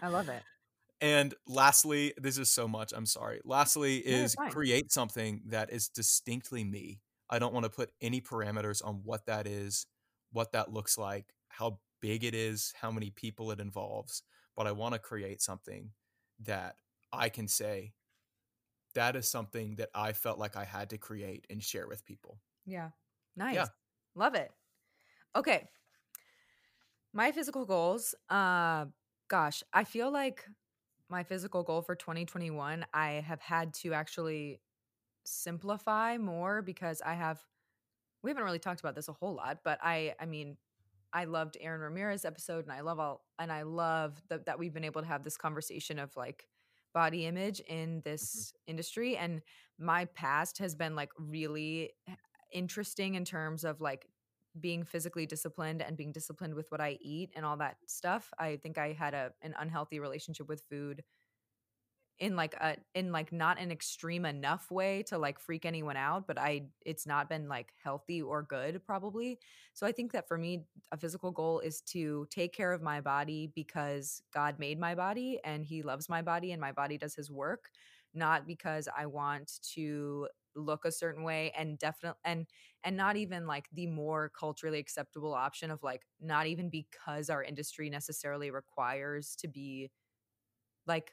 I 0.00 0.08
love 0.08 0.28
it. 0.28 0.42
and 1.00 1.34
lastly, 1.46 2.14
this 2.16 2.38
is 2.38 2.48
so 2.50 2.68
much. 2.68 2.92
I'm 2.94 3.06
sorry. 3.06 3.40
Lastly, 3.44 3.98
is 3.98 4.34
fine. 4.34 4.50
create 4.50 4.92
something 4.92 5.42
that 5.46 5.72
is 5.72 5.88
distinctly 5.88 6.64
me. 6.64 7.00
I 7.30 7.38
don't 7.38 7.54
want 7.54 7.64
to 7.64 7.70
put 7.70 7.90
any 8.00 8.20
parameters 8.20 8.84
on 8.84 9.00
what 9.04 9.26
that 9.26 9.46
is, 9.46 9.86
what 10.32 10.52
that 10.52 10.72
looks 10.72 10.96
like, 10.98 11.34
how 11.48 11.78
big 12.00 12.24
it 12.24 12.34
is, 12.34 12.72
how 12.80 12.90
many 12.90 13.10
people 13.10 13.50
it 13.50 13.60
involves, 13.60 14.22
but 14.56 14.66
I 14.66 14.72
want 14.72 14.92
to 14.94 14.98
create 14.98 15.40
something 15.42 15.90
that 16.40 16.76
I 17.12 17.28
can 17.28 17.48
say 17.48 17.94
that 18.94 19.16
is 19.16 19.28
something 19.28 19.76
that 19.76 19.90
I 19.94 20.12
felt 20.12 20.38
like 20.38 20.56
I 20.56 20.64
had 20.64 20.90
to 20.90 20.98
create 20.98 21.46
and 21.50 21.62
share 21.62 21.88
with 21.88 22.04
people. 22.04 22.38
Yeah. 22.66 22.90
Nice. 23.36 23.56
Yeah. 23.56 23.68
Love 24.14 24.34
it. 24.34 24.52
Okay. 25.36 25.68
My 27.12 27.32
physical 27.32 27.64
goals, 27.64 28.14
uh 28.28 28.86
gosh, 29.28 29.62
I 29.72 29.84
feel 29.84 30.10
like 30.10 30.46
my 31.08 31.24
physical 31.24 31.62
goal 31.62 31.82
for 31.82 31.94
2021, 31.94 32.86
I 32.94 33.12
have 33.12 33.40
had 33.40 33.74
to 33.74 33.94
actually 33.94 34.60
simplify 35.24 36.18
more 36.18 36.62
because 36.62 37.02
I 37.02 37.14
have 37.14 37.42
we 38.22 38.30
haven't 38.30 38.44
really 38.44 38.60
talked 38.60 38.80
about 38.80 38.94
this 38.96 39.08
a 39.08 39.12
whole 39.12 39.34
lot, 39.34 39.60
but 39.64 39.78
I 39.82 40.14
I 40.20 40.26
mean, 40.26 40.58
I 41.14 41.24
loved 41.26 41.56
Aaron 41.60 41.80
Ramirez 41.80 42.26
episode 42.26 42.64
and 42.64 42.72
I 42.72 42.82
love 42.82 43.00
all 43.00 43.26
and 43.38 43.52
I 43.52 43.62
love 43.62 44.22
that 44.28 44.46
that 44.46 44.58
we've 44.58 44.74
been 44.74 44.84
able 44.84 45.02
to 45.02 45.08
have 45.08 45.24
this 45.24 45.38
conversation 45.38 45.98
of 45.98 46.16
like 46.16 46.48
body 46.94 47.26
image 47.26 47.60
in 47.60 48.02
Mhm. 48.20 48.44
this 48.44 48.52
industry 48.66 49.16
and 49.16 49.42
my 49.78 50.06
past 50.06 50.58
has 50.58 50.74
been 50.74 50.96
like 50.96 51.12
really 51.18 51.92
interesting 52.52 53.14
in 53.14 53.24
terms 53.24 53.64
of 53.64 53.80
like 53.80 54.08
being 54.60 54.84
physically 54.84 55.26
disciplined 55.26 55.82
and 55.82 55.96
being 55.96 56.12
disciplined 56.12 56.54
with 56.54 56.70
what 56.70 56.80
I 56.80 56.98
eat 57.00 57.30
and 57.34 57.44
all 57.44 57.56
that 57.56 57.78
stuff. 57.88 58.32
I 58.38 58.56
think 58.56 58.78
I 58.78 58.92
had 58.92 59.14
a 59.14 59.32
an 59.42 59.54
unhealthy 59.58 59.98
relationship 60.00 60.48
with 60.48 60.62
food 60.70 61.02
in 62.20 62.36
like 62.36 62.54
a 62.54 62.76
in 62.94 63.10
like 63.10 63.32
not 63.32 63.58
an 63.60 63.72
extreme 63.72 64.24
enough 64.24 64.70
way 64.70 65.02
to 65.02 65.18
like 65.18 65.38
freak 65.38 65.64
anyone 65.66 65.96
out 65.96 66.26
but 66.28 66.38
i 66.38 66.62
it's 66.86 67.06
not 67.06 67.28
been 67.28 67.48
like 67.48 67.72
healthy 67.82 68.22
or 68.22 68.42
good 68.42 68.80
probably. 68.86 69.38
So 69.74 69.86
i 69.86 69.92
think 69.92 70.12
that 70.12 70.28
for 70.28 70.38
me 70.38 70.64
a 70.92 70.96
physical 70.96 71.32
goal 71.32 71.58
is 71.60 71.80
to 71.82 72.26
take 72.30 72.52
care 72.54 72.72
of 72.72 72.82
my 72.82 73.00
body 73.00 73.50
because 73.54 74.22
god 74.32 74.58
made 74.58 74.78
my 74.78 74.94
body 74.94 75.40
and 75.44 75.64
he 75.64 75.82
loves 75.82 76.08
my 76.08 76.22
body 76.22 76.52
and 76.52 76.60
my 76.60 76.72
body 76.72 76.98
does 76.98 77.14
his 77.14 77.30
work 77.30 77.70
not 78.14 78.46
because 78.46 78.88
i 78.96 79.06
want 79.06 79.58
to 79.74 80.28
look 80.56 80.84
a 80.84 80.92
certain 80.92 81.24
way 81.24 81.52
and 81.58 81.78
definitely 81.80 82.20
and 82.24 82.46
and 82.84 82.96
not 82.96 83.16
even 83.16 83.44
like 83.44 83.68
the 83.72 83.88
more 83.88 84.30
culturally 84.38 84.78
acceptable 84.78 85.34
option 85.34 85.68
of 85.70 85.82
like 85.82 86.02
not 86.20 86.46
even 86.46 86.68
because 86.70 87.28
our 87.28 87.42
industry 87.42 87.90
necessarily 87.90 88.52
requires 88.52 89.34
to 89.34 89.48
be 89.48 89.90
like 90.86 91.12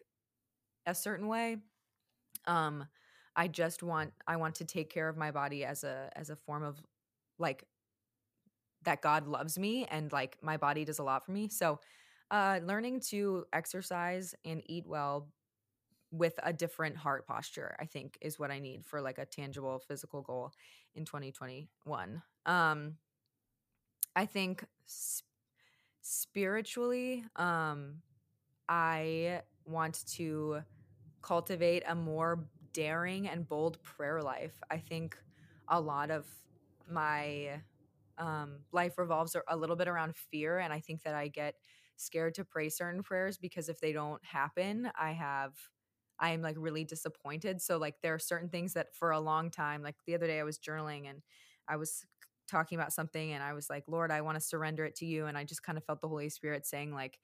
a 0.86 0.96
certain 0.96 1.28
way 1.28 1.58
um 2.48 2.86
i 3.36 3.48
just 3.48 3.84
want 3.84 4.12
i 4.28 4.36
want 4.36 4.56
to 4.56 4.66
take 4.66 4.90
care 4.92 5.10
of 5.10 5.18
my 5.18 5.32
body 5.32 5.66
as 5.66 5.84
a 5.84 6.10
as 6.16 6.30
a 6.30 6.36
form 6.36 6.64
of 6.64 6.82
like 7.40 7.66
that 8.84 9.02
god 9.02 9.28
loves 9.28 9.58
me 9.58 9.86
and 9.92 10.12
like 10.12 10.38
my 10.42 10.58
body 10.58 10.86
does 10.86 11.00
a 11.00 11.04
lot 11.04 11.26
for 11.26 11.32
me. 11.32 11.48
So 11.50 11.80
uh 12.32 12.60
learning 12.64 13.02
to 13.10 13.46
exercise 13.54 14.34
and 14.46 14.62
eat 14.66 14.86
well 14.88 15.28
with 16.12 16.34
a 16.44 16.54
different 16.54 16.98
heart 16.98 17.28
posture 17.28 17.76
i 17.80 17.86
think 17.86 18.18
is 18.22 18.40
what 18.40 18.52
i 18.52 18.60
need 18.60 18.86
for 18.86 19.02
like 19.02 19.18
a 19.18 19.26
tangible 19.26 19.80
physical 19.80 20.22
goal 20.22 20.52
in 20.96 21.06
2021 21.06 22.22
um 22.46 22.96
i 24.16 24.26
think 24.26 24.64
s- 24.88 25.24
spiritually 26.02 27.24
um 27.36 27.96
i 28.70 29.42
want 29.66 30.06
to 30.08 30.62
cultivate 31.22 31.84
a 31.88 31.96
more 31.96 32.46
daring 32.74 33.28
and 33.28 33.48
bold 33.48 33.82
prayer 33.84 34.22
life. 34.22 34.54
I 34.70 34.78
think 34.78 35.18
a 35.68 35.80
lot 35.80 36.12
of 36.12 36.26
my 36.90 37.62
um, 38.18 38.60
life 38.72 38.98
revolves 38.98 39.36
a 39.48 39.58
little 39.58 39.76
bit 39.76 39.88
around 39.88 40.16
fear, 40.16 40.60
and 40.60 40.74
I 40.74 40.80
think 40.80 41.04
that 41.04 41.16
I 41.16 41.28
get 41.28 41.56
scared 41.98 42.36
to 42.36 42.46
pray 42.46 42.70
certain 42.70 43.04
prayers 43.04 43.38
because 43.38 43.70
if 43.70 43.80
they 43.80 43.94
don't 43.94 44.24
happen, 44.26 44.92
I 45.00 45.12
have 45.14 45.54
I 46.20 46.32
am 46.32 46.42
like 46.42 46.56
really 46.60 46.84
disappointed. 46.84 47.62
So 47.62 47.78
like 47.78 47.96
there 48.02 48.14
are 48.14 48.20
certain 48.20 48.50
things 48.50 48.74
that 48.74 48.94
for 48.94 49.12
a 49.12 49.20
long 49.20 49.50
time, 49.50 49.82
like 49.82 49.96
the 50.06 50.14
other 50.16 50.28
day 50.28 50.40
I 50.40 50.44
was 50.44 50.60
journaling 50.60 51.10
and 51.10 51.22
I 51.68 51.78
was 51.78 52.06
talking 52.48 52.78
about 52.78 52.94
something 52.94 53.32
and 53.34 53.44
I 53.44 53.54
was 53.54 53.70
like, 53.70 53.86
Lord, 53.88 54.12
I 54.12 54.22
want 54.22 54.36
to 54.36 54.42
surrender 54.42 54.86
it 54.86 54.96
to 54.98 55.06
you. 55.06 55.26
And 55.26 55.38
I 55.38 55.44
just 55.44 55.64
kind 55.64 55.78
of 55.78 55.84
felt 55.84 56.02
the 56.02 56.08
Holy 56.08 56.30
Spirit 56.30 56.66
saying, 56.68 56.94
like, 56.94 57.18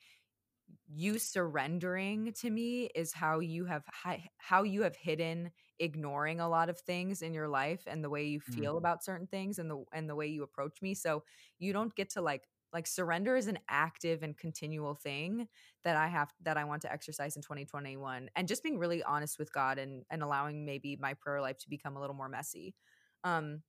you 0.88 1.20
surrendering 1.20 2.34
to 2.34 2.50
me 2.50 2.86
is 2.96 3.14
how 3.14 3.40
you 3.40 3.66
have 3.66 3.84
hi- 3.88 4.30
how 4.38 4.64
you 4.64 4.82
have 4.84 4.96
hidden 4.96 5.52
ignoring 5.80 6.40
a 6.40 6.50
lot 6.50 6.70
of 6.70 6.80
things 6.80 7.22
in 7.22 7.34
your 7.34 7.48
life 7.48 7.84
and 7.88 8.04
the 8.04 8.10
way 8.10 8.26
you 8.26 8.40
Mm, 8.50 8.68
feel 8.68 8.78
about 8.78 9.04
certain 9.04 9.28
things 9.28 9.60
and 9.60 9.70
the 9.70 9.84
and 9.94 10.10
the 10.10 10.16
way 10.16 10.28
you 10.28 10.44
approach 10.44 10.82
me 10.82 10.94
so 10.94 11.24
you 11.60 11.74
don't 11.74 11.96
get 11.96 12.10
to 12.10 12.22
like 12.22 12.48
like 12.74 12.88
surrender 12.88 13.36
is 13.38 13.48
an 13.48 13.60
active 13.70 14.24
and 14.24 14.38
continual 14.38 14.94
thing 14.96 15.48
that 15.84 15.96
I 15.96 16.08
have 16.08 16.34
that 16.42 16.58
I 16.58 16.66
want 16.66 16.82
to 16.84 16.92
exercise 16.92 17.36
in 17.36 17.42
2021 17.42 18.30
and 18.36 18.48
just 18.48 18.64
being 18.64 18.78
really 18.78 19.04
honest 19.04 19.40
with 19.40 19.52
God 19.54 19.78
and 19.78 20.04
and 20.10 20.22
allowing 20.24 20.66
maybe 20.66 20.98
my 20.98 21.14
prayer 21.14 21.42
life 21.42 21.58
to 21.60 21.70
become 21.70 21.96
a 21.96 22.02
little 22.02 22.16
more 22.16 22.30
messy. 22.30 22.76
Um 23.24 23.64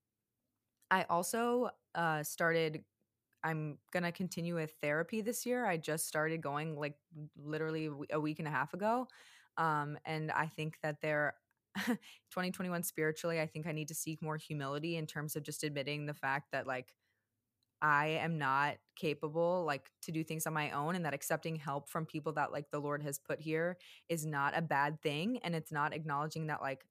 I 0.90 1.04
also 1.04 1.70
uh 1.94 2.22
started 2.22 2.84
I'm 3.48 3.78
gonna 3.92 4.12
continue 4.12 4.56
with 4.56 4.74
therapy 4.82 5.22
this 5.22 5.46
year. 5.46 5.64
I 5.64 5.78
just 5.78 6.06
started 6.06 6.42
going 6.42 6.76
like 6.78 6.96
literally 7.36 7.88
a 8.10 8.20
week 8.20 8.38
and 8.38 8.48
a 8.48 8.50
half 8.50 8.74
ago. 8.74 9.08
Um, 9.56 9.98
and 10.04 10.30
I 10.30 10.46
think 10.46 10.78
that 10.82 11.00
there 11.00 11.34
2021 11.86 12.82
spiritually, 12.82 13.40
I 13.40 13.46
think 13.46 13.66
I 13.66 13.72
need 13.72 13.88
to 13.88 13.94
seek 13.94 14.20
more 14.20 14.36
humility 14.36 14.96
in 14.96 15.06
terms 15.06 15.34
of 15.34 15.44
just 15.44 15.64
admitting 15.64 16.04
the 16.04 16.14
fact 16.14 16.52
that 16.52 16.66
like 16.66 16.92
I 17.80 18.18
am 18.22 18.38
not 18.38 18.76
capable 18.96 19.64
like 19.64 19.90
to 20.02 20.12
do 20.12 20.24
things 20.24 20.46
on 20.46 20.52
my 20.52 20.72
own 20.72 20.94
and 20.94 21.04
that 21.06 21.14
accepting 21.14 21.56
help 21.56 21.88
from 21.88 22.04
people 22.04 22.32
that 22.32 22.52
like 22.52 22.70
the 22.70 22.80
Lord 22.80 23.02
has 23.02 23.18
put 23.18 23.40
here 23.40 23.78
is 24.08 24.26
not 24.26 24.56
a 24.56 24.62
bad 24.62 25.00
thing 25.00 25.38
and 25.42 25.54
it's 25.54 25.72
not 25.72 25.94
acknowledging 25.94 26.48
that 26.48 26.60
like 26.60 26.84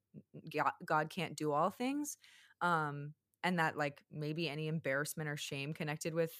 God 0.85 1.09
can't 1.09 1.35
do 1.35 1.51
all 1.51 1.69
things. 1.69 2.17
Um 2.61 3.13
and 3.43 3.59
that 3.59 3.77
like 3.77 4.01
maybe 4.11 4.49
any 4.49 4.67
embarrassment 4.67 5.29
or 5.29 5.37
shame 5.37 5.73
connected 5.73 6.13
with 6.13 6.31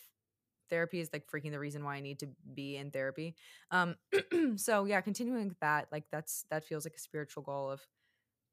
therapy 0.69 0.99
is 0.99 1.09
like 1.13 1.25
freaking 1.27 1.51
the 1.51 1.59
reason 1.59 1.83
why 1.83 1.95
I 1.95 2.01
need 2.01 2.19
to 2.19 2.27
be 2.53 2.75
in 2.77 2.91
therapy. 2.91 3.35
Um 3.71 3.95
so 4.57 4.85
yeah, 4.85 5.01
continuing 5.01 5.55
that, 5.61 5.87
like 5.91 6.05
that's 6.11 6.45
that 6.51 6.65
feels 6.65 6.85
like 6.85 6.95
a 6.95 6.99
spiritual 6.99 7.43
goal 7.43 7.69
of 7.69 7.81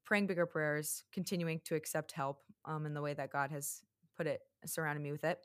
praying 0.04 0.26
bigger 0.26 0.46
prayers, 0.46 1.04
continuing 1.12 1.60
to 1.64 1.74
accept 1.74 2.12
help 2.12 2.42
um 2.64 2.86
in 2.86 2.94
the 2.94 3.02
way 3.02 3.14
that 3.14 3.30
God 3.30 3.50
has 3.50 3.80
put 4.16 4.26
it 4.26 4.40
surrounded 4.66 5.02
me 5.02 5.12
with 5.12 5.24
it. 5.24 5.38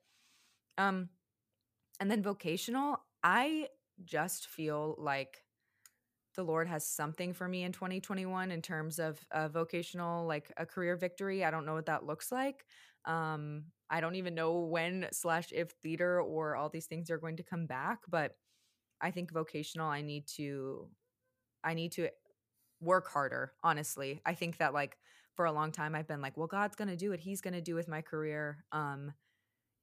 Um 0.78 1.10
and 2.00 2.10
then 2.10 2.24
vocational, 2.24 2.98
I 3.24 3.68
just 4.06 4.48
feel 4.48 4.96
like 4.98 5.44
the 6.40 6.46
Lord 6.46 6.70
has 6.70 6.88
something 6.88 7.34
for 7.34 7.50
me 7.50 7.64
in 7.64 7.74
2021 7.74 8.50
in 8.50 8.62
terms 8.62 8.98
of 8.98 9.20
a 9.32 9.50
vocational, 9.50 10.26
like 10.26 10.50
a 10.56 10.66
career 10.66 10.96
victory. 10.96 11.44
I 11.44 11.52
don't 11.52 11.66
know 11.66 11.74
what 11.74 11.88
that 11.88 12.06
looks 12.06 12.32
like. 12.32 12.64
Um, 13.04 13.66
I 13.90 14.00
don't 14.00 14.16
even 14.16 14.36
know 14.36 14.62
when 14.62 15.10
slash 15.12 15.52
if 15.52 15.72
theater 15.84 16.22
or 16.22 16.56
all 16.56 16.70
these 16.70 16.86
things 16.86 17.12
are 17.12 17.18
going 17.18 17.36
to 17.36 17.44
come 17.44 17.66
back, 17.66 18.00
but 18.08 18.38
I 19.02 19.12
think 19.12 19.34
vocational, 19.34 19.90
I 19.90 20.02
need 20.02 20.28
to, 20.38 20.88
I 21.62 21.74
need 21.74 21.92
to 21.94 22.08
work 22.80 23.10
harder, 23.10 23.52
honestly. 23.62 24.22
I 24.26 24.34
think 24.34 24.60
that 24.60 24.74
like 24.74 24.98
for 25.36 25.44
a 25.44 25.52
long 25.52 25.74
time 25.74 25.94
I've 25.94 26.08
been 26.08 26.22
like, 26.22 26.38
well, 26.38 26.48
God's 26.48 26.78
going 26.78 26.88
to 26.88 26.96
do 26.96 27.10
what 27.10 27.20
he's 27.20 27.42
going 27.42 27.54
to 27.54 27.60
do 27.60 27.76
with 27.76 27.90
my 27.90 28.02
career. 28.02 28.64
Um, 28.72 29.12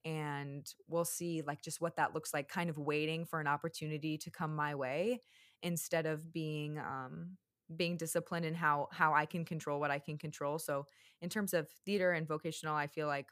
and 0.07 0.72
we'll 0.88 1.04
see 1.04 1.42
like 1.46 1.61
just 1.62 1.80
what 1.80 1.96
that 1.96 2.14
looks 2.14 2.32
like 2.32 2.48
kind 2.48 2.70
of 2.70 2.78
waiting 2.78 3.26
for 3.26 3.40
an 3.40 3.48
opportunity 3.48 4.16
to 4.16 4.30
come 4.30 4.54
my 4.54 4.74
way 4.74 5.20
instead 5.62 6.07
of 6.07 6.32
being 6.32 6.78
um 6.78 7.36
being 7.76 7.96
disciplined 7.96 8.46
in 8.46 8.54
how 8.54 8.88
how 8.92 9.12
I 9.12 9.26
can 9.26 9.44
control 9.44 9.80
what 9.80 9.90
I 9.90 9.98
can 9.98 10.16
control. 10.18 10.59
So 10.61 10.86
in 11.20 11.28
terms 11.28 11.52
of 11.52 11.68
theater 11.84 12.12
and 12.12 12.26
vocational, 12.28 12.76
I 12.76 12.86
feel 12.86 13.09
like 13.09 13.26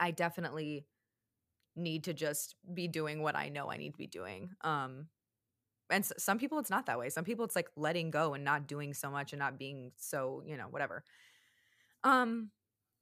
I 0.00 0.10
definitely 0.10 0.86
need 1.76 2.04
to 2.04 2.14
just 2.14 2.56
be 2.74 2.88
doing 2.88 3.22
what 3.22 3.36
I 3.36 3.48
know 3.48 3.70
I 3.70 3.76
need 3.76 3.92
to 3.92 3.98
be 3.98 4.06
doing. 4.08 4.50
Um 4.62 5.08
and 5.90 6.04
some 6.18 6.38
people 6.38 6.58
it's 6.58 6.70
not 6.70 6.86
that 6.86 6.98
way. 6.98 7.10
Some 7.10 7.24
people 7.24 7.44
it's 7.44 7.56
like 7.56 7.70
letting 7.76 8.10
go 8.10 8.34
and 8.34 8.44
not 8.44 8.68
doing 8.68 8.94
so 8.94 9.10
much 9.10 9.32
and 9.32 9.40
not 9.40 9.58
being 9.58 9.92
so, 9.96 10.42
you 10.46 10.56
know, 10.56 10.68
whatever. 10.68 11.04
Um 12.04 12.50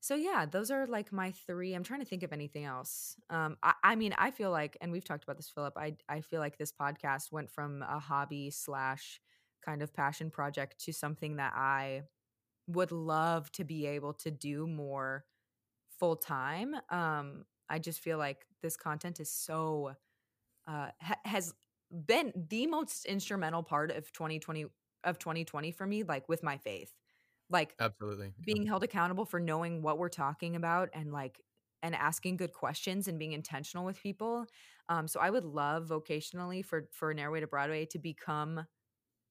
so 0.06 0.14
yeah, 0.14 0.46
those 0.46 0.70
are 0.70 0.86
like 0.86 1.12
my 1.12 1.32
three. 1.32 1.74
I'm 1.74 1.82
trying 1.82 1.98
to 2.00 2.06
think 2.06 2.22
of 2.22 2.32
anything 2.32 2.64
else. 2.64 3.16
Um 3.28 3.56
I, 3.62 3.74
I 3.82 3.96
mean, 3.96 4.14
I 4.16 4.30
feel 4.30 4.50
like 4.52 4.76
and 4.80 4.92
we've 4.92 5.04
talked 5.04 5.24
about 5.24 5.36
this 5.36 5.50
Phillip. 5.50 5.74
I 5.76 5.96
I 6.08 6.20
feel 6.20 6.38
like 6.40 6.58
this 6.58 6.72
podcast 6.72 7.32
went 7.32 7.50
from 7.50 7.82
a 7.82 7.98
hobby 7.98 8.50
slash 8.50 9.20
kind 9.64 9.82
of 9.82 9.92
passion 9.92 10.30
project 10.30 10.84
to 10.84 10.92
something 10.92 11.36
that 11.36 11.54
I 11.56 12.02
would 12.68 12.92
love 12.92 13.50
to 13.52 13.64
be 13.64 13.86
able 13.86 14.12
to 14.14 14.30
do 14.30 14.66
more 14.68 15.24
full 15.98 16.16
time. 16.16 16.76
Um, 16.90 17.44
I 17.68 17.78
just 17.80 18.00
feel 18.00 18.18
like 18.18 18.46
this 18.62 18.76
content 18.76 19.18
is 19.18 19.30
so 19.30 19.92
uh, 20.68 20.88
ha- 21.00 21.20
has 21.24 21.52
been 22.06 22.32
the 22.48 22.66
most 22.66 23.06
instrumental 23.06 23.62
part 23.62 23.90
of 23.90 24.12
2020 24.12 24.66
of 25.04 25.18
2020 25.18 25.70
for 25.72 25.86
me, 25.86 26.02
like 26.02 26.28
with 26.28 26.42
my 26.42 26.58
faith, 26.58 26.92
like 27.50 27.74
Absolutely. 27.78 28.32
yeah. 28.38 28.44
being 28.44 28.66
held 28.66 28.82
accountable 28.82 29.24
for 29.24 29.40
knowing 29.40 29.82
what 29.82 29.98
we're 29.98 30.08
talking 30.08 30.56
about 30.56 30.88
and 30.92 31.12
like 31.12 31.40
and 31.82 31.94
asking 31.94 32.36
good 32.36 32.52
questions 32.52 33.06
and 33.06 33.18
being 33.18 33.32
intentional 33.32 33.84
with 33.84 34.00
people. 34.00 34.46
Um, 34.88 35.06
so 35.06 35.20
I 35.20 35.30
would 35.30 35.44
love 35.44 35.86
vocationally 35.88 36.64
for 36.64 36.88
for 36.92 37.12
Narrow 37.14 37.32
Way 37.32 37.40
to 37.40 37.46
Broadway 37.46 37.86
to 37.86 37.98
become 37.98 38.66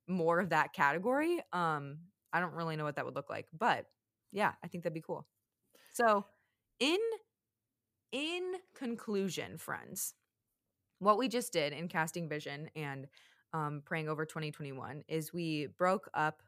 more 0.08 0.40
of 0.40 0.50
that 0.50 0.74
category. 0.74 1.42
Um, 1.52 1.98
I 2.32 2.40
don't 2.40 2.54
really 2.54 2.76
know 2.76 2.84
what 2.84 2.96
that 2.98 3.06
would 3.06 3.16
look 3.16 3.30
like, 3.30 3.48
but 3.58 3.86
yeah, 4.32 4.54
I 4.64 4.68
think 4.68 4.84
that'd 4.84 4.94
be 4.94 5.02
cool. 5.02 5.26
So, 5.94 6.26
in 6.80 7.00
in 8.12 8.54
conclusion, 8.76 9.58
friends, 9.58 10.14
what 11.00 11.18
we 11.18 11.28
just 11.28 11.52
did 11.52 11.74
in 11.74 11.88
casting 11.88 12.30
vision 12.30 12.70
and 12.76 13.08
um, 13.54 13.82
praying 13.86 14.10
over 14.10 14.26
2021 14.26 15.04
is 15.08 15.34
we 15.34 15.68
broke 15.78 16.10
up 16.14 16.42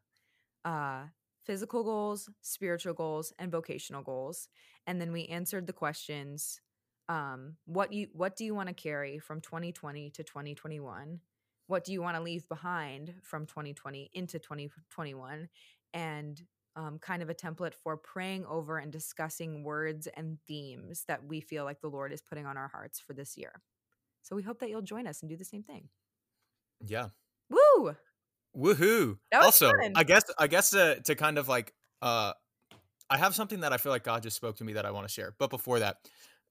uh, 0.66 1.04
physical 1.48 1.84
goals, 1.84 2.30
spiritual 2.42 2.94
goals, 2.94 3.34
and 3.40 3.52
vocational 3.52 4.04
goals, 4.04 4.50
and 4.86 5.02
then 5.02 5.12
we 5.12 5.26
answered 5.26 5.66
the 5.66 5.74
questions. 5.74 6.62
Um, 7.10 7.56
what 7.66 7.94
you 7.94 8.10
what 8.12 8.36
do 8.36 8.44
you 8.44 8.54
want 8.54 8.68
to 8.68 8.76
carry 8.76 9.18
from 9.18 9.40
2020 9.40 10.10
to 10.12 10.24
2021? 10.24 11.22
What 11.68 11.84
do 11.84 11.94
you 11.94 12.02
want 12.02 12.18
to 12.18 12.24
leave 12.24 12.48
behind 12.48 13.14
from 13.24 13.46
2020 13.46 14.12
into 14.14 14.40
2021? 14.40 15.50
And 15.94 16.42
um, 16.76 17.00
kind 17.00 17.24
of 17.24 17.30
a 17.30 17.34
template 17.34 17.74
for 17.74 17.98
praying 17.98 18.46
over 18.46 18.78
and 18.78 18.92
discussing 18.92 19.64
words 19.64 20.08
and 20.16 20.38
themes 20.48 21.06
that 21.08 21.26
we 21.26 21.42
feel 21.42 21.64
like 21.64 21.82
the 21.82 21.90
Lord 21.90 22.14
is 22.14 22.22
putting 22.22 22.46
on 22.46 22.56
our 22.56 22.68
hearts 22.68 23.00
for 23.00 23.14
this 23.14 23.36
year. 23.36 23.62
So 24.22 24.36
we 24.36 24.44
hope 24.44 24.60
that 24.60 24.70
you'll 24.70 24.82
join 24.82 25.08
us 25.08 25.22
and 25.22 25.30
do 25.30 25.38
the 25.38 25.46
same 25.46 25.64
thing. 25.64 25.90
Yeah. 26.86 27.08
Woo! 27.50 27.96
Woohoo! 28.58 29.18
Also, 29.34 29.70
fun. 29.72 29.94
I 29.96 30.04
guess 30.04 30.24
I 30.40 30.48
guess 30.48 30.72
to, 30.72 31.00
to 31.04 31.16
kind 31.16 31.38
of 31.38 31.48
like 31.48 31.74
uh 32.02 32.34
I 33.10 33.18
have 33.18 33.36
something 33.36 33.62
that 33.62 33.72
I 33.72 33.78
feel 33.78 33.92
like 33.92 34.04
God 34.04 34.24
just 34.24 34.36
spoke 34.36 34.58
to 34.58 34.64
me 34.64 34.74
that 34.74 34.86
I 34.86 34.92
want 34.92 35.08
to 35.08 35.14
share. 35.14 35.34
But 35.38 35.50
before 35.50 35.80
that, 35.80 35.98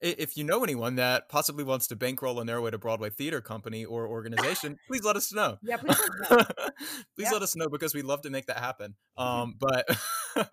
if 0.01 0.37
you 0.37 0.43
know 0.43 0.63
anyone 0.63 0.95
that 0.95 1.27
possibly 1.29 1.63
wants 1.63 1.87
to 1.87 1.95
bankroll 1.95 2.39
a 2.39 2.45
Narrow 2.45 2.63
Way 2.63 2.71
to 2.71 2.77
Broadway 2.77 3.09
theater 3.09 3.41
company 3.41 3.83
or 3.85 4.07
organization, 4.07 4.77
please 4.87 5.03
let 5.03 5.15
us 5.15 5.33
know. 5.33 5.57
Yeah, 5.61 5.77
please 5.77 5.99
let 5.99 6.09
us 6.09 6.29
know. 6.31 6.37
please 7.15 7.25
Yeah. 7.25 7.31
let 7.31 7.41
us 7.43 7.55
know 7.55 7.67
because 7.67 7.93
we'd 7.93 8.05
love 8.05 8.21
to 8.21 8.29
make 8.29 8.45
that 8.47 8.59
happen. 8.59 8.95
Um, 9.17 9.55
but 9.59 9.87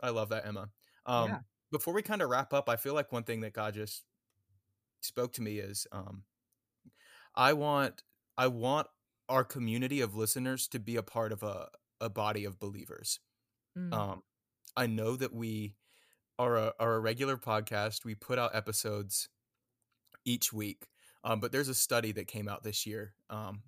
I 0.00 0.10
love 0.10 0.30
that, 0.30 0.46
Emma. 0.46 0.70
Um, 1.04 1.28
Yeah. 1.28 1.38
Before 1.72 1.92
we 1.92 2.02
kind 2.02 2.22
of 2.22 2.30
wrap 2.30 2.52
up, 2.54 2.68
I 2.68 2.76
feel 2.76 2.94
like 2.94 3.10
one 3.12 3.24
thing 3.24 3.40
that 3.40 3.52
God 3.52 3.74
just 3.74 4.04
spoke 5.00 5.32
to 5.34 5.42
me 5.42 5.58
is 5.58 5.86
um, 5.90 6.22
I 7.34 7.52
want 7.54 8.02
I 8.38 8.46
want 8.46 8.86
our 9.28 9.44
community 9.44 10.00
of 10.00 10.14
listeners 10.14 10.68
to 10.68 10.78
be 10.78 10.96
a 10.96 11.02
part 11.02 11.32
of 11.32 11.42
a, 11.42 11.68
a 12.00 12.08
body 12.08 12.44
of 12.44 12.58
believers. 12.58 13.20
Mm. 13.76 13.92
Um, 13.92 14.22
I 14.76 14.86
know 14.86 15.16
that 15.16 15.34
we 15.34 15.74
are 16.38 16.56
a, 16.56 16.72
are 16.78 16.94
a 16.94 17.00
regular 17.00 17.36
podcast. 17.36 18.04
We 18.04 18.14
put 18.14 18.38
out 18.38 18.54
episodes 18.54 19.28
each 20.24 20.52
week, 20.52 20.86
um, 21.24 21.40
but 21.40 21.52
there's 21.52 21.68
a 21.68 21.74
study 21.74 22.12
that 22.12 22.26
came 22.26 22.48
out 22.48 22.62
this 22.62 22.86
year 22.86 23.14
um, 23.30 23.62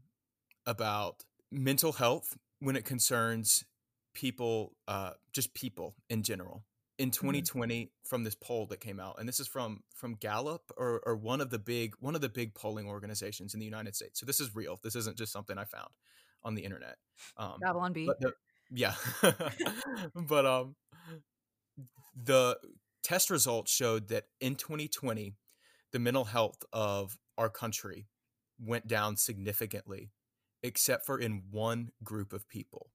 about 0.67 1.25
mental 1.51 1.93
health 1.93 2.37
when 2.61 2.77
it 2.77 2.85
concerns 2.85 3.65
people, 4.15 4.77
uh, 4.87 5.13
just 5.33 5.55
people 5.55 5.95
in 6.11 6.23
general. 6.23 6.65
In 6.99 7.13
2020, 7.13 7.93
from 8.05 8.25
this 8.25 8.35
poll 8.35 8.67
that 8.67 8.81
came 8.81 8.99
out, 8.99 9.17
and 9.21 9.29
this 9.29 9.39
is 9.39 9.47
from 9.47 9.85
from 9.95 10.15
Gallup 10.15 10.63
or, 10.77 11.01
or 11.07 11.15
one 11.15 11.41
of 11.41 11.51
the 11.51 11.59
big 11.59 11.95
one 12.01 12.17
of 12.17 12.21
the 12.21 12.29
big 12.29 12.55
polling 12.55 12.89
organizations 12.89 13.55
in 13.55 13.61
the 13.61 13.67
United 13.67 13.95
States. 13.95 14.19
So 14.19 14.27
this 14.27 14.41
is 14.41 14.55
real. 14.55 14.81
This 14.83 14.97
isn't 14.97 15.17
just 15.17 15.33
something 15.33 15.57
I 15.57 15.65
found 15.65 15.91
on 16.43 16.57
the 16.57 16.65
internet. 16.65 16.97
Um, 17.37 17.59
Babylon 17.61 17.93
Bee 17.93 18.11
the, 18.19 18.33
yeah 18.71 18.95
but 20.15 20.47
um 20.47 20.77
the 22.15 22.59
test 23.03 23.31
results 23.31 23.73
showed 23.73 24.09
that 24.09 24.25
in 24.41 24.57
2020 24.57 25.35
the 25.93 25.99
mental 25.99 26.25
health 26.25 26.65
of 26.73 27.19
our 27.37 27.49
country 27.49 28.07
went 28.61 28.87
down 28.87 29.17
significantly 29.17 30.11
except 30.63 31.07
for 31.07 31.19
in 31.19 31.45
one 31.51 31.91
group 32.03 32.33
of 32.33 32.49
people 32.49 32.91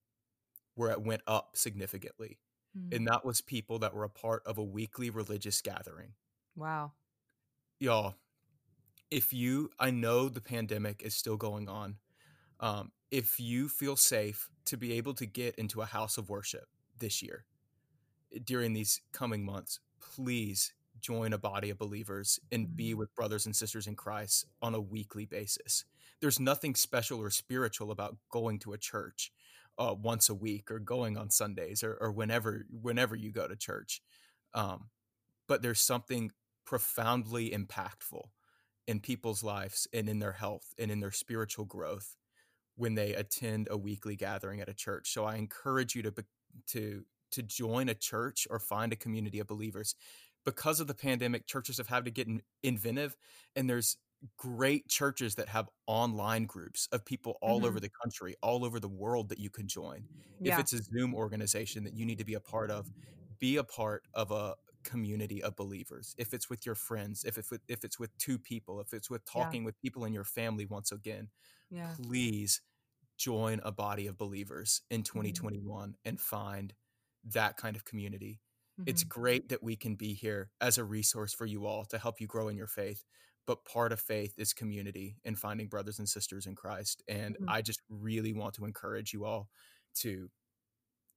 where 0.76 0.92
it 0.92 1.02
went 1.02 1.22
up 1.26 1.52
significantly 1.56 2.40
Mm. 2.78 2.94
and 2.94 3.08
that 3.08 3.26
was 3.26 3.42
people 3.42 3.80
that 3.80 3.94
were 3.94 4.04
a 4.04 4.10
part 4.10 4.44
of 4.46 4.58
a 4.58 4.64
weekly 4.64 5.10
religious 5.10 5.62
gathering 5.62 6.16
Wow. 6.56 6.94
y'all 7.80 8.16
if 9.12 9.34
you 9.34 9.70
i 9.80 9.92
know 9.92 10.30
the 10.30 10.42
pandemic 10.42 11.02
is 11.04 11.16
still 11.16 11.38
going 11.38 11.70
on 11.70 11.98
um, 12.62 12.92
if 13.12 13.40
you 13.40 13.70
feel 13.70 13.98
safe 13.98 14.50
to 14.66 14.78
be 14.78 14.94
able 14.94 15.14
to 15.16 15.26
get 15.26 15.56
into 15.56 15.82
a 15.82 15.86
house 15.88 16.18
of 16.18 16.30
worship 16.30 16.68
this 16.98 17.22
year 17.24 17.46
eh, 18.34 18.40
during 18.44 18.74
these 18.74 19.02
coming 19.14 19.46
months 19.46 19.80
please 20.02 20.74
join 21.02 21.34
a 21.34 21.38
body 21.40 21.70
of 21.70 21.78
believers 21.78 22.40
and 22.52 22.76
be 22.76 22.94
Mhm. 22.94 22.96
with 22.96 23.14
brothers 23.16 23.46
and 23.46 23.56
sisters 23.56 23.88
in 23.88 23.96
christ 23.96 24.46
on 24.62 24.76
a 24.76 24.82
weekly 24.82 25.26
basis 25.26 25.86
there's 26.22 26.40
nothing 26.40 26.76
special 26.76 27.20
or 27.20 27.30
spiritual 27.30 27.92
about 27.92 28.18
going 28.32 28.60
to 28.60 28.74
a 28.74 28.78
church 28.78 29.32
uh, 29.78 29.96
once 30.00 30.30
a 30.30 30.36
week 30.36 30.70
or 30.70 30.80
going 30.80 31.18
on 31.18 31.30
sundays 31.30 31.84
or, 31.84 31.98
or 32.00 32.12
whenever 32.12 32.66
whenever 32.70 33.16
you 33.16 33.32
go 33.32 33.48
to 33.48 33.56
church 33.56 34.02
um, 34.54 34.90
but 35.48 35.62
there's 35.62 35.82
something 35.82 36.32
profoundly 36.66 37.50
impactful 37.52 38.24
in 38.88 39.00
people's 39.00 39.44
lives 39.44 39.88
and 39.94 40.10
in 40.10 40.20
their 40.20 40.34
health 40.34 40.74
and 40.78 40.92
in 40.92 41.00
their 41.00 41.12
spiritual 41.12 41.66
growth 41.66 42.16
when 42.76 42.96
they 42.96 43.14
attend 43.14 43.68
a 43.70 43.78
weekly 43.78 44.16
gathering 44.16 44.60
at 44.60 44.70
a 44.70 44.74
church. 44.74 45.12
So 45.14 45.26
I 45.26 45.36
encourage 45.36 45.96
you 45.96 46.04
to 46.04 46.14
to 46.70 47.06
to 47.32 47.42
join 47.42 47.90
a 47.90 47.96
church 47.96 48.48
or 48.50 48.60
find 48.60 48.94
a 48.94 48.98
community 48.98 49.40
of 49.40 49.48
believers. 49.48 49.96
Because 50.46 50.80
of 50.80 50.88
the 50.88 50.94
pandemic, 50.94 51.48
churches 51.48 51.78
have 51.78 51.88
had 51.88 52.06
to 52.06 52.12
get 52.12 52.28
in, 52.28 52.42
inventive, 52.64 53.16
and 53.56 53.70
there's 53.70 53.98
great 54.38 54.88
churches 54.88 55.36
that 55.36 55.50
have 55.50 55.70
online 55.88 56.46
groups 56.46 56.88
of 56.92 57.06
people 57.06 57.38
all 57.42 57.66
over 57.66 57.80
the 57.80 57.92
country, 58.04 58.36
all 58.42 58.64
over 58.66 58.80
the 58.80 58.90
world 58.90 59.30
that 59.30 59.40
you 59.40 59.50
can 59.50 59.68
join 59.68 60.08
Yeah. 60.40 60.50
if 60.50 60.60
it's 60.60 60.74
a 60.74 60.80
Zoom 60.84 61.14
organization 61.16 61.84
that 61.86 61.94
you 61.94 62.06
need 62.06 62.18
to 62.20 62.26
be 62.26 62.34
a 62.36 62.40
part 62.40 62.72
of, 62.72 62.92
be 63.40 63.58
a 63.58 63.64
part 63.64 64.08
of 64.14 64.32
a 64.32 64.56
community 64.84 65.42
of 65.42 65.56
believers. 65.56 66.14
If 66.18 66.34
it's 66.34 66.50
with 66.50 66.66
your 66.66 66.76
friends, 66.76 67.24
if 67.26 67.38
it's 67.38 67.50
with, 67.52 67.62
if 67.68 67.84
it's 67.86 68.00
with 68.00 68.18
two 68.18 68.38
people, 68.40 68.82
if 68.82 68.94
it's 68.94 69.10
with 69.10 69.24
Yeah. 69.36 69.54
talking 69.54 69.64
with 69.64 69.80
people 69.80 70.06
in 70.06 70.14
your 70.14 70.26
family 70.26 70.66
once 70.66 70.92
again, 70.92 71.30
yeah. 71.70 71.96
please 71.96 72.62
join 73.18 73.60
a 73.64 73.72
body 73.72 74.08
of 74.08 74.18
believers 74.18 74.82
Mm-hmm. 74.92 74.92
in 74.92 75.04
2021 75.04 75.96
and 76.06 76.20
find 76.20 76.74
that 77.24 77.58
kind 77.58 77.76
of 77.76 77.86
community. 77.86 78.42
It's 78.86 79.04
Mhm. 79.04 79.04
great 79.04 79.50
that 79.50 79.64
we 79.64 79.76
can 79.76 79.96
be 79.96 80.14
here 80.14 80.52
as 80.62 80.78
a 80.78 80.84
resource 80.84 81.34
for 81.34 81.46
you 81.46 81.66
all 81.66 81.86
to 81.86 81.98
help 82.00 82.20
you 82.22 82.28
grow 82.28 82.50
in 82.50 82.58
your 82.58 82.68
faith. 82.68 83.06
But 83.46 83.66
part 83.66 83.92
of 83.92 84.00
faith 84.00 84.34
is 84.38 84.54
community 84.54 85.18
and 85.26 85.38
finding 85.38 85.68
brothers 85.68 86.00
and 86.00 86.08
sisters 86.08 86.46
in 86.46 86.56
Christ. 86.56 87.04
And 87.08 87.38
Mhm. 87.40 87.46
I 87.48 87.62
just 87.62 87.82
really 87.90 88.34
want 88.34 88.56
to 88.56 88.66
encourage 88.66 89.14
you 89.14 89.26
all 89.26 89.50
to 89.96 90.32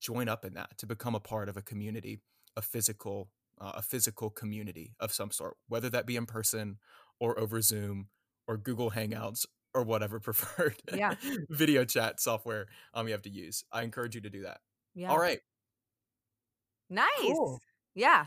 join 0.00 0.28
up 0.28 0.44
in 0.44 0.54
that, 0.54 0.76
to 0.78 0.86
become 0.86 1.14
a 1.14 1.20
part 1.20 1.48
of 1.48 1.56
a 1.56 1.62
community, 1.62 2.20
a 2.56 2.62
physical, 2.62 3.30
uh, 3.58 3.72
a 3.76 3.82
physical 3.82 4.30
community 4.30 4.94
of 5.00 5.12
some 5.12 5.30
sort, 5.30 5.56
whether 5.68 5.88
that 5.90 6.06
be 6.06 6.16
in 6.16 6.26
person 6.26 6.78
or 7.20 7.38
over 7.38 7.60
Zoom 7.62 8.10
or 8.46 8.56
Google 8.58 8.90
Hangouts 8.92 9.46
or 9.74 9.82
whatever 9.84 10.20
preferred 10.20 10.82
Yeah. 10.92 11.14
video 11.50 11.84
chat 11.84 12.20
software 12.20 12.68
um, 12.94 13.06
you 13.08 13.12
have 13.12 13.22
to 13.22 13.30
use. 13.30 13.64
I 13.72 13.82
encourage 13.82 14.14
you 14.14 14.20
to 14.22 14.30
do 14.30 14.42
that. 14.42 14.60
Yeah. 14.94 15.10
All 15.10 15.18
right, 15.18 15.40
Nice. 16.88 17.08
Cool. 17.20 17.60
Yeah. 17.94 18.26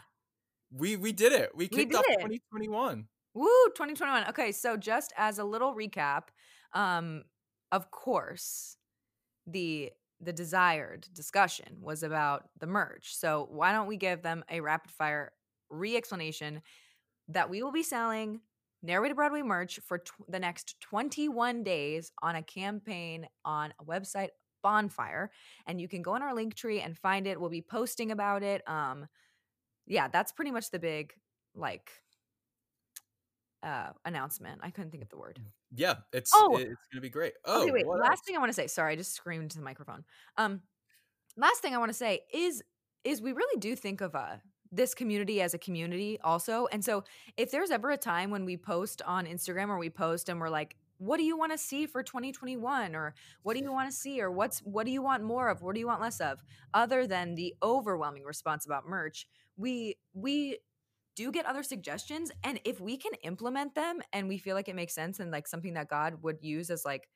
we 0.71 0.95
we 0.97 1.11
did 1.11 1.31
it. 1.33 1.55
We 1.55 1.65
We 1.65 1.67
kicked 1.67 1.91
did 1.91 1.97
off 1.99 2.05
it. 2.07 2.19
2021. 2.19 3.07
Woo, 3.39 3.47
2021. 3.69 4.27
Okay, 4.27 4.51
so 4.51 4.75
just 4.75 5.13
as 5.15 5.39
a 5.39 5.45
little 5.45 5.73
recap, 5.73 6.23
um 6.73 7.23
of 7.71 7.89
course, 7.89 8.75
the 9.47 9.91
the 10.19 10.33
desired 10.33 11.07
discussion 11.13 11.77
was 11.79 12.03
about 12.03 12.49
the 12.59 12.67
merch. 12.67 13.15
So 13.15 13.47
why 13.49 13.71
don't 13.71 13.87
we 13.87 13.95
give 13.95 14.21
them 14.23 14.43
a 14.51 14.59
rapid 14.59 14.91
fire 14.91 15.31
re-explanation 15.69 16.61
that 17.29 17.49
we 17.49 17.63
will 17.63 17.71
be 17.71 17.81
selling 17.83 18.41
Narrow 18.83 19.03
Way 19.03 19.09
to 19.09 19.15
Broadway 19.15 19.41
merch 19.41 19.79
for 19.87 19.99
tw- 19.99 20.11
the 20.27 20.39
next 20.39 20.75
21 20.81 21.63
days 21.63 22.11
on 22.21 22.35
a 22.35 22.43
campaign 22.43 23.25
on 23.45 23.73
a 23.79 23.85
website 23.85 24.31
bonfire 24.63 25.31
and 25.65 25.79
you 25.79 25.87
can 25.87 26.01
go 26.01 26.11
on 26.11 26.21
our 26.21 26.33
Linktree 26.33 26.83
and 26.83 26.97
find 26.97 27.25
it 27.25 27.39
we'll 27.39 27.49
be 27.49 27.61
posting 27.61 28.11
about 28.11 28.43
it 28.43 28.67
um 28.67 29.07
yeah 29.87 30.09
that's 30.09 30.33
pretty 30.33 30.51
much 30.51 30.71
the 30.71 30.79
big 30.79 31.13
like 31.55 31.89
uh 33.63 33.89
announcement. 34.05 34.61
I 34.63 34.69
couldn't 34.69 34.91
think 34.91 35.03
of 35.03 35.09
the 35.09 35.17
word. 35.17 35.39
Yeah, 35.75 35.95
it's 36.13 36.31
Oh! 36.33 36.55
it's 36.57 36.87
gonna 36.91 37.01
be 37.01 37.09
great. 37.09 37.33
Oh, 37.45 37.63
okay 37.63 37.71
wait 37.71 37.87
last 37.87 38.09
else? 38.09 38.21
thing 38.25 38.35
i 38.35 38.39
want 38.39 38.49
to 38.49 38.53
say 38.53 38.67
sorry 38.67 38.93
i 38.93 38.95
just 38.95 39.13
screamed 39.13 39.43
into 39.43 39.57
the 39.57 39.63
microphone. 39.63 40.03
Um 40.37 40.61
last 41.37 41.61
thing 41.61 41.73
i 41.75 41.77
want 41.77 41.89
to 41.89 41.97
say 41.97 42.21
is 42.33 42.63
is 43.03 43.21
we 43.21 43.31
really 43.31 43.59
do 43.59 43.75
think 43.75 44.01
of 44.01 44.15
uh 44.15 44.37
this 44.71 44.93
community 44.93 45.41
as 45.41 45.53
a 45.53 45.57
community 45.57 46.19
also 46.23 46.67
and 46.71 46.83
so 46.85 47.03
if 47.37 47.49
there's 47.49 47.71
ever 47.71 47.89
a 47.89 47.97
time 47.97 48.29
when 48.29 48.45
we 48.45 48.55
post 48.55 49.01
on 49.03 49.25
instagram 49.25 49.69
or 49.69 49.79
we 49.79 49.89
post 49.89 50.29
and 50.29 50.39
we're 50.39 50.49
like 50.49 50.75
what 50.99 51.17
do 51.17 51.23
you 51.23 51.37
want 51.37 51.51
to 51.51 51.57
see 51.57 51.85
for 51.87 52.03
2021 52.03 52.93
or 52.93 53.15
what 53.43 53.55
do 53.55 53.63
you 53.63 53.71
want 53.71 53.89
to 53.89 53.95
see? 53.95 54.21
or 54.21 54.29
what's 54.29 54.59
what 54.59 54.85
do 54.85 54.91
you 54.91 55.01
want 55.01 55.23
more 55.23 55.47
of? 55.47 55.61
What 55.61 55.73
do 55.73 55.79
you 55.79 55.87
want 55.87 56.01
less 56.01 56.19
of? 56.19 56.43
other 56.73 57.07
than 57.07 57.35
the 57.35 57.55
overwhelming 57.63 58.23
response 58.23 58.65
about 58.65 58.85
merch 58.85 59.27
we 59.57 59.97
we 60.13 60.59
do 61.15 61.31
get 61.31 61.45
other 61.45 61.63
suggestions 61.63 62.31
and 62.43 62.59
if 62.65 62.79
we 62.79 62.97
can 62.97 63.11
implement 63.23 63.75
them 63.75 63.99
and 64.13 64.27
we 64.27 64.37
feel 64.37 64.55
like 64.55 64.67
it 64.69 64.75
makes 64.75 64.93
sense 64.93 65.19
and 65.19 65.31
like 65.31 65.47
something 65.47 65.73
that 65.73 65.89
god 65.89 66.15
would 66.21 66.37
use 66.41 66.69
as 66.69 66.85
like 66.85 67.07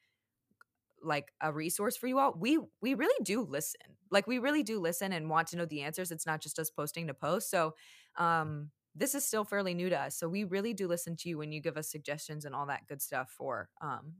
like 1.01 1.33
a 1.41 1.51
resource 1.51 1.97
for 1.97 2.07
you 2.07 2.17
all 2.19 2.33
we 2.37 2.57
we 2.81 2.93
really 2.93 3.23
do 3.23 3.41
listen 3.41 3.81
like 4.09 4.25
we 4.27 4.39
really 4.39 4.63
do 4.63 4.79
listen 4.79 5.11
and 5.11 5.29
want 5.29 5.47
to 5.47 5.57
know 5.57 5.65
the 5.65 5.81
answers 5.81 6.11
it's 6.11 6.25
not 6.25 6.41
just 6.41 6.59
us 6.59 6.69
posting 6.69 7.07
to 7.07 7.13
post 7.13 7.49
so 7.49 7.73
um 8.17 8.69
this 8.95 9.15
is 9.15 9.25
still 9.25 9.43
fairly 9.43 9.73
new 9.73 9.89
to 9.89 9.99
us 9.99 10.17
so 10.17 10.29
we 10.29 10.43
really 10.43 10.73
do 10.73 10.87
listen 10.87 11.15
to 11.15 11.27
you 11.27 11.37
when 11.37 11.51
you 11.51 11.61
give 11.61 11.77
us 11.77 11.91
suggestions 11.91 12.45
and 12.45 12.55
all 12.55 12.65
that 12.65 12.87
good 12.87 13.01
stuff 13.01 13.33
for 13.37 13.69
um 13.81 14.13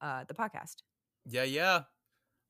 uh 0.00 0.24
the 0.26 0.34
podcast 0.34 0.82
Yeah, 1.26 1.44
yeah. 1.44 1.82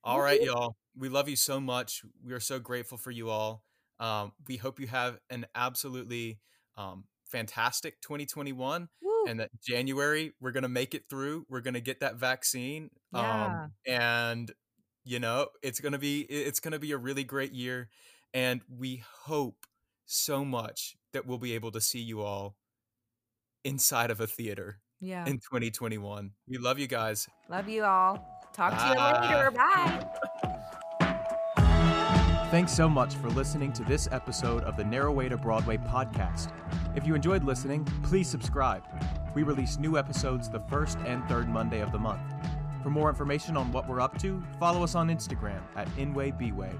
All 0.03 0.20
right, 0.20 0.40
y'all. 0.40 0.76
We 0.96 1.09
love 1.09 1.28
you 1.28 1.36
so 1.36 1.61
much. 1.61 2.03
We 2.24 2.32
are 2.32 2.40
so 2.40 2.59
grateful 2.59 2.98
for 2.98 3.11
you 3.11 3.30
all. 3.30 3.64
Um, 4.01 4.32
we 4.48 4.57
hope 4.57 4.80
you 4.80 4.86
have 4.86 5.18
an 5.28 5.46
absolutely 5.55 6.40
um, 6.76 7.05
fantastic 7.26 8.01
2021 8.01 8.88
Woo. 9.03 9.24
and 9.28 9.40
that 9.40 9.51
January 9.62 10.32
we're 10.40 10.53
gonna 10.53 10.68
make 10.68 10.94
it 10.94 11.05
through. 11.09 11.46
We're 11.48 11.61
gonna 11.61 11.80
get 11.80 12.01
that 12.01 12.16
vaccine. 12.16 12.90
Yeah. 13.12 13.46
Um, 13.46 13.72
and 13.86 14.51
you 15.05 15.20
know, 15.20 15.48
it's 15.62 15.80
gonna 15.80 15.98
be 15.98 16.22
it's 16.22 16.61
gonna 16.61 16.78
be 16.78 16.92
a 16.92 16.98
really 16.98 17.24
great 17.24 17.53
year. 17.53 17.88
And 18.32 18.62
we 18.68 19.03
hope 19.24 19.66
so 20.07 20.44
much 20.44 20.96
that 21.12 21.26
we'll 21.26 21.38
be 21.38 21.55
able 21.55 21.72
to 21.72 21.80
see 21.80 22.01
you 22.01 22.22
all 22.22 22.57
inside 23.64 24.11
of 24.11 24.20
a 24.20 24.26
theater 24.26 24.80
yeah 25.01 25.26
in 25.26 25.34
2021. 25.34 26.30
We 26.48 26.59
love 26.59 26.78
you 26.78 26.86
guys. 26.86 27.28
love 27.48 27.68
you 27.68 27.84
all 27.84 28.26
talk 28.53 28.76
to 28.76 28.88
you 28.88 29.28
later 29.28 29.51
bye 29.53 30.05
Thanks 32.51 32.72
so 32.72 32.88
much 32.88 33.14
for 33.14 33.30
listening 33.30 33.72
to 33.74 33.84
this 33.84 34.09
episode 34.11 34.64
of 34.64 34.76
the 34.76 34.82
Narrow 34.82 35.12
Way 35.12 35.28
to 35.28 35.36
Broadway 35.36 35.76
podcast. 35.76 36.51
If 36.96 37.07
you 37.07 37.14
enjoyed 37.14 37.44
listening, 37.44 37.84
please 38.03 38.26
subscribe. 38.26 38.82
We 39.36 39.44
release 39.44 39.78
new 39.78 39.96
episodes 39.96 40.51
the 40.51 40.59
first 40.59 40.98
and 41.07 41.24
third 41.28 41.48
Monday 41.48 41.78
of 41.78 41.92
the 41.92 41.98
month. 42.01 42.22
For 42.82 42.90
more 42.90 43.09
information 43.09 43.57
on 43.57 43.70
what 43.70 43.88
we're 43.88 44.01
up 44.01 44.18
to, 44.22 44.42
follow 44.59 44.82
us 44.82 44.96
on 44.96 45.11
Instagram 45.11 45.61
at 45.76 45.86
InwayBway. 45.90 46.76